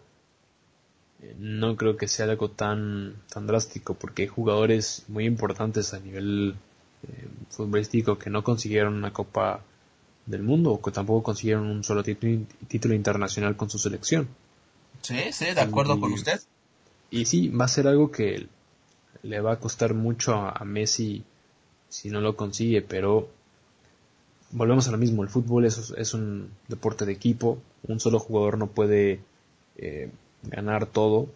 eh, 1.21 1.35
no 1.37 1.77
creo 1.77 1.97
que 1.97 2.07
sea 2.07 2.25
algo 2.25 2.49
tan, 2.49 3.13
tan 3.31 3.45
drástico, 3.45 3.93
porque 3.93 4.23
hay 4.23 4.27
jugadores 4.27 5.05
muy 5.07 5.25
importantes 5.25 5.93
a 5.93 5.99
nivel 5.99 6.55
eh, 7.03 7.27
futbolístico 7.49 8.17
que 8.17 8.31
no 8.31 8.43
consiguieron 8.43 8.95
una 8.95 9.13
Copa 9.13 9.61
del 10.25 10.41
Mundo 10.41 10.71
o 10.71 10.81
que 10.81 10.89
tampoco 10.89 11.21
consiguieron 11.21 11.67
un 11.67 11.83
solo 11.83 12.01
título, 12.01 12.39
título 12.67 12.95
internacional 12.95 13.55
con 13.55 13.69
su 13.69 13.77
selección. 13.77 14.27
Sí, 15.03 15.31
sí, 15.31 15.45
de 15.45 15.61
acuerdo 15.61 15.99
con 15.99 16.11
usted. 16.11 16.41
Y 17.11 17.25
sí, 17.25 17.49
va 17.49 17.65
a 17.65 17.67
ser 17.67 17.87
algo 17.87 18.09
que 18.09 18.47
le 19.21 19.41
va 19.41 19.53
a 19.53 19.59
costar 19.59 19.93
mucho 19.93 20.33
a, 20.33 20.65
Messi 20.65 21.23
si 21.87 22.09
no 22.09 22.19
lo 22.19 22.35
consigue, 22.35 22.81
pero 22.81 23.29
volvemos 24.52 24.88
a 24.88 24.91
lo 24.91 24.97
mismo, 24.97 25.24
el 25.24 25.30
fútbol 25.30 25.66
es, 25.66 25.93
es 25.97 26.14
un 26.14 26.49
deporte 26.68 27.06
de 27.06 27.14
equipo, 27.14 27.60
un 27.88 27.99
solo 27.99 28.20
jugador 28.20 28.58
no 28.58 28.68
puede 28.68 29.20
eh, 29.78 30.10
ganar 30.43 30.86
todo. 30.86 31.30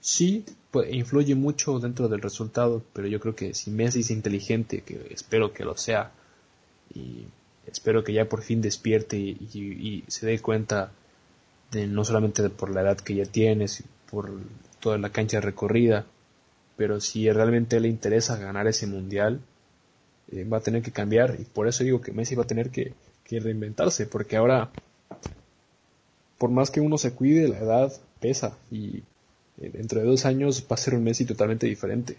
Sí, 0.00 0.44
pues, 0.70 0.92
influye 0.92 1.34
mucho 1.34 1.78
dentro 1.78 2.08
del 2.08 2.20
resultado, 2.20 2.82
pero 2.92 3.08
yo 3.08 3.20
creo 3.20 3.34
que 3.34 3.54
si 3.54 3.70
Messi 3.70 4.00
es 4.00 4.10
inteligente, 4.10 4.82
que 4.82 5.08
espero 5.10 5.52
que 5.52 5.64
lo 5.64 5.76
sea, 5.76 6.12
y 6.94 7.26
espero 7.66 8.04
que 8.04 8.12
ya 8.12 8.28
por 8.28 8.42
fin 8.42 8.60
despierte 8.60 9.16
y, 9.16 10.04
se 10.08 10.26
dé 10.26 10.38
cuenta 10.40 10.92
de 11.70 11.86
no 11.86 12.04
solamente 12.04 12.48
por 12.50 12.70
la 12.70 12.82
edad 12.82 12.98
que 12.98 13.14
ya 13.14 13.24
tiene, 13.24 13.66
por 14.10 14.30
toda 14.80 14.98
la 14.98 15.10
cancha 15.10 15.40
recorrida, 15.40 16.06
pero 16.76 17.00
si 17.00 17.30
realmente 17.30 17.80
le 17.80 17.88
interesa 17.88 18.36
ganar 18.36 18.66
ese 18.66 18.86
mundial, 18.86 19.40
eh, 20.32 20.44
va 20.44 20.58
a 20.58 20.60
tener 20.60 20.82
que 20.82 20.92
cambiar 20.92 21.36
y 21.38 21.44
por 21.44 21.68
eso 21.68 21.84
digo 21.84 22.00
que 22.00 22.12
Messi 22.12 22.34
va 22.34 22.44
a 22.44 22.46
tener 22.46 22.70
que, 22.70 22.94
reinventarse, 23.30 24.06
porque 24.06 24.36
ahora, 24.36 24.70
por 26.38 26.50
más 26.50 26.70
que 26.70 26.80
uno 26.80 26.98
se 26.98 27.14
cuide, 27.14 27.48
la 27.48 27.58
edad 27.58 27.92
pesa 28.20 28.56
y 28.70 28.98
eh, 29.60 29.70
dentro 29.72 29.98
de 30.00 30.06
dos 30.06 30.24
años 30.24 30.66
va 30.70 30.74
a 30.74 30.76
ser 30.76 30.94
un 30.94 31.02
Messi 31.02 31.24
totalmente 31.24 31.66
diferente. 31.66 32.16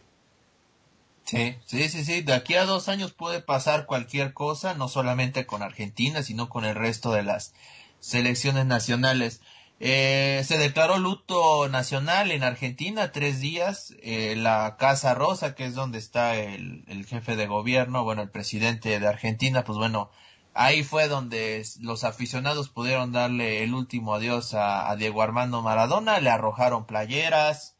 Sí, 1.23 1.55
sí, 1.65 1.89
sí, 1.89 2.03
sí. 2.03 2.21
De 2.21 2.33
aquí 2.33 2.55
a 2.55 2.65
dos 2.65 2.89
años 2.89 3.13
puede 3.13 3.41
pasar 3.41 3.85
cualquier 3.85 4.33
cosa, 4.33 4.75
no 4.75 4.89
solamente 4.89 5.45
con 5.45 5.63
Argentina, 5.63 6.21
sino 6.21 6.49
con 6.49 6.65
el 6.65 6.75
resto 6.75 7.13
de 7.13 7.23
las 7.23 7.53
selecciones 7.99 8.65
nacionales. 8.65 9.41
Eh, 9.79 10.43
se 10.45 10.57
declaró 10.57 10.97
luto 10.97 11.67
nacional 11.67 12.31
en 12.31 12.43
Argentina 12.43 13.11
tres 13.11 13.41
días. 13.41 13.93
Eh, 14.01 14.35
la 14.37 14.77
Casa 14.77 15.13
Rosa, 15.13 15.55
que 15.55 15.65
es 15.65 15.75
donde 15.75 15.97
está 15.97 16.35
el, 16.35 17.05
jefe 17.07 17.35
de 17.35 17.47
gobierno, 17.47 18.03
bueno, 18.03 18.21
el 18.21 18.29
presidente 18.29 18.99
de 18.99 19.07
Argentina, 19.07 19.63
pues 19.63 19.77
bueno, 19.77 20.09
ahí 20.53 20.83
fue 20.83 21.07
donde 21.07 21.65
los 21.81 22.03
aficionados 22.03 22.69
pudieron 22.69 23.11
darle 23.11 23.63
el 23.63 23.73
último 23.73 24.15
adiós 24.15 24.53
a, 24.53 24.95
Diego 24.95 25.21
Armando 25.21 25.61
Maradona, 25.61 26.19
le 26.19 26.29
arrojaron 26.29 26.85
playeras, 26.85 27.75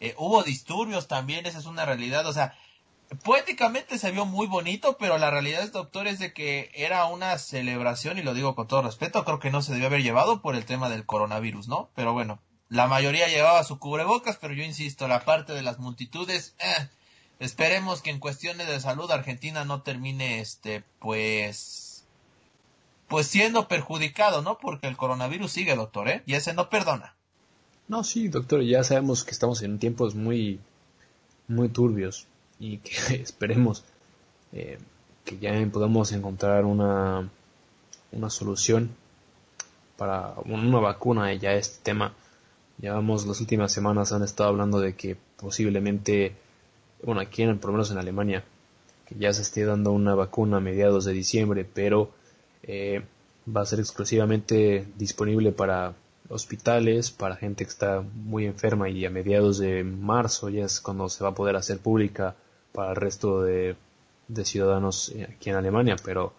eh, 0.00 0.14
hubo 0.18 0.42
disturbios 0.42 1.08
también, 1.08 1.46
esa 1.46 1.58
es 1.58 1.66
una 1.66 1.84
realidad, 1.86 2.26
o 2.26 2.32
sea, 2.32 2.54
poéticamente 3.22 3.98
se 3.98 4.10
vio 4.10 4.26
muy 4.26 4.46
bonito, 4.46 4.96
pero 4.98 5.18
la 5.18 5.30
realidad 5.30 5.62
es, 5.62 5.72
doctor, 5.72 6.06
es 6.06 6.18
de 6.18 6.32
que 6.32 6.70
era 6.74 7.06
una 7.06 7.38
celebración, 7.38 8.18
y 8.18 8.22
lo 8.22 8.34
digo 8.34 8.54
con 8.54 8.66
todo 8.66 8.82
respeto, 8.82 9.24
creo 9.24 9.38
que 9.38 9.50
no 9.50 9.62
se 9.62 9.72
debió 9.72 9.86
haber 9.86 10.02
llevado 10.02 10.42
por 10.42 10.56
el 10.56 10.64
tema 10.64 10.88
del 10.88 11.06
coronavirus, 11.06 11.68
¿no? 11.68 11.88
Pero 11.94 12.12
bueno, 12.12 12.40
la 12.68 12.88
mayoría 12.88 13.28
llevaba 13.28 13.62
su 13.64 13.78
cubrebocas, 13.78 14.38
pero 14.40 14.54
yo 14.54 14.64
insisto, 14.64 15.06
la 15.06 15.24
parte 15.24 15.52
de 15.52 15.62
las 15.62 15.78
multitudes, 15.78 16.54
eh, 16.58 16.88
esperemos 17.38 18.02
que 18.02 18.10
en 18.10 18.18
cuestiones 18.18 18.66
de 18.66 18.80
salud 18.80 19.10
Argentina 19.10 19.64
no 19.64 19.82
termine, 19.82 20.40
este, 20.40 20.82
pues, 20.98 22.04
pues 23.06 23.28
siendo 23.28 23.68
perjudicado, 23.68 24.42
¿no? 24.42 24.58
Porque 24.58 24.88
el 24.88 24.96
coronavirus 24.96 25.52
sigue, 25.52 25.76
doctor, 25.76 26.08
¿eh? 26.08 26.22
Y 26.26 26.34
ese 26.34 26.54
no 26.54 26.70
perdona. 26.70 27.14
No, 27.86 28.02
sí, 28.02 28.26
doctor, 28.26 28.62
ya 28.62 28.82
sabemos 28.82 29.22
que 29.22 29.30
estamos 29.30 29.62
en 29.62 29.78
tiempos 29.78 30.16
muy, 30.16 30.58
muy 31.46 31.68
turbios 31.68 32.26
y 32.58 32.78
que 32.78 33.14
esperemos 33.22 33.84
eh, 34.52 34.78
que 35.24 35.38
ya 35.38 35.52
podamos 35.72 36.12
encontrar 36.12 36.64
una, 36.64 37.28
una 38.12 38.30
solución 38.30 38.90
para 39.96 40.34
una 40.44 40.78
vacuna 40.78 41.32
ya 41.34 41.54
este 41.54 41.82
tema. 41.82 42.14
Ya 42.78 42.92
vamos, 42.92 43.26
las 43.26 43.40
últimas 43.40 43.72
semanas 43.72 44.12
han 44.12 44.22
estado 44.22 44.50
hablando 44.50 44.80
de 44.80 44.94
que 44.94 45.16
posiblemente, 45.38 46.34
bueno, 47.02 47.20
aquí 47.20 47.42
en, 47.42 47.58
por 47.58 47.70
lo 47.70 47.72
menos 47.74 47.90
en 47.90 47.98
Alemania, 47.98 48.44
que 49.06 49.14
ya 49.18 49.32
se 49.32 49.42
esté 49.42 49.64
dando 49.64 49.92
una 49.92 50.14
vacuna 50.14 50.58
a 50.58 50.60
mediados 50.60 51.06
de 51.06 51.12
diciembre, 51.12 51.64
pero 51.64 52.10
eh, 52.62 53.02
va 53.54 53.62
a 53.62 53.66
ser 53.66 53.80
exclusivamente 53.80 54.86
disponible 54.96 55.52
para 55.52 55.94
hospitales, 56.28 57.10
para 57.10 57.36
gente 57.36 57.64
que 57.64 57.70
está 57.70 58.02
muy 58.02 58.46
enferma 58.46 58.88
y 58.88 59.06
a 59.06 59.10
mediados 59.10 59.58
de 59.58 59.84
marzo 59.84 60.48
ya 60.48 60.64
es 60.64 60.80
cuando 60.80 61.08
se 61.08 61.22
va 61.24 61.30
a 61.30 61.34
poder 61.34 61.56
hacer 61.56 61.78
pública 61.78 62.34
para 62.76 62.90
el 62.90 62.96
resto 62.96 63.42
de, 63.42 63.74
ciudadanos 64.44 65.08
eh, 65.08 65.26
aquí 65.34 65.48
en 65.48 65.56
Alemania, 65.56 65.96
pero 66.04 66.34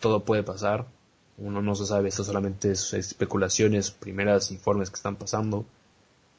todo 0.00 0.24
puede 0.24 0.42
pasar. 0.42 0.86
Uno 1.36 1.60
no 1.60 1.74
se 1.74 1.84
sabe, 1.84 2.08
esto 2.08 2.24
solamente 2.24 2.72
es 2.72 2.94
especulaciones, 2.94 3.90
primeras 3.90 4.50
informes 4.50 4.88
que 4.88 4.96
están 4.96 5.16
pasando, 5.16 5.66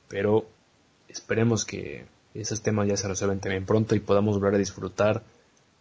pero 0.08 0.46
esperemos 1.08 1.64
que, 1.64 2.08
esos 2.34 2.62
temas 2.62 2.88
ya 2.88 2.98
se 2.98 3.08
resuelven 3.08 3.40
también 3.40 3.66
pronto 3.66 3.96
y 3.96 4.00
podamos 4.00 4.36
volver 4.36 4.56
a 4.56 4.60
disfrutar 4.60 5.24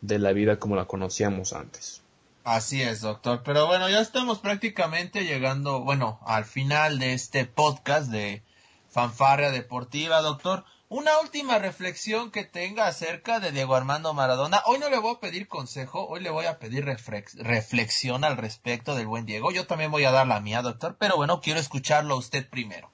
de 0.01 0.19
la 0.19 0.33
vida 0.33 0.59
como 0.59 0.77
la 0.77 0.87
conocíamos 0.87 1.53
antes. 1.53 2.03
Así 2.45 2.83
es, 2.83 3.01
doctor. 3.01 3.43
Pero 3.45 3.67
bueno, 3.67 3.89
ya 3.89 4.01
estamos 4.01 4.39
prácticamente 4.39 5.25
llegando, 5.25 5.81
bueno, 5.81 6.21
al 6.27 6.45
final 6.45 6.99
de 6.99 7.13
este 7.13 7.45
podcast 7.45 8.11
de 8.11 8.43
Fanfarria 8.89 9.51
Deportiva, 9.51 10.21
doctor. 10.23 10.65
Una 10.91 11.20
última 11.20 11.59
reflexión 11.59 12.30
que 12.30 12.45
tenga 12.45 12.86
acerca 12.86 13.41
de 13.41 13.53
Diego 13.53 13.74
Armando 13.74 14.14
Maradona. 14.14 14.62
Hoy 14.64 14.78
no 14.78 14.89
le 14.89 14.99
voy 14.99 15.16
a 15.16 15.20
pedir 15.20 15.47
consejo, 15.47 16.09
hoy 16.09 16.22
le 16.22 16.30
voy 16.30 16.47
a 16.47 16.59
pedir 16.59 16.86
reflexión 16.86 18.24
al 18.24 18.39
respecto 18.39 18.95
del 18.95 19.07
buen 19.07 19.26
Diego. 19.26 19.51
Yo 19.51 19.66
también 19.66 19.91
voy 19.91 20.05
a 20.05 20.12
dar 20.12 20.26
la 20.26 20.41
mía, 20.41 20.62
doctor, 20.62 20.97
pero 20.99 21.16
bueno, 21.16 21.43
quiero 21.43 21.61
escucharlo 21.61 22.14
a 22.14 22.18
usted 22.18 22.49
primero. 22.49 22.91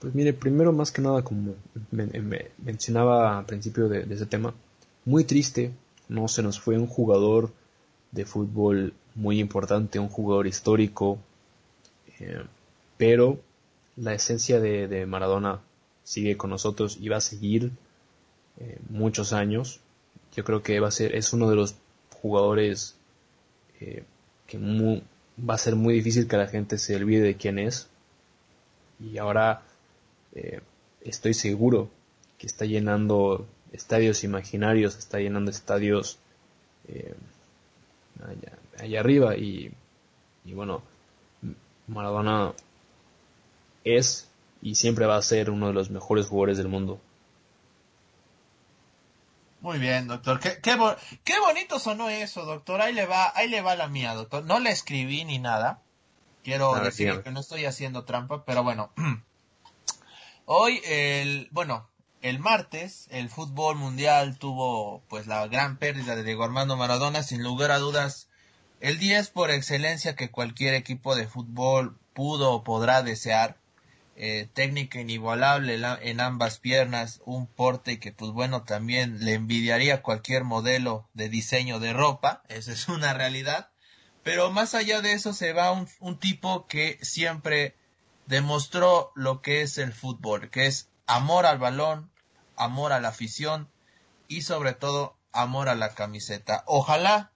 Pues 0.00 0.16
mire, 0.16 0.32
primero 0.32 0.72
más 0.72 0.90
que 0.90 1.00
nada, 1.00 1.22
como 1.22 1.54
me, 1.92 2.50
mencionaba 2.58 3.38
al 3.38 3.46
principio 3.46 3.88
de, 3.88 4.12
ese 4.12 4.26
tema, 4.26 4.52
muy 5.04 5.22
triste, 5.22 5.70
no 6.08 6.26
se 6.26 6.42
nos 6.42 6.58
fue 6.58 6.76
un 6.76 6.88
jugador 6.88 7.52
de 8.10 8.24
fútbol 8.24 8.94
muy 9.14 9.38
importante, 9.38 10.00
un 10.00 10.08
jugador 10.08 10.48
histórico, 10.48 11.20
eh, 12.18 12.44
pero 12.96 13.38
la 13.94 14.12
esencia 14.12 14.58
de, 14.58 15.06
Maradona 15.06 15.60
sigue 16.12 16.36
con 16.36 16.50
nosotros 16.50 16.98
y 17.00 17.08
va 17.08 17.16
a 17.16 17.20
seguir 17.22 17.72
eh, 18.60 18.78
muchos 18.90 19.32
años. 19.32 19.80
Yo 20.36 20.44
creo 20.44 20.62
que 20.62 20.78
va 20.78 20.88
a 20.88 20.90
ser, 20.90 21.14
es 21.14 21.32
uno 21.32 21.48
de 21.48 21.56
los 21.56 21.74
jugadores 22.20 22.96
eh, 23.80 24.04
que 24.46 24.58
va 24.58 25.54
a 25.54 25.58
ser 25.58 25.74
muy 25.74 25.94
difícil 25.94 26.28
que 26.28 26.36
la 26.36 26.46
gente 26.46 26.76
se 26.76 26.96
olvide 26.96 27.22
de 27.22 27.36
quién 27.36 27.58
es. 27.58 27.88
Y 29.00 29.16
ahora 29.16 29.62
eh, 30.34 30.60
estoy 31.00 31.32
seguro 31.32 31.88
que 32.36 32.46
está 32.46 32.66
llenando 32.66 33.46
estadios 33.72 34.22
imaginarios, 34.22 34.98
está 34.98 35.18
llenando 35.18 35.50
estadios 35.50 36.18
eh, 36.88 37.14
allá, 38.78 39.00
arriba 39.00 39.34
y, 39.36 39.72
y, 40.44 40.52
bueno, 40.52 40.82
Maradona 41.86 42.52
es 43.84 44.28
y 44.62 44.76
siempre 44.76 45.06
va 45.06 45.16
a 45.16 45.22
ser 45.22 45.50
uno 45.50 45.66
de 45.66 45.72
los 45.74 45.90
mejores 45.90 46.26
jugadores 46.26 46.56
del 46.56 46.68
mundo. 46.68 47.00
Muy 49.60 49.78
bien, 49.78 50.08
doctor. 50.08 50.40
Qué, 50.40 50.60
qué, 50.60 51.40
bonito 51.40 51.78
sonó 51.78 52.08
eso, 52.08 52.44
doctor. 52.44 52.80
Ahí 52.80 52.92
le 52.92 53.06
va, 53.06 53.32
ahí 53.34 53.48
le 53.48 53.60
va 53.60 53.76
la 53.76 53.88
mía, 53.88 54.14
doctor. 54.14 54.44
No 54.44 54.58
le 54.58 54.70
escribí 54.70 55.24
ni 55.24 55.38
nada. 55.38 55.82
Quiero 56.42 56.74
decir 56.74 57.22
que 57.22 57.30
no 57.30 57.40
estoy 57.40 57.64
haciendo 57.64 58.04
trampa, 58.04 58.44
pero 58.44 58.64
bueno. 58.64 58.90
Hoy, 60.46 60.80
el, 60.84 61.48
bueno, 61.52 61.88
el 62.22 62.40
martes, 62.40 63.06
el 63.10 63.28
fútbol 63.30 63.76
mundial 63.76 64.38
tuvo 64.38 65.02
pues 65.08 65.28
la 65.28 65.46
gran 65.46 65.76
pérdida 65.76 66.16
de 66.16 66.24
Diego 66.24 66.42
Armando 66.42 66.76
Maradona, 66.76 67.22
sin 67.22 67.44
lugar 67.44 67.70
a 67.70 67.78
dudas, 67.78 68.28
el 68.80 68.98
10 68.98 69.28
por 69.30 69.52
excelencia 69.52 70.16
que 70.16 70.32
cualquier 70.32 70.74
equipo 70.74 71.14
de 71.14 71.28
fútbol 71.28 71.96
pudo 72.14 72.52
o 72.52 72.64
podrá 72.64 73.02
desear. 73.02 73.61
Eh, 74.14 74.46
técnica 74.52 75.00
inigualable 75.00 75.80
en 76.02 76.20
ambas 76.20 76.58
piernas, 76.58 77.22
un 77.24 77.46
porte 77.46 77.98
que 77.98 78.12
pues 78.12 78.30
bueno 78.30 78.62
también 78.62 79.24
le 79.24 79.32
envidiaría 79.32 80.02
cualquier 80.02 80.44
modelo 80.44 81.08
de 81.14 81.30
diseño 81.30 81.80
de 81.80 81.94
ropa, 81.94 82.42
esa 82.48 82.72
es 82.72 82.88
una 82.88 83.14
realidad, 83.14 83.70
pero 84.22 84.50
más 84.50 84.74
allá 84.74 85.00
de 85.00 85.14
eso 85.14 85.32
se 85.32 85.54
va 85.54 85.72
un, 85.72 85.88
un 85.98 86.18
tipo 86.18 86.66
que 86.66 86.98
siempre 87.00 87.74
demostró 88.26 89.12
lo 89.14 89.40
que 89.40 89.62
es 89.62 89.78
el 89.78 89.94
fútbol, 89.94 90.50
que 90.50 90.66
es 90.66 90.90
amor 91.06 91.46
al 91.46 91.58
balón, 91.58 92.10
amor 92.54 92.92
a 92.92 93.00
la 93.00 93.08
afición 93.08 93.70
y 94.28 94.42
sobre 94.42 94.74
todo 94.74 95.16
amor 95.32 95.70
a 95.70 95.74
la 95.74 95.94
camiseta. 95.94 96.64
Ojalá, 96.66 97.32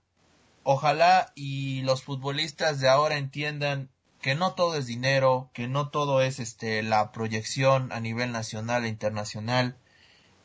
ojalá 0.62 1.32
y 1.34 1.80
los 1.82 2.02
futbolistas 2.02 2.80
de 2.80 2.88
ahora 2.90 3.16
entiendan 3.16 3.90
que 4.26 4.34
no 4.34 4.54
todo 4.54 4.74
es 4.74 4.86
dinero, 4.86 5.50
que 5.52 5.68
no 5.68 5.90
todo 5.90 6.20
es 6.20 6.40
este 6.40 6.82
la 6.82 7.12
proyección 7.12 7.92
a 7.92 8.00
nivel 8.00 8.32
nacional 8.32 8.84
e 8.84 8.88
internacional, 8.88 9.76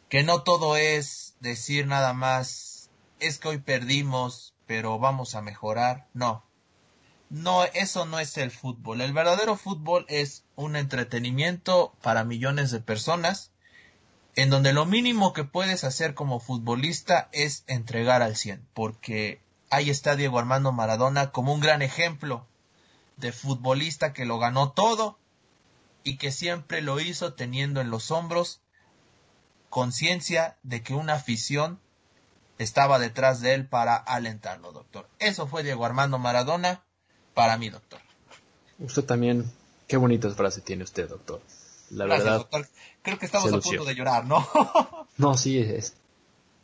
que 0.07 0.21
no 0.21 0.43
todo 0.43 0.77
es 0.77 1.33
decir 1.39 1.87
nada 1.87 2.13
más 2.13 2.91
es 3.19 3.39
que 3.39 3.47
hoy 3.47 3.57
perdimos, 3.57 4.53
pero 4.67 4.99
vamos 4.99 5.33
a 5.33 5.41
mejorar. 5.41 6.07
No, 6.13 6.45
no, 7.31 7.63
eso 7.73 8.05
no 8.05 8.19
es 8.19 8.37
el 8.37 8.51
fútbol. 8.51 9.01
El 9.01 9.13
verdadero 9.13 9.57
fútbol 9.57 10.05
es 10.09 10.43
un 10.55 10.75
entretenimiento 10.75 11.95
para 12.03 12.23
millones 12.23 12.69
de 12.69 12.81
personas, 12.81 13.49
en 14.35 14.51
donde 14.51 14.73
lo 14.73 14.85
mínimo 14.85 15.33
que 15.33 15.43
puedes 15.43 15.83
hacer 15.85 16.13
como 16.13 16.39
futbolista 16.39 17.29
es 17.31 17.63
entregar 17.65 18.21
al 18.21 18.35
100, 18.35 18.63
porque 18.75 19.41
ahí 19.71 19.89
está 19.89 20.15
Diego 20.15 20.37
Armando 20.37 20.71
Maradona 20.71 21.31
como 21.31 21.51
un 21.51 21.61
gran 21.61 21.81
ejemplo 21.81 22.45
de 23.21 23.31
futbolista 23.31 24.11
que 24.11 24.25
lo 24.25 24.37
ganó 24.39 24.71
todo 24.71 25.17
y 26.03 26.17
que 26.17 26.31
siempre 26.31 26.81
lo 26.81 26.99
hizo 26.99 27.33
teniendo 27.33 27.79
en 27.79 27.89
los 27.89 28.11
hombros 28.11 28.61
conciencia 29.69 30.57
de 30.63 30.83
que 30.83 30.93
una 30.93 31.13
afición 31.13 31.79
estaba 32.57 32.99
detrás 32.99 33.39
de 33.41 33.53
él 33.53 33.67
para 33.67 33.95
alentarlo, 33.95 34.71
doctor. 34.71 35.07
Eso 35.19 35.47
fue 35.47 35.63
Diego 35.63 35.85
Armando 35.85 36.19
Maradona 36.19 36.83
para 37.33 37.57
mí, 37.57 37.69
doctor. 37.69 38.01
Usted 38.79 39.03
también, 39.03 39.49
qué 39.87 39.97
bonitas 39.97 40.35
frases 40.35 40.63
tiene 40.63 40.83
usted, 40.83 41.07
doctor. 41.07 41.41
La 41.91 42.05
verdad. 42.05 42.37
Doctor. 42.39 42.67
Creo 43.01 43.17
que 43.17 43.25
estamos 43.25 43.51
a 43.53 43.59
punto 43.59 43.85
de 43.85 43.95
llorar, 43.95 44.25
¿no? 44.25 44.45
no, 45.17 45.37
sí, 45.37 45.59
es, 45.59 45.95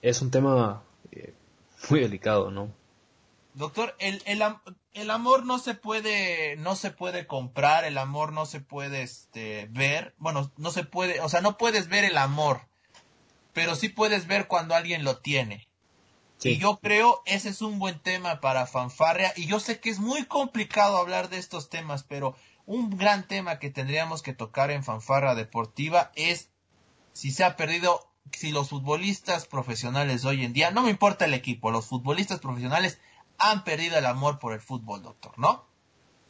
es 0.01 0.21
un 0.21 0.31
tema 0.31 0.83
eh, 1.11 1.33
muy 1.89 2.01
delicado, 2.01 2.51
¿no? 2.51 2.71
Doctor, 3.57 3.95
el, 3.97 4.21
el, 4.27 4.43
el, 4.93 5.09
amor 5.09 5.43
no 5.43 5.57
se 5.57 5.73
puede, 5.73 6.57
no 6.57 6.75
se 6.75 6.91
puede 6.91 7.25
comprar, 7.25 7.85
el 7.85 7.97
amor 7.97 8.31
no 8.31 8.45
se 8.45 8.61
puede 8.61 9.01
este, 9.01 9.67
ver, 9.71 10.13
bueno, 10.19 10.51
no 10.57 10.69
se 10.69 10.83
puede, 10.83 11.21
o 11.21 11.29
sea, 11.29 11.41
no 11.41 11.57
puedes 11.57 11.87
ver 11.87 12.03
el 12.03 12.19
amor, 12.19 12.67
pero 13.53 13.73
sí 13.73 13.89
puedes 13.89 14.27
ver 14.27 14.47
cuando 14.47 14.75
alguien 14.75 15.03
lo 15.03 15.17
tiene. 15.17 15.67
Y 16.43 16.57
yo 16.57 16.77
creo 16.77 17.23
ese 17.25 17.49
es 17.49 17.63
un 17.63 17.79
buen 17.79 17.97
tema 17.97 18.41
para 18.41 18.67
fanfarria. 18.67 19.33
Y 19.35 19.47
yo 19.47 19.59
sé 19.59 19.79
que 19.79 19.89
es 19.89 19.97
muy 19.97 20.25
complicado 20.25 20.97
hablar 20.97 21.29
de 21.29 21.39
estos 21.39 21.71
temas, 21.71 22.03
pero 22.03 22.35
un 22.67 22.95
gran 22.95 23.27
tema 23.27 23.57
que 23.57 23.71
tendríamos 23.71 24.21
que 24.21 24.33
tocar 24.33 24.69
en 24.69 24.83
fanfarra 24.83 25.33
deportiva 25.33 26.11
es 26.13 26.51
si 27.13 27.31
se 27.31 27.43
ha 27.43 27.55
perdido, 27.55 28.07
si 28.33 28.51
los 28.51 28.69
futbolistas 28.69 29.47
profesionales 29.47 30.25
hoy 30.25 30.45
en 30.45 30.53
día, 30.53 30.69
no 30.69 30.83
me 30.83 30.91
importa 30.91 31.25
el 31.25 31.33
equipo, 31.33 31.71
los 31.71 31.87
futbolistas 31.87 32.39
profesionales 32.39 32.99
han 33.37 33.63
perdido 33.63 33.97
el 33.97 34.05
amor 34.05 34.39
por 34.39 34.53
el 34.53 34.59
fútbol, 34.59 35.03
doctor, 35.03 35.37
¿no? 35.37 35.65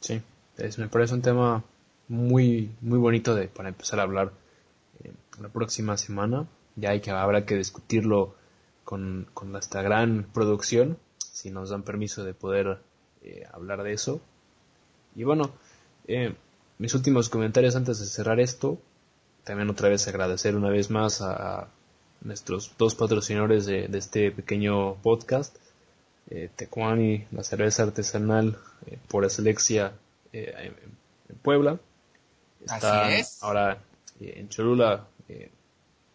Sí, 0.00 0.22
es, 0.56 0.78
me 0.78 0.88
parece 0.88 1.14
un 1.14 1.22
tema 1.22 1.64
muy, 2.08 2.70
muy 2.80 2.98
bonito 2.98 3.34
de, 3.34 3.48
para 3.48 3.68
empezar 3.68 4.00
a 4.00 4.04
hablar 4.04 4.32
eh, 5.02 5.12
la 5.40 5.48
próxima 5.48 5.96
semana. 5.96 6.46
Ya 6.76 6.90
hay 6.90 7.00
que, 7.00 7.10
habrá 7.10 7.44
que 7.44 7.56
discutirlo 7.56 8.34
con, 8.84 9.28
con 9.34 9.54
esta 9.56 9.82
gran 9.82 10.24
producción, 10.32 10.98
si 11.18 11.50
nos 11.50 11.70
dan 11.70 11.82
permiso 11.82 12.24
de 12.24 12.34
poder 12.34 12.80
eh, 13.22 13.44
hablar 13.52 13.82
de 13.82 13.92
eso. 13.92 14.20
Y 15.14 15.24
bueno, 15.24 15.50
eh, 16.06 16.34
mis 16.78 16.94
últimos 16.94 17.28
comentarios 17.28 17.76
antes 17.76 17.98
de 17.98 18.06
cerrar 18.06 18.40
esto, 18.40 18.78
también 19.44 19.68
otra 19.70 19.88
vez 19.88 20.06
agradecer 20.06 20.56
una 20.56 20.70
vez 20.70 20.90
más 20.90 21.20
a, 21.20 21.68
nuestros 22.20 22.72
dos 22.78 22.94
patrocinadores 22.94 23.66
de, 23.66 23.88
este 23.92 24.30
pequeño 24.30 24.94
podcast, 24.96 25.56
eh, 26.30 26.50
Tecuani, 26.54 27.26
la 27.32 27.42
cerveza 27.42 27.82
artesanal 27.82 28.58
eh, 28.86 28.98
por 29.08 29.24
Aselexia 29.24 29.92
en, 30.32 30.74
Puebla. 31.42 31.78
Está 32.64 33.08
ahora 33.42 33.78
en 34.20 34.48
Cholula, 34.48 35.06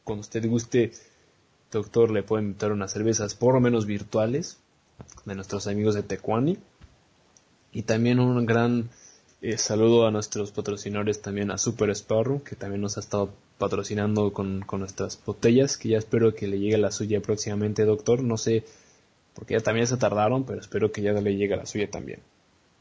cuando 0.03 0.21
usted 0.21 0.47
guste 0.47 0.91
doctor 1.73 2.11
le 2.11 2.23
puede 2.23 2.43
invitar 2.43 2.71
unas 2.71 2.91
cervezas 2.91 3.35
por 3.35 3.53
lo 3.53 3.59
menos 3.59 3.85
virtuales 3.85 4.59
de 5.25 5.35
nuestros 5.35 5.67
amigos 5.67 5.95
de 5.95 6.03
Tecuani. 6.03 6.57
Y 7.71 7.83
también 7.83 8.19
un 8.19 8.45
gran 8.45 8.89
eh, 9.41 9.57
saludo 9.57 10.05
a 10.05 10.11
nuestros 10.11 10.51
patrocinadores 10.51 11.21
también 11.21 11.51
a 11.51 11.57
Super 11.57 11.89
Sparrow, 11.89 12.43
que 12.43 12.55
también 12.55 12.81
nos 12.81 12.97
ha 12.97 12.99
estado 12.99 13.31
patrocinando 13.57 14.31
con, 14.31 14.61
con, 14.61 14.79
nuestras 14.79 15.19
botellas, 15.25 15.77
que 15.77 15.89
ya 15.89 15.97
espero 15.97 16.35
que 16.35 16.47
le 16.47 16.59
llegue 16.59 16.77
la 16.77 16.91
suya 16.91 17.21
próximamente, 17.21 17.83
doctor. 17.85 18.23
No 18.23 18.37
sé, 18.37 18.63
porque 19.33 19.53
ya 19.55 19.61
también 19.61 19.87
se 19.87 19.97
tardaron, 19.97 20.43
pero 20.43 20.59
espero 20.59 20.91
que 20.91 21.01
ya 21.01 21.11
le 21.13 21.35
llegue 21.35 21.55
la 21.55 21.65
suya 21.65 21.89
también. 21.89 22.21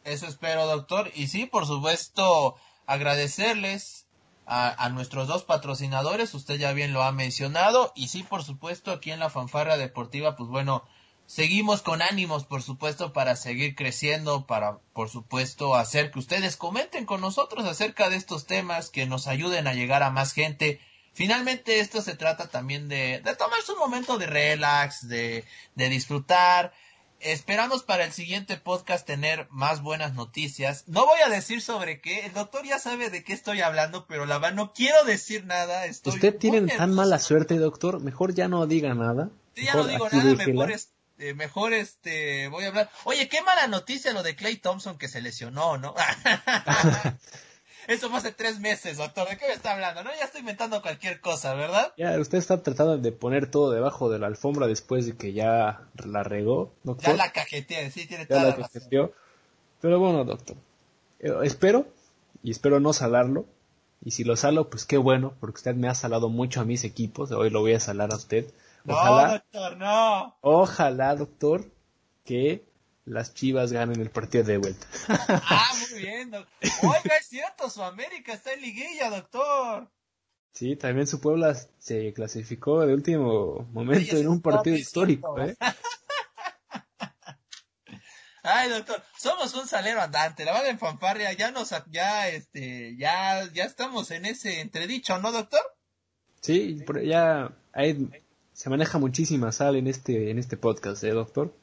Eso 0.04 0.26
espero, 0.26 0.66
doctor. 0.66 1.10
Y 1.14 1.28
sí, 1.28 1.46
por 1.46 1.66
supuesto, 1.66 2.56
agradecerles 2.86 4.06
a, 4.46 4.88
nuestros 4.90 5.28
dos 5.28 5.44
patrocinadores, 5.44 6.34
usted 6.34 6.56
ya 6.56 6.72
bien 6.72 6.92
lo 6.92 7.02
ha 7.02 7.12
mencionado, 7.12 7.92
y 7.94 8.08
sí, 8.08 8.22
por 8.22 8.42
supuesto, 8.42 8.90
aquí 8.90 9.10
en 9.10 9.20
la 9.20 9.30
fanfarra 9.30 9.78
deportiva, 9.78 10.36
pues 10.36 10.50
bueno, 10.50 10.84
seguimos 11.26 11.80
con 11.80 12.02
ánimos, 12.02 12.44
por 12.44 12.62
supuesto, 12.62 13.12
para 13.12 13.36
seguir 13.36 13.74
creciendo, 13.74 14.46
para, 14.46 14.78
por 14.92 15.08
supuesto, 15.08 15.74
hacer 15.74 16.10
que 16.10 16.18
ustedes 16.18 16.56
comenten 16.56 17.06
con 17.06 17.20
nosotros 17.20 17.64
acerca 17.64 18.10
de 18.10 18.16
estos 18.16 18.46
temas, 18.46 18.90
que 18.90 19.06
nos 19.06 19.26
ayuden 19.26 19.66
a 19.66 19.74
llegar 19.74 20.02
a 20.02 20.10
más 20.10 20.32
gente, 20.32 20.80
finalmente 21.12 21.80
esto 21.80 22.02
se 22.02 22.16
trata 22.16 22.48
también 22.48 22.88
de, 22.88 23.20
de 23.24 23.36
tomarse 23.36 23.72
un 23.72 23.78
momento 23.78 24.18
de 24.18 24.26
relax, 24.26 25.08
de, 25.08 25.44
de 25.74 25.88
disfrutar. 25.88 26.72
Esperamos 27.20 27.84
para 27.84 28.04
el 28.04 28.12
siguiente 28.12 28.56
podcast 28.56 29.06
tener 29.06 29.46
más 29.50 29.80
buenas 29.80 30.14
noticias. 30.14 30.84
No 30.88 31.06
voy 31.06 31.20
a 31.24 31.28
decir 31.28 31.62
sobre 31.62 32.00
qué, 32.00 32.26
el 32.26 32.32
doctor 32.32 32.64
ya 32.64 32.80
sabe 32.80 33.10
de 33.10 33.22
qué 33.22 33.32
estoy 33.32 33.60
hablando, 33.60 34.06
pero 34.06 34.26
la 34.26 34.38
verdad 34.38 34.56
no 34.56 34.72
quiero 34.72 35.04
decir 35.04 35.44
nada. 35.46 35.86
Estoy 35.86 36.14
Usted 36.14 36.36
tiene 36.36 36.62
tan 36.62 36.92
mala 36.92 37.20
suerte, 37.20 37.56
doctor, 37.58 38.00
mejor 38.00 38.34
ya 38.34 38.48
no 38.48 38.66
diga 38.66 38.94
nada. 38.94 39.30
Sí, 39.54 39.64
ya 39.66 39.74
no 39.74 39.86
digo 39.86 40.08
nada, 40.10 40.34
mejor, 40.34 40.72
este, 40.72 41.34
mejor 41.34 41.72
este, 41.74 42.48
voy 42.48 42.64
a 42.64 42.68
hablar. 42.68 42.90
Oye, 43.04 43.28
qué 43.28 43.40
mala 43.42 43.68
noticia 43.68 44.12
lo 44.12 44.24
de 44.24 44.34
Clay 44.34 44.56
Thompson 44.56 44.98
que 44.98 45.06
se 45.06 45.20
lesionó, 45.20 45.78
¿no? 45.78 45.94
Eso 47.88 48.08
fue 48.08 48.18
hace 48.18 48.32
tres 48.32 48.60
meses, 48.60 48.98
doctor. 48.98 49.28
¿De 49.28 49.36
qué 49.36 49.46
me 49.48 49.54
está 49.54 49.72
hablando? 49.72 50.04
No, 50.04 50.10
ya 50.10 50.24
estoy 50.24 50.40
inventando 50.40 50.80
cualquier 50.82 51.20
cosa, 51.20 51.54
¿verdad? 51.54 51.92
Ya, 51.96 52.18
usted 52.18 52.38
está 52.38 52.62
tratando 52.62 52.98
de 52.98 53.12
poner 53.12 53.50
todo 53.50 53.70
debajo 53.70 54.10
de 54.10 54.18
la 54.18 54.28
alfombra 54.28 54.66
después 54.66 55.06
de 55.06 55.16
que 55.16 55.32
ya 55.32 55.82
la 56.04 56.22
regó, 56.22 56.72
doctor. 56.84 57.10
Ya 57.10 57.16
la 57.16 57.32
cajeteé, 57.32 57.90
sí, 57.90 58.06
tiene 58.06 58.26
toda 58.26 58.44
la, 58.44 58.56
cajeteó. 58.56 59.12
Pero 59.80 59.98
bueno, 59.98 60.24
doctor. 60.24 60.56
Eh, 61.18 61.32
espero, 61.42 61.86
y 62.42 62.50
espero 62.50 62.80
no 62.80 62.92
salarlo. 62.92 63.46
Y 64.04 64.12
si 64.12 64.24
lo 64.24 64.36
salo, 64.36 64.68
pues 64.68 64.84
qué 64.84 64.98
bueno, 64.98 65.34
porque 65.40 65.58
usted 65.58 65.74
me 65.74 65.88
ha 65.88 65.94
salado 65.94 66.28
mucho 66.28 66.60
a 66.60 66.64
mis 66.64 66.84
equipos. 66.84 67.30
Hoy 67.30 67.50
lo 67.50 67.60
voy 67.60 67.74
a 67.74 67.80
salar 67.80 68.12
a 68.12 68.16
usted. 68.16 68.52
Ojalá, 68.86 69.26
no, 69.26 69.32
doctor, 69.32 69.76
no. 69.76 70.36
Ojalá, 70.40 71.14
doctor, 71.14 71.70
que 72.24 72.64
las 73.04 73.34
Chivas 73.34 73.72
ganen 73.72 74.00
el 74.00 74.10
partido 74.10 74.44
de 74.44 74.58
vuelta. 74.58 74.86
Ah, 75.28 75.72
muy 75.90 76.00
bien, 76.00 76.30
doctor. 76.30 76.70
Oiga, 76.82 77.16
es 77.20 77.26
cierto, 77.26 77.68
su 77.68 77.82
América 77.82 78.32
está 78.34 78.52
en 78.52 78.62
liguilla, 78.62 79.10
doctor. 79.10 79.90
Sí, 80.52 80.76
también 80.76 81.06
su 81.06 81.20
Puebla 81.20 81.54
se 81.78 82.12
clasificó 82.12 82.84
de 82.86 82.94
último 82.94 83.66
momento 83.72 84.16
en 84.16 84.28
un 84.28 84.42
partido 84.42 84.76
histórico, 84.76 85.40
¿eh? 85.40 85.56
Ay, 88.44 88.70
doctor, 88.70 89.02
somos 89.16 89.54
un 89.54 89.68
salero 89.68 90.02
andante, 90.02 90.44
la 90.44 90.52
verdad 90.52 90.70
en 90.70 90.78
fanfarria 90.78 91.32
ya 91.32 91.52
nos, 91.52 91.72
ya, 91.90 92.28
este, 92.28 92.96
ya, 92.96 93.48
ya 93.52 93.64
estamos 93.64 94.10
en 94.10 94.26
ese 94.26 94.60
entredicho, 94.60 95.16
¿no, 95.20 95.30
doctor? 95.30 95.60
Sí, 96.40 96.84
ya 97.04 97.52
hay, 97.72 98.10
se 98.52 98.68
maneja 98.68 98.98
muchísima 98.98 99.52
sal 99.52 99.76
en 99.76 99.86
este, 99.86 100.30
en 100.30 100.40
este 100.40 100.56
podcast, 100.56 101.04
¿eh, 101.04 101.10
doctor? 101.10 101.54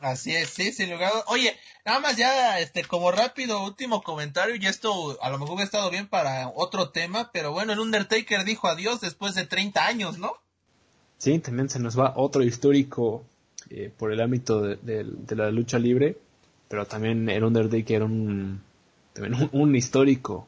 Así 0.00 0.34
es, 0.34 0.50
sí, 0.50 0.72
sin 0.72 0.90
lugar. 0.90 1.12
Oye, 1.26 1.56
nada 1.84 1.98
más 1.98 2.16
ya, 2.16 2.60
este, 2.60 2.84
como 2.84 3.10
rápido 3.10 3.64
último 3.64 4.02
comentario, 4.02 4.54
y 4.54 4.66
esto 4.66 5.18
a 5.20 5.30
lo 5.30 5.38
mejor 5.38 5.54
hubiera 5.54 5.64
estado 5.64 5.90
bien 5.90 6.06
para 6.06 6.48
otro 6.48 6.90
tema, 6.90 7.30
pero 7.32 7.52
bueno, 7.52 7.72
el 7.72 7.80
Undertaker 7.80 8.44
dijo 8.44 8.68
adiós 8.68 9.00
después 9.00 9.34
de 9.34 9.46
30 9.46 9.86
años, 9.86 10.18
¿no? 10.18 10.34
Sí, 11.18 11.40
también 11.40 11.68
se 11.68 11.80
nos 11.80 11.98
va 11.98 12.12
otro 12.16 12.44
histórico 12.44 13.24
eh, 13.70 13.92
por 13.96 14.12
el 14.12 14.20
ámbito 14.20 14.62
de, 14.62 15.04
la 15.30 15.50
lucha 15.50 15.80
libre, 15.80 16.16
pero 16.68 16.86
también 16.86 17.28
el 17.28 17.42
Undertaker 17.42 17.96
era 17.96 18.04
un, 18.04 18.62
también 19.14 19.48
un, 19.50 19.74
histórico 19.74 20.46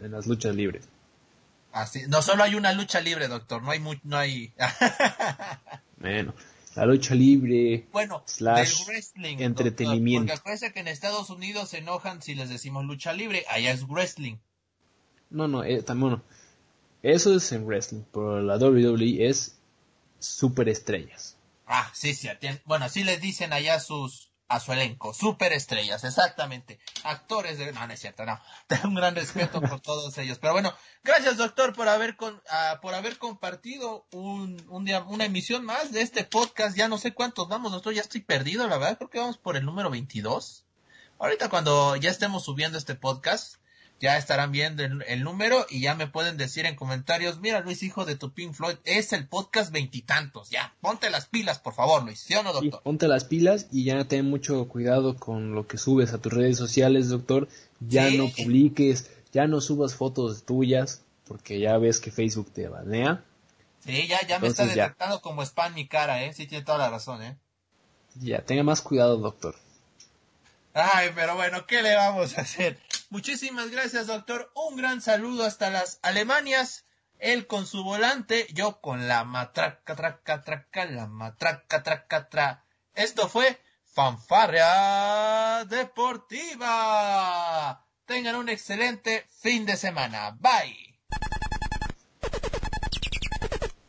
en, 0.00 0.10
las 0.10 0.26
luchas 0.26 0.54
libres. 0.54 0.88
Así, 1.72 2.04
no 2.08 2.22
solo 2.22 2.44
hay 2.44 2.54
una 2.54 2.72
lucha 2.72 3.00
libre, 3.00 3.28
doctor, 3.28 3.62
no 3.62 3.72
hay, 3.72 3.80
no 4.04 4.16
hay. 4.16 4.54
bueno 5.98 6.32
la 6.74 6.86
lucha 6.86 7.14
libre, 7.14 7.86
bueno, 7.92 8.22
slash 8.26 8.86
wrestling, 8.86 9.38
entretenimiento. 9.38 10.26
porque 10.26 10.40
acuérdense 10.40 10.72
que 10.72 10.80
en 10.80 10.88
Estados 10.88 11.30
Unidos 11.30 11.70
se 11.70 11.78
enojan 11.78 12.20
si 12.20 12.34
les 12.34 12.48
decimos 12.48 12.84
lucha 12.84 13.12
libre, 13.12 13.44
allá 13.48 13.72
es 13.72 13.86
wrestling. 13.86 14.36
No, 15.30 15.48
no, 15.48 15.64
eh, 15.64 15.82
también, 15.82 16.22
eso 17.02 17.36
es 17.36 17.52
en 17.52 17.66
wrestling, 17.66 18.02
pero 18.12 18.40
la 18.40 18.56
WWE 18.56 19.28
es 19.28 19.56
superestrellas. 20.18 21.36
Ah, 21.66 21.90
sí, 21.94 22.14
sí, 22.14 22.28
bueno, 22.64 22.88
sí 22.88 23.04
les 23.04 23.20
dicen 23.20 23.52
allá 23.52 23.80
sus 23.80 24.30
a 24.54 24.60
su 24.60 24.72
elenco. 24.72 25.12
Superestrellas, 25.12 26.04
exactamente. 26.04 26.78
Actores 27.02 27.58
de... 27.58 27.72
No, 27.72 27.86
no 27.86 27.92
es 27.92 28.00
cierto, 28.00 28.24
no. 28.24 28.40
Tengo 28.66 28.88
un 28.88 28.94
gran 28.94 29.14
respeto 29.14 29.60
por 29.60 29.80
todos 29.80 30.16
ellos. 30.18 30.38
Pero 30.38 30.52
bueno, 30.52 30.72
gracias 31.02 31.36
doctor 31.36 31.74
por 31.74 31.88
haber, 31.88 32.16
con, 32.16 32.34
uh, 32.34 32.80
por 32.80 32.94
haber 32.94 33.18
compartido 33.18 34.06
un, 34.12 34.64
un 34.68 34.84
una 35.08 35.24
emisión 35.24 35.64
más 35.64 35.92
de 35.92 36.02
este 36.02 36.24
podcast. 36.24 36.76
Ya 36.76 36.88
no 36.88 36.98
sé 36.98 37.12
cuántos 37.14 37.48
vamos, 37.48 37.72
doctor, 37.72 37.94
ya 37.94 38.02
estoy 38.02 38.20
perdido, 38.20 38.68
la 38.68 38.78
verdad. 38.78 38.96
Creo 38.96 39.10
que 39.10 39.18
vamos 39.18 39.38
por 39.38 39.56
el 39.56 39.64
número 39.64 39.90
22. 39.90 40.64
Ahorita 41.18 41.48
cuando 41.48 41.96
ya 41.96 42.10
estemos 42.10 42.44
subiendo 42.44 42.78
este 42.78 42.94
podcast, 42.94 43.56
ya 44.00 44.16
estarán 44.18 44.52
viendo 44.52 44.82
el, 44.84 45.22
número 45.22 45.66
y 45.70 45.80
ya 45.80 45.94
me 45.94 46.06
pueden 46.06 46.36
decir 46.36 46.66
en 46.66 46.76
comentarios, 46.76 47.40
mira 47.40 47.60
Luis, 47.60 47.82
hijo 47.82 48.04
de 48.04 48.16
tu 48.16 48.32
Pink 48.32 48.52
Floyd, 48.52 48.76
es 48.84 49.12
el 49.12 49.26
podcast 49.26 49.72
veintitantos, 49.72 50.50
ya, 50.50 50.74
ponte 50.80 51.10
las 51.10 51.26
pilas, 51.26 51.58
por 51.58 51.74
favor, 51.74 52.02
Luis, 52.02 52.20
¿sí 52.20 52.34
o 52.34 52.42
no, 52.42 52.52
doctor? 52.52 52.82
ponte 52.82 53.08
las 53.08 53.24
pilas 53.24 53.68
y 53.72 53.84
ya 53.84 54.04
ten 54.04 54.28
mucho 54.28 54.68
cuidado 54.68 55.16
con 55.16 55.54
lo 55.54 55.66
que 55.66 55.78
subes 55.78 56.12
a 56.12 56.18
tus 56.18 56.32
redes 56.32 56.58
sociales, 56.58 57.08
doctor, 57.08 57.48
ya 57.80 58.10
no 58.10 58.28
publiques, 58.28 59.10
ya 59.32 59.46
no 59.46 59.60
subas 59.60 59.94
fotos 59.94 60.44
tuyas, 60.44 61.02
porque 61.26 61.60
ya 61.60 61.78
ves 61.78 62.00
que 62.00 62.10
Facebook 62.10 62.52
te 62.52 62.68
banea. 62.68 63.24
Sí, 63.80 64.06
ya, 64.06 64.26
ya 64.26 64.38
me 64.38 64.48
está 64.48 64.66
detectando 64.66 65.20
como 65.20 65.42
spam 65.42 65.74
mi 65.74 65.86
cara, 65.86 66.24
eh, 66.24 66.32
sí 66.32 66.46
tiene 66.46 66.64
toda 66.64 66.78
la 66.78 66.90
razón, 66.90 67.22
eh. 67.22 67.36
Ya, 68.20 68.42
tenga 68.42 68.62
más 68.62 68.80
cuidado, 68.80 69.16
doctor. 69.18 69.56
Ay, 70.72 71.10
pero 71.14 71.36
bueno, 71.36 71.66
¿qué 71.66 71.82
le 71.82 71.94
vamos 71.94 72.36
a 72.38 72.42
hacer? 72.42 72.78
Muchísimas 73.14 73.70
gracias, 73.70 74.08
doctor. 74.08 74.50
Un 74.56 74.74
gran 74.74 75.00
saludo 75.00 75.44
hasta 75.44 75.70
las 75.70 76.00
Alemanias. 76.02 76.84
Él 77.20 77.46
con 77.46 77.64
su 77.64 77.84
volante, 77.84 78.48
yo 78.52 78.80
con 78.80 79.06
la 79.06 79.22
matraca, 79.22 79.94
traca, 79.94 80.42
traca, 80.42 80.84
la 80.86 81.06
matraca, 81.06 81.84
traca, 81.84 82.28
tra. 82.28 82.64
Esto 82.92 83.28
fue 83.28 83.62
Fanfarria 83.84 85.64
Deportiva. 85.66 86.66
Tengan 88.04 88.34
un 88.34 88.48
excelente 88.48 89.28
fin 89.40 89.64
de 89.64 89.76
semana. 89.76 90.36
Bye. 90.40 90.98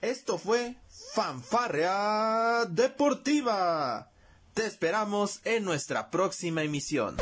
Esto 0.02 0.38
fue 0.38 0.76
Fanfarria 1.16 2.66
Deportiva. 2.70 4.12
Te 4.54 4.68
esperamos 4.68 5.42
en 5.46 5.66
nuestra 5.66 6.12
próxima 6.12 6.62
emisión. 6.62 7.18